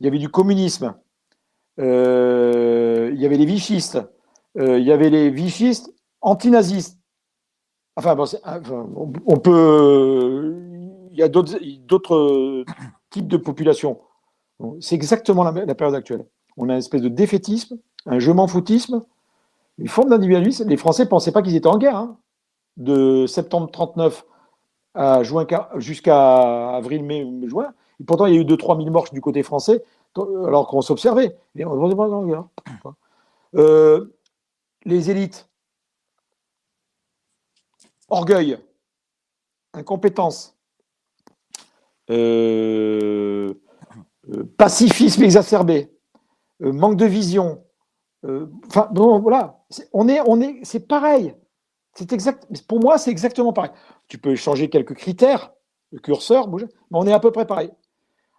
[0.00, 0.94] Il y avait du communisme.
[1.78, 3.98] Euh, il y avait les vichistes.
[4.58, 6.98] Euh, il y avait les vichistes antinazistes.
[7.96, 8.86] Enfin, c'est- enfin,
[9.26, 10.54] on, peut.
[11.12, 12.64] Il y a d'autres
[13.10, 13.98] types de populations.
[14.80, 16.26] C'est exactement la, la période actuelle.
[16.56, 19.02] On a une espèce de défaitisme, un je m'en foutisme,
[19.78, 20.68] une forme d'individualisme.
[20.68, 21.96] Les Français ne pensaient pas qu'ils étaient en guerre.
[21.96, 22.18] hein.
[22.76, 24.24] De septembre 39
[24.94, 25.46] à juin,
[25.76, 27.72] jusqu'à avril, mai, juin.
[28.00, 29.82] Et pourtant, il y a eu 2-3 000 morts du côté français,
[30.16, 31.36] alors qu'on s'observait.
[31.54, 32.44] Guerre.
[33.54, 34.16] Euh,
[34.84, 35.48] les élites.
[38.08, 38.58] Orgueil.
[39.74, 40.56] Incompétence.
[42.10, 43.54] Euh,
[44.30, 45.92] euh, pacifisme exacerbé.
[46.60, 47.64] Manque de vision.
[48.66, 49.64] Enfin, bon, voilà.
[49.70, 51.34] C'est pareil.
[51.94, 52.46] C'est exact.
[52.66, 53.70] Pour moi, c'est exactement pareil.
[54.08, 55.52] Tu peux changer quelques critères,
[55.92, 57.70] le curseur bouge, mais on est à peu près pareil.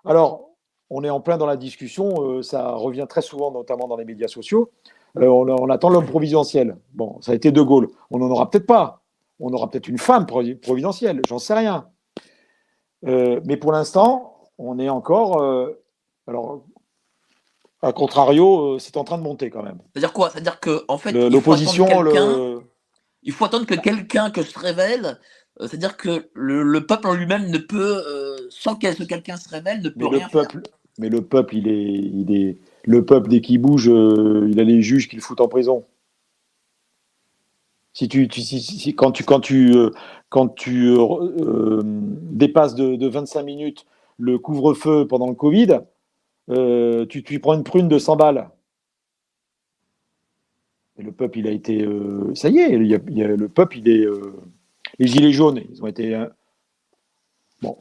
[0.05, 0.48] Alors,
[0.89, 2.13] on est en plein dans la discussion.
[2.23, 4.71] euh, ça revient très souvent, notamment dans les médias sociaux.
[5.17, 6.77] Euh, on, on attend l'homme providentiel.
[6.93, 7.87] Bon, ça a été De Gaulle.
[8.11, 9.01] On n'en aura peut-être pas.
[9.39, 11.21] On aura peut-être une femme provi- providentielle.
[11.27, 11.87] J'en sais rien.
[13.07, 15.41] Euh, mais pour l'instant, on est encore.
[16.27, 16.63] alors,
[17.81, 19.79] à contrario, c'est en train de monter quand même.
[19.93, 20.29] C'est-à-dire quoi?
[20.29, 21.87] C'est-à-dire que en fait, L'opposition,
[23.23, 25.19] il faut attendre que quelqu'un que se révèle.
[25.61, 29.49] C'est-à-dire que le, le peuple en lui-même ne peut, euh, sans que ce quelqu'un se
[29.49, 30.47] révèle, ne peut Mais le rien faire.
[30.99, 34.65] Mais le peuple, il est, il est, le peuple dès qu'il bouge, euh, il a
[34.65, 35.85] les juges qui le foutent en prison.
[37.93, 39.91] Si tu, si- si- quand tu, quand tu, euh,
[40.29, 43.85] quand tu euh, dépasses de, de 25 minutes
[44.19, 45.81] le couvre-feu pendant le Covid,
[47.09, 48.49] tu, tu prends une prune de 100 balles.
[50.97, 51.87] Et le peuple, il a été,
[52.35, 54.05] ça y est, il y a- le peuple, il est,
[54.99, 56.27] les gilets jaunes, ils ont été, euh,
[57.61, 57.77] bon,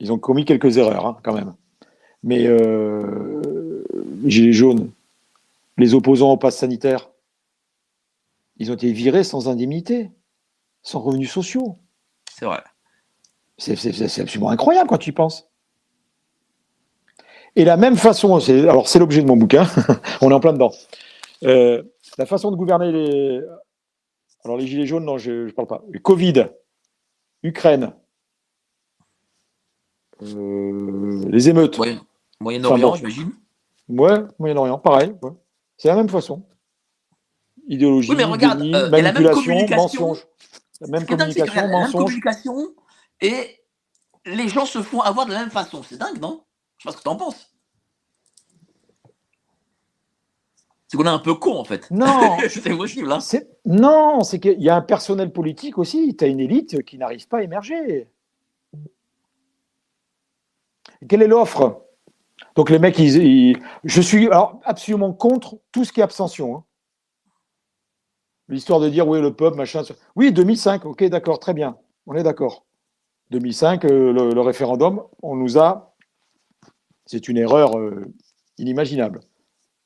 [0.00, 1.54] ils ont commis quelques erreurs hein, quand même.
[2.24, 3.82] Mais euh,
[4.22, 4.90] les Gilets jaunes,
[5.76, 7.10] les opposants au pass sanitaire,
[8.56, 10.10] ils ont été virés sans indemnité,
[10.82, 11.78] sans revenus sociaux.
[12.32, 12.62] C'est vrai.
[13.58, 15.50] C'est absolument incroyable quand tu y penses.
[17.56, 19.66] Et la même façon, alors c'est l'objet de mon bouquin,
[20.22, 20.72] on est en plein dedans.
[21.42, 21.82] Euh,
[22.16, 23.40] la façon de gouverner les.
[24.44, 25.84] Alors les Gilets jaunes, non, je ne parle pas.
[26.02, 26.46] Covid,
[27.42, 27.92] Ukraine,
[30.22, 31.78] euh, les émeutes.
[32.40, 33.32] Moyen-Orient, Enfin, j'imagine.
[33.88, 35.14] Ouais, Moyen-Orient, pareil.
[35.22, 35.30] ouais.
[35.76, 36.42] C'est la même façon.
[37.66, 39.76] Idéologie, Oui, mais regarde, déni, euh, a la même manipulation, communication.
[40.08, 40.26] mensonge.
[40.80, 42.04] La même dingue, communication, même mensonge.
[42.04, 42.74] communication
[43.20, 43.60] et
[44.26, 45.82] les gens se font avoir de la même façon.
[45.82, 46.44] C'est dingue, non?
[46.78, 47.50] Je sais pas ce que tu en penses.
[50.88, 51.90] C'est qu'on est un peu con, en fait.
[51.90, 53.18] Non, c'est possible, hein
[53.64, 56.14] non, c'est qu'il y a un personnel politique aussi.
[56.16, 58.10] Tu as une élite qui n'arrive pas à émerger.
[61.08, 61.83] Quelle est l'offre?
[62.54, 64.28] Donc les mecs, ils, je suis
[64.64, 66.56] absolument contre tout ce qui est abstention.
[66.56, 66.64] hein.
[68.48, 69.82] L'histoire de dire oui, le peuple, machin.
[70.16, 71.76] Oui, 2005, ok, d'accord, très bien.
[72.06, 72.66] On est d'accord.
[73.30, 75.94] 2005, euh, le, référendum, on nous a.
[77.06, 78.04] C'est une erreur euh,
[78.58, 79.20] inimaginable.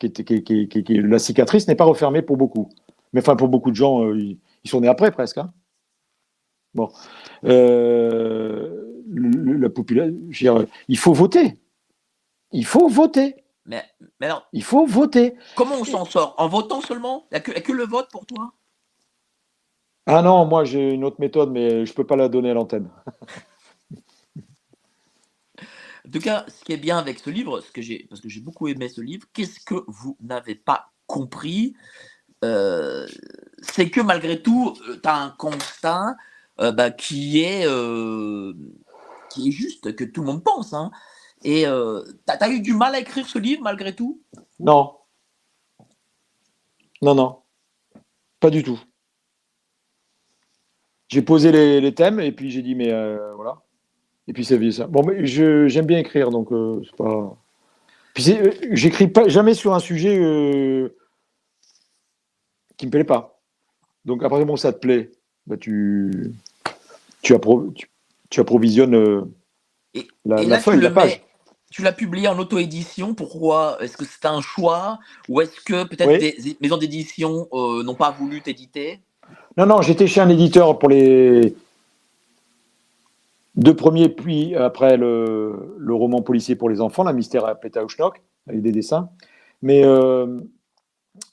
[0.01, 2.69] Qui qui- qui- la cicatrice n'est pas refermée pour beaucoup.
[3.13, 5.39] Mais enfin, pour beaucoup de gens, euh, ils, sont nés après presque.
[5.39, 5.53] hein.
[6.75, 6.91] Bon.
[9.11, 11.55] La population, il faut voter.
[12.53, 13.45] Il faut voter.
[13.67, 13.85] mais,
[14.21, 15.35] mais alors, Il faut voter.
[15.57, 16.35] comment on s'en sort?
[16.39, 17.27] En votant seulement?
[17.31, 18.53] Il n'y a, que- y a que le vote pour toi?
[20.07, 22.55] Ah non, moi j'ai une autre méthode, mais je ne peux pas la donner à
[22.55, 22.89] l'antenne.
[26.07, 28.31] En tout cas, ce qui est bien avec ce livre, ce que j'ai, parce que
[28.31, 31.75] j'ai beaucoup aimé ce livre, qu'est-ce que vous n'avez pas compris?
[32.45, 33.07] Euh,
[33.61, 36.17] C'est que malgré tout, tu as un constat
[36.61, 38.55] euh, bah, qui, est, euh,
[39.31, 40.73] qui est juste, que tout le monde pense.
[40.73, 40.91] Hein.
[41.45, 44.21] Et tu as, eu du mal à écrire ce livre malgré tout?
[44.59, 44.97] Non.
[47.01, 47.39] Non, non.
[48.41, 48.81] Pas du tout.
[51.09, 52.93] J'ai posé les, thèmes et puis j'ai dit, mais
[53.35, 53.63] voilà.
[54.29, 54.87] Et puis c'est ça.
[54.87, 57.35] Bon, mais j'aime bien écrire, donc euh, c'est pas.
[58.13, 60.95] Puis euh, j'écris pas jamais sur un sujet euh,
[62.77, 63.41] qui me plaît pas.
[64.05, 65.11] Donc après bon, ça te plaît,
[65.47, 66.35] bah tu
[67.23, 67.35] tu,
[68.31, 69.31] tu, approvisionnes
[70.27, 71.23] la, feuille, la page.
[71.71, 73.15] Tu l'as publié en auto-édition.
[73.15, 73.79] Pourquoi?
[73.81, 74.99] Est-ce que c'est un choix?
[75.29, 79.01] Ou est-ce que peut-être des maisons d'édition n'ont pas voulu t'éditer?
[79.57, 81.55] Non, non, j'étais chez un éditeur pour les
[83.57, 88.63] deux premiers, puis après le, roman policier pour les enfants, La mystère à Petauschnock, avec
[88.63, 89.11] des dessins.
[89.61, 90.39] Mais euh,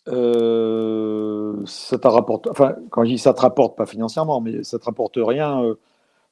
[0.07, 4.79] euh, ça te rapporte, enfin, quand je dis ça te rapporte, pas financièrement, mais ça
[4.79, 5.75] te rapporte rien.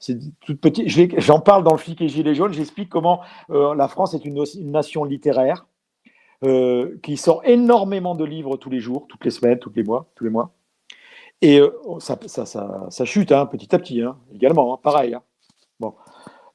[0.10, 1.20] Euh, c'est.
[1.20, 2.54] J'en parle dans le flic et gilet jaune.
[2.54, 5.66] J'explique comment la France est une, nation littéraire
[7.02, 10.24] qui sort énormément de livres tous les jours, toutes les semaines, tous les mois, tous
[10.26, 10.52] les mois.
[11.42, 11.62] Et
[12.00, 15.18] ça, ça, chute hein, petit à petit, hein, également, hein, pareil.
[15.80, 15.96] Bon.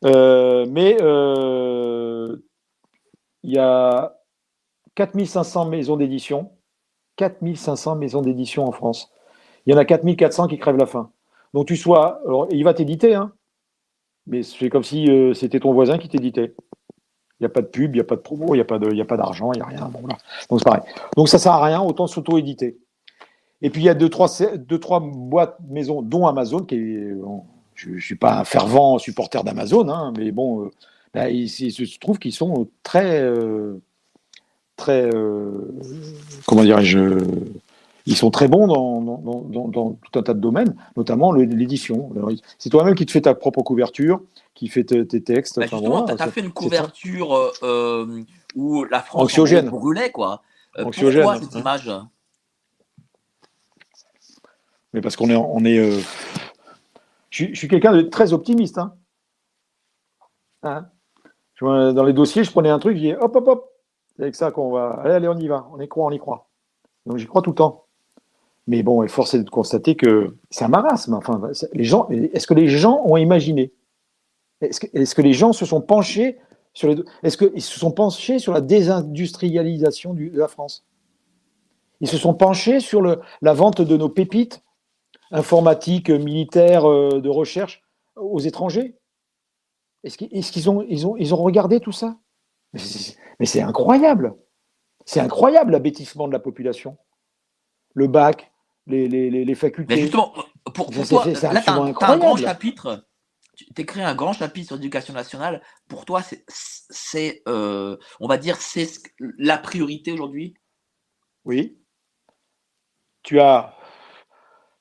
[0.04, 2.36] Euh, mais euh,
[3.42, 4.16] il y a
[4.94, 6.52] 4500 maisons d'édition.
[7.16, 9.12] 4500 maisons d'édition en France.
[9.66, 11.10] Il y en a 4400 qui crèvent la faim.
[11.54, 12.20] Donc tu sois.
[12.50, 13.32] il va t'éditer, hein,
[14.28, 16.54] mais c'est comme si euh, c'était ton voisin qui t'éditait.
[17.40, 18.64] Il n'y a pas de pub, il n'y a pas de promo, il n'y a
[19.04, 19.90] pas d'argent, il n'y a rien.
[20.50, 20.82] Donc c'est pareil.
[21.16, 22.78] Donc ça ne sert à rien, autant s'auto-éditer.
[23.62, 27.12] Et puis il y a deux trois, deux, trois boîtes maisons, dont Amazon, qui est
[27.78, 30.70] je ne suis pas un fervent supporter d'Amazon, hein, mais bon, euh,
[31.14, 33.80] bah, il, se trouve qu'ils sont très, euh,
[34.76, 35.72] très, euh,
[36.46, 36.98] comment dirais-je,
[38.08, 42.10] ils sont très bons dans, tout un tas de domaines, notamment l'édition.
[42.58, 44.20] C'est toi-même qui te fais ta propre couverture,
[44.54, 45.58] qui fait tes, textes.
[45.58, 47.52] Bah, justement, tu as fait une couverture
[48.54, 49.68] où la France Anxiogène.
[49.68, 50.42] brûlait, quoi.
[50.78, 51.90] Anxiogène, pourquoi cette image?
[54.94, 56.00] Mais parce qu'on est, on est
[57.30, 58.78] je, suis quelqu'un de très optimiste.
[58.78, 58.94] Hein.
[60.62, 60.88] Hein?
[61.60, 63.72] Dans les dossiers, je prenais un truc, je dis hop, hop, hop,
[64.16, 65.00] c'est avec ça qu'on va.
[65.04, 66.48] Allez, allez, on y va, on y croit, on y croit.
[67.04, 67.87] Donc j'y crois tout le temps.
[68.68, 71.14] Mais bon, il est forcé de constater que c'est un marasme.
[71.14, 73.72] Enfin, est-ce que les gens ont imaginé?
[74.60, 76.38] Est-ce que, les gens se sont penchés
[76.74, 77.02] sur les.
[77.22, 80.84] Est-ce qu'ils se sont penchés sur la désindustrialisation de la France?
[82.00, 84.62] Ils se sont penchés sur le, la vente de nos pépites
[85.30, 87.82] informatique, militaire, euh, de recherche
[88.16, 88.96] aux étrangers?
[90.04, 92.16] Est-ce qu'ils ont, ils ont, ils ont regardé tout ça?
[92.72, 94.34] Mais c'est incroyable
[95.04, 96.96] C'est incroyable l'abêtissement de la population.
[97.94, 98.52] Le bac,
[98.88, 99.94] les, les, les, facultés.
[99.94, 100.34] Mais justement,
[100.74, 103.04] pour, toi, là, tu as, un grand chapitre
[103.56, 105.62] tu écris un grand chapitre sur l'éducation nationale.
[105.88, 108.86] Pour toi, c'est, euh, on va dire, c'est
[109.36, 110.54] la priorité aujourd'hui?
[111.44, 111.76] Oui.
[113.24, 113.74] Tu as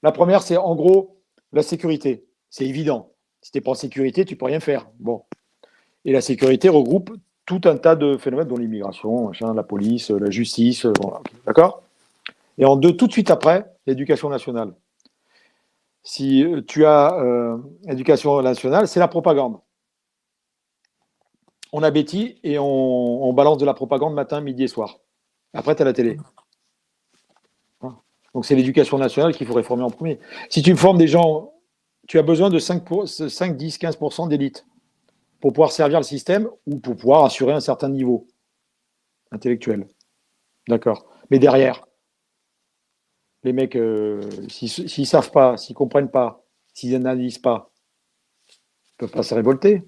[0.03, 1.19] la première, c'est en gros
[1.53, 2.27] la sécurité.
[2.49, 3.13] C'est évident.
[3.41, 4.87] Si tu n'es pas en sécurité, tu ne peux rien faire.
[4.99, 5.25] Bon.
[6.05, 7.11] Et la sécurité regroupe
[7.45, 10.85] tout un tas de phénomènes, dont l'immigration, la police, la justice.
[11.45, 11.83] D'accord?
[12.57, 14.73] Et en deux, tout de suite après, l'éducation nationale.
[16.03, 19.59] Si tu as euh, l'éducation nationale, c'est la propagande.
[21.73, 24.99] On a Betty et on, balance de la propagande matin, midi et soir.
[25.53, 26.17] Après, tu as la télé.
[28.33, 30.19] Donc c'est l'éducation nationale qu'il faut réformer en premier.
[30.49, 31.53] Si tu formes des gens,
[32.07, 34.65] tu as besoin de 5, 5 10, 15% d'élite
[35.41, 38.27] pour pouvoir servir le système ou pour pouvoir assurer un certain niveau
[39.31, 39.87] intellectuel.
[40.67, 41.05] D'accord.
[41.31, 41.86] Mais derrière,
[43.47, 46.43] les mecs, euh, s'ils ne savent pas, s'ils ne comprennent pas,
[46.73, 47.71] s'ils n'analysent pas,
[48.49, 49.83] ils ne peuvent pas se révolter.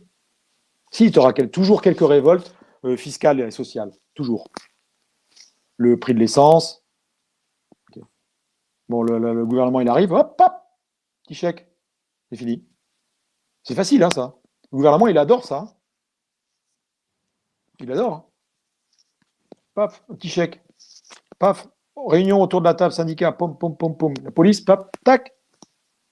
[0.91, 2.56] Si, tu auras toujours quelques révoltes
[2.86, 3.91] euh, fiscales et sociales.
[4.15, 4.48] Toujours.
[5.77, 6.84] Le prix de l'essence,
[8.90, 10.53] Bon, le, gouvernement, il arrive, hop, hop,
[11.23, 11.72] petit chèque.
[12.31, 12.68] C'est fini.
[13.61, 14.36] C'est facile, hein, ça.
[14.72, 15.77] Le gouvernement, il adore ça.
[17.80, 18.14] Il adore.
[18.14, 18.26] Hein.
[19.76, 20.60] Paf, petit chèque.
[21.38, 21.68] Paf,
[22.07, 24.13] réunion autour de la table, syndicat, pom, pom, pom, pom.
[24.23, 25.34] La police, paf, tac.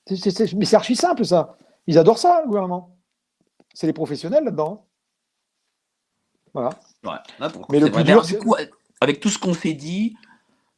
[0.09, 1.57] mais c'est archi simple, ça.
[1.87, 2.95] Ils adorent ça, le gouvernement.
[3.73, 4.85] C'est les professionnels là-dedans.
[6.53, 6.71] Voilà.
[7.69, 8.55] mais le plus dur, du coup,
[8.99, 10.15] avec tout ce qu'on s'est dit,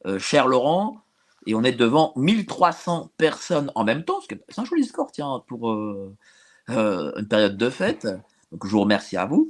[0.05, 0.97] euh, cher Laurent,
[1.45, 5.71] et on est devant 1300 personnes en même temps, c'est un joli score, tiens, pour
[5.71, 6.15] euh,
[6.69, 8.07] euh, une période de fête.
[8.51, 9.49] Donc je vous remercie à vous.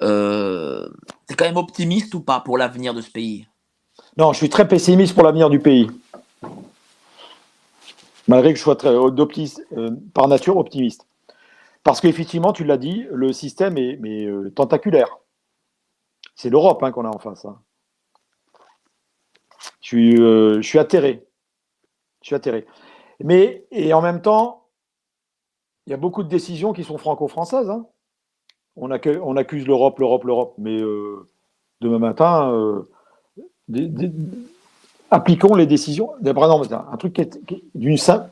[0.00, 3.46] T'es quand même optimiste ou pas pour l'avenir de ce pays?
[4.16, 5.90] Non, je suis très pessimiste pour l'avenir du pays.
[8.28, 11.06] Malgré que je sois très euh, par nature optimiste.
[11.84, 15.18] Parce qu'effectivement, tu l'as dit, le système est euh, tentaculaire.
[16.34, 17.44] C'est l'Europe hein, qu'on a en face.
[17.44, 17.60] Hein.
[19.82, 21.26] Je, suis, je suis atterré.
[22.22, 22.66] Je suis atterré.
[23.22, 24.66] Mais, et en même temps,
[25.86, 27.70] il y a beaucoup de décisions qui sont franco-françaises.
[27.70, 27.86] Hein.
[28.76, 30.54] On, accuse l'Europe, l'Europe, l'Europe.
[30.58, 31.28] Mais euh,
[31.80, 32.50] demain matin,
[35.10, 36.12] appliquons les décisions.
[36.22, 37.38] un truc qui est,
[37.74, 38.30] d'une simple.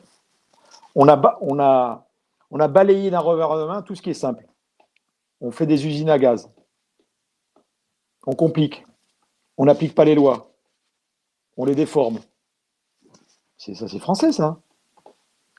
[0.95, 4.45] On a, balayé d'un revers de main tout ce qui est simple.
[5.41, 6.49] On fait des usines à gaz.
[8.25, 8.85] On complique.
[9.57, 10.51] On n'applique pas les lois.
[11.57, 12.19] On les déforme.
[13.57, 14.59] C'est ça, c'est français, ça.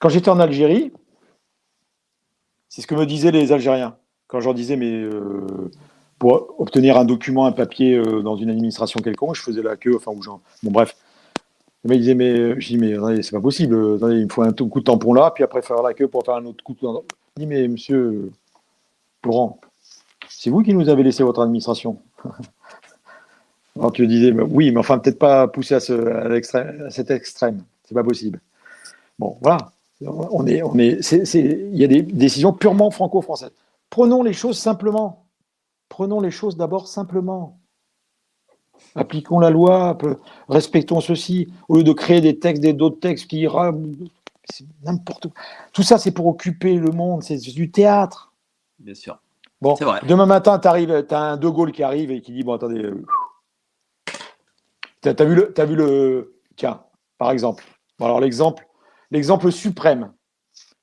[0.01, 0.93] Quand j'étais en Algérie,
[2.69, 3.97] c'est ce que me disaient les Algériens.
[4.27, 5.71] Quand je leur disais, mais euh,
[6.19, 9.97] pour obtenir un document, un papier euh, dans une administration quelconque, je faisais la queue,
[9.97, 10.97] enfin, ou genre, bon, bref.
[11.85, 14.85] ils disaient, mais je dis, mais c'est pas possible, il me faut un coup de
[14.85, 17.05] tampon là, puis après faire la queue pour faire un autre coup de tampon.
[17.37, 18.33] Je dis, mais monsieur
[19.25, 19.61] Laurent,
[20.29, 21.99] c'est vous qui nous avez laissé votre administration?
[23.77, 27.63] Alors tu disais, oui, mais enfin, peut-être pas pousser à, à, cet extrême.
[27.85, 28.41] C'est pas possible.
[29.19, 29.73] Bon, voilà.
[30.05, 31.01] On est, on est,
[31.35, 33.53] il y a des décisions purement franco-françaises.
[33.89, 35.26] Prenons les choses simplement.
[35.89, 37.61] Prenons les choses d'abord simplement.
[38.95, 39.97] Appliquons la loi,
[40.49, 43.47] respectons ceci, au lieu de créer des textes, des d'autres textes qui
[44.49, 45.43] c'est n'importe quoi.
[45.73, 48.33] Tout ça, c'est pour occuper le monde, c'est du théâtre.
[48.79, 49.19] Bien sûr.
[49.61, 50.01] Bon, vrai.
[50.07, 53.05] demain matin, tu as un De Gaulle qui arrive et qui dit Bon, attendez, euh,
[55.03, 55.55] tu as, vu le.
[55.59, 56.83] As vu le tiens,
[57.19, 57.65] par exemple.
[58.01, 58.67] alors, l'exemple,
[59.11, 60.13] l'exemple suprême.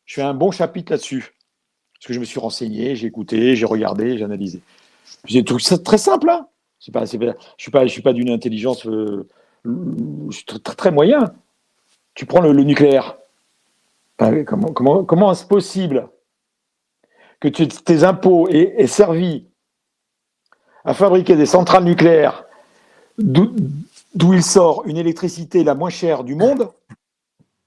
[0.05, 1.33] Je fais un bon chapitre là-dessus.
[1.93, 4.61] Parce que je me suis renseigné, j'ai écouté, j'ai regardé, j'ai analysé.
[5.27, 6.29] C'est très simple.
[6.29, 6.47] Hein
[6.79, 8.85] je ne suis pas, d'une intelligence.
[8.87, 9.27] Euh,
[10.45, 11.33] très, très, moyen.
[12.13, 13.17] Tu prends le, nucléaire.
[14.19, 16.09] Ben, comment est-ce possible
[17.39, 19.47] que tes impôts aient, servi
[20.85, 22.45] à fabriquer des centrales nucléaires
[23.17, 23.53] d'où
[24.33, 26.69] il sort une électricité la moins chère du monde,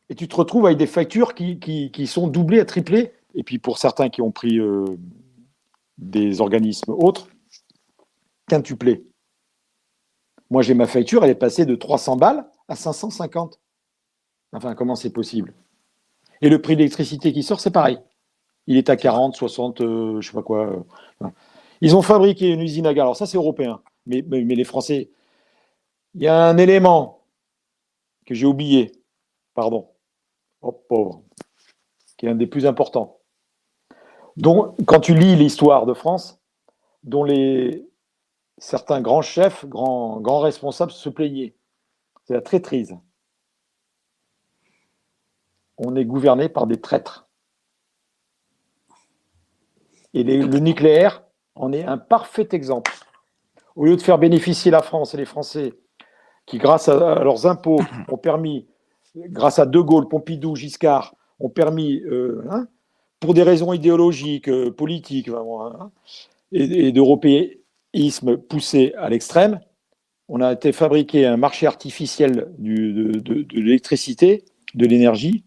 [0.09, 3.59] et tu te retrouves avec des factures qui, qui, sont doublées à triplées, et puis
[3.59, 4.85] pour certains qui ont pris euh,
[5.99, 7.29] des organismes autres,
[8.49, 9.07] quintuplé.
[10.51, 13.61] Moi, j'ai ma facture, elle est passée de 300 balles à 550.
[14.53, 15.55] Enfin, comment c'est possible?
[16.41, 17.99] Et le prix de l'électricité qui sort, c'est pareil.
[18.67, 20.85] Il est à 40, 60, euh, je sais pas quoi.
[21.23, 21.29] Euh,
[21.81, 23.03] Ils ont fabriqué une usine à gaz.
[23.03, 23.81] Alors ça, c'est européen.
[24.07, 25.11] mais, les Français,
[26.15, 27.23] il y a un élément
[28.25, 28.93] que j'ai oublié,
[29.55, 29.89] pardon,
[30.63, 31.23] oh pauvre,
[32.17, 33.19] qui est un des plus importants.
[34.37, 36.39] Dont, quand tu lis l'histoire de France,
[37.05, 37.87] dont les,
[38.59, 41.55] certains grands chefs, grands, responsables se plaignaient.
[42.25, 42.97] C'est la traîtrise.
[45.79, 47.29] On est gouverné par des traîtres.
[50.15, 51.23] Et le nucléaire
[51.55, 52.93] en est un parfait exemple.
[53.75, 55.75] Au lieu de faire bénéficier la France et les Français
[56.47, 58.67] qui, grâce à, leurs impôts, ont permis,
[59.17, 62.67] grâce à De Gaulle, Pompidou, Giscard, ont permis, euh, hein,
[63.21, 65.91] pour des raisons idéologiques, euh, politiques, hein,
[66.53, 66.93] et,
[68.49, 69.61] poussé à l'extrême,
[70.29, 74.45] on a été fabriqué un marché artificiel de, l'électricité,
[74.75, 75.45] de l'énergie,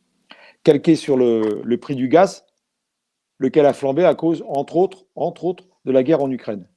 [0.63, 2.45] calqué sur le, le, prix du gaz,
[3.37, 6.67] lequel a flambé à cause, entre autres, entre autres, de la guerre en Ukraine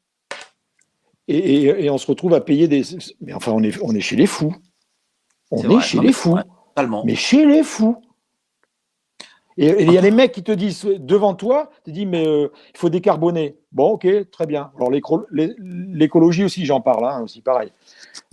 [1.28, 2.82] et, on se retrouve à payer des.
[3.20, 4.54] Mais enfin, on est, on est chez les fous.
[5.50, 6.38] On est, chez les fous.
[7.04, 7.96] mais chez les fous.
[9.58, 12.48] Et il y a les mecs qui te disent devant toi, tu dis mais euh,
[12.74, 13.56] il faut décarboner.
[13.70, 14.70] Bon, ok, très bien.
[14.76, 17.70] Alors l'écologie aussi, j'en parle, hein, aussi pareil.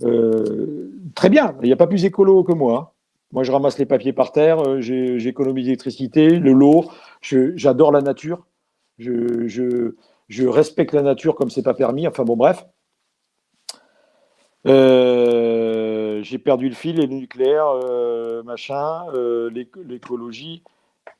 [0.02, 1.56] Euh, très bien.
[1.62, 2.78] Il n'y a pas plus écolo que moi.
[2.78, 2.88] Hein.
[3.32, 6.90] Moi, je ramasse les papiers par terre, euh, j'économise l'électricité, le lot.
[7.20, 8.46] J'adore la nature.
[8.98, 9.92] Je,
[10.48, 12.08] respecte la nature comme c'est pas permis.
[12.08, 12.66] Enfin bon, bref.
[14.64, 17.66] J'ai perdu le fil, et le nucléaire,
[18.44, 19.04] machin,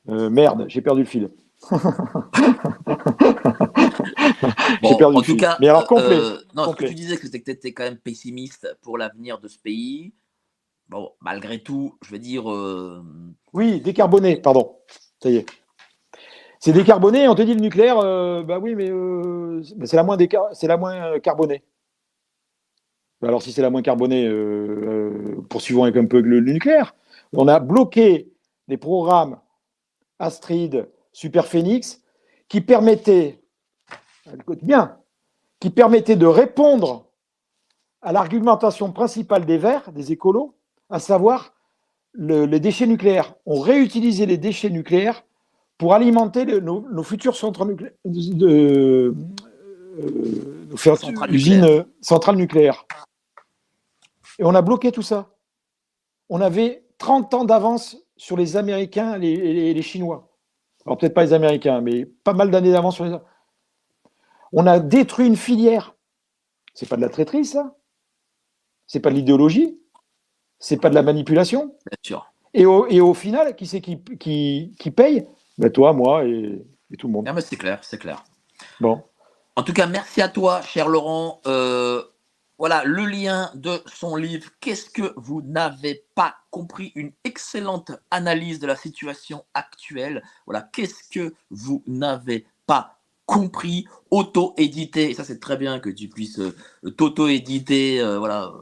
[0.09, 1.29] euh, merde, j'ai perdu le fil.
[4.81, 6.17] j'ai perdu en tout cas, Mais alors complet.
[6.55, 10.13] non, tu disais que tu étais quand même pessimiste pour l'avenir de ce pays.
[10.89, 12.45] Bon, malgré tout, je veux dire.
[13.53, 14.75] Oui, décarboné, pardon.
[15.21, 15.45] Ça y est.
[16.59, 17.97] C'est décarboné, on te dit le nucléaire,
[18.43, 18.91] bah oui, mais
[19.85, 20.17] c'est la moins,
[20.53, 21.63] c'est la moins carbonée.
[23.23, 26.95] Alors, si c'est la moins carbonée, euh, euh, poursuivons avec un peu le, nucléaire.
[27.33, 28.31] On a bloqué
[28.67, 29.37] les programmes
[30.21, 32.01] Astrid, Super Phoenix,
[32.47, 32.61] qui
[34.61, 34.97] bien,
[35.59, 37.07] qui permettait de répondre
[38.01, 40.55] à l'argumentation principale des Verts, des écolos,
[40.89, 41.53] à savoir
[42.13, 43.33] les déchets nucléaires.
[43.45, 45.23] On réutilisait les déchets nucléaires
[45.77, 49.15] pour alimenter nos, futures centrales nucléaires, de,
[49.99, 52.85] euh, usines centrales nucléaires.
[54.39, 55.29] Et on a bloqué tout ça.
[56.29, 60.29] On avait 30 ans d'avance sur les Américains et les, Chinois.
[60.85, 63.17] Alors peut-être pas les Américains, mais pas mal d'années d'avance sur les.
[64.53, 65.95] On a détruit une filière.
[66.75, 67.75] C'est pas de la traîtrise, ça
[68.85, 69.79] C'est pas de l'idéologie
[70.59, 72.31] C'est pas de la manipulation Bien sûr.
[72.53, 75.27] Et au, et au final, qui c'est qui, qui, qui, paye?
[75.57, 76.61] Ben Toi, moi et,
[76.99, 77.31] tout le monde.
[77.39, 78.23] C'est clair, c'est clair.
[78.79, 79.01] Bon.
[79.55, 81.41] En tout cas, merci à toi, cher Laurent.
[81.47, 82.03] Euh,
[82.61, 84.51] voilà le lien de son livre.
[84.59, 86.91] Qu'est-ce que vous n'avez pas compris?
[86.93, 90.21] Une excellente analyse de la situation actuelle.
[90.45, 93.87] Voilà, qu'est-ce que vous n'avez pas compris?
[94.11, 95.09] Auto-édité.
[95.09, 97.99] Et ça, c'est très bien que tu puisses euh, t'auto-éditer.
[97.99, 98.53] Euh, voilà.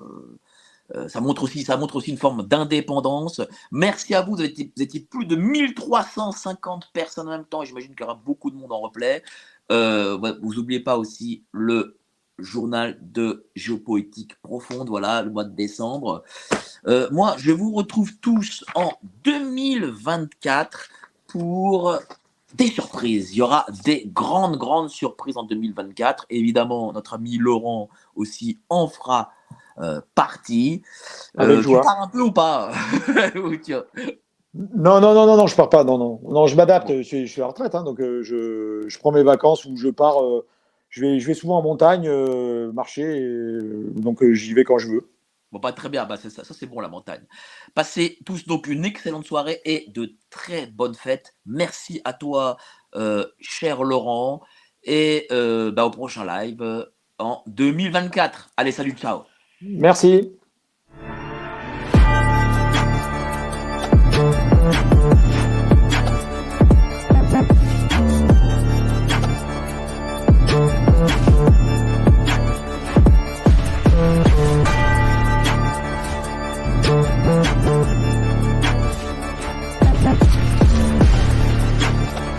[0.96, 3.42] Euh, ça montre aussi, une forme d'indépendance.
[3.74, 4.38] Merci à vous.
[4.38, 7.66] Vous vous étiez, plus de 1350 personnes en même temps.
[7.66, 9.24] J'imagine qu'il y aura beaucoup de monde en replay.
[9.70, 11.99] vous n'oubliez pas aussi le
[12.42, 16.24] journal de géopolitique profonde, voilà, le mois de décembre.
[16.88, 18.92] Euh, moi, je vous retrouve tous en
[19.24, 20.90] 2024
[21.28, 22.00] pour
[22.56, 23.32] des surprises.
[23.34, 26.26] Il y aura des grandes, grandes surprises en 2024.
[26.30, 29.32] Évidemment, notre ami Laurent aussi en fera
[29.80, 30.82] euh, partie.
[31.40, 32.72] Euh, tu pars un peu ou pas
[34.56, 35.84] Non, non, non, non, non, je pars pas.
[35.84, 36.90] Non, non, non, je m'adapte.
[36.90, 38.24] Je, suis à la retraite, hein, donc je,
[38.88, 40.18] je, prends mes vacances ou je pars
[40.90, 44.78] je vais, je vais souvent en montagne euh, marcher, euh, donc euh, j'y vais quand
[44.78, 45.10] je veux.
[45.52, 47.24] Bon, pas très bien, bah, ça, ça c'est bon la montagne.
[47.74, 51.36] Passez tous donc une excellente soirée et de très bonnes fêtes.
[51.46, 52.58] Merci à toi,
[53.40, 54.42] cher Laurent,
[54.84, 56.88] et bah, au prochain live
[57.18, 58.52] en 2024.
[58.58, 59.24] Allez, salut, ciao.
[59.62, 60.39] Merci.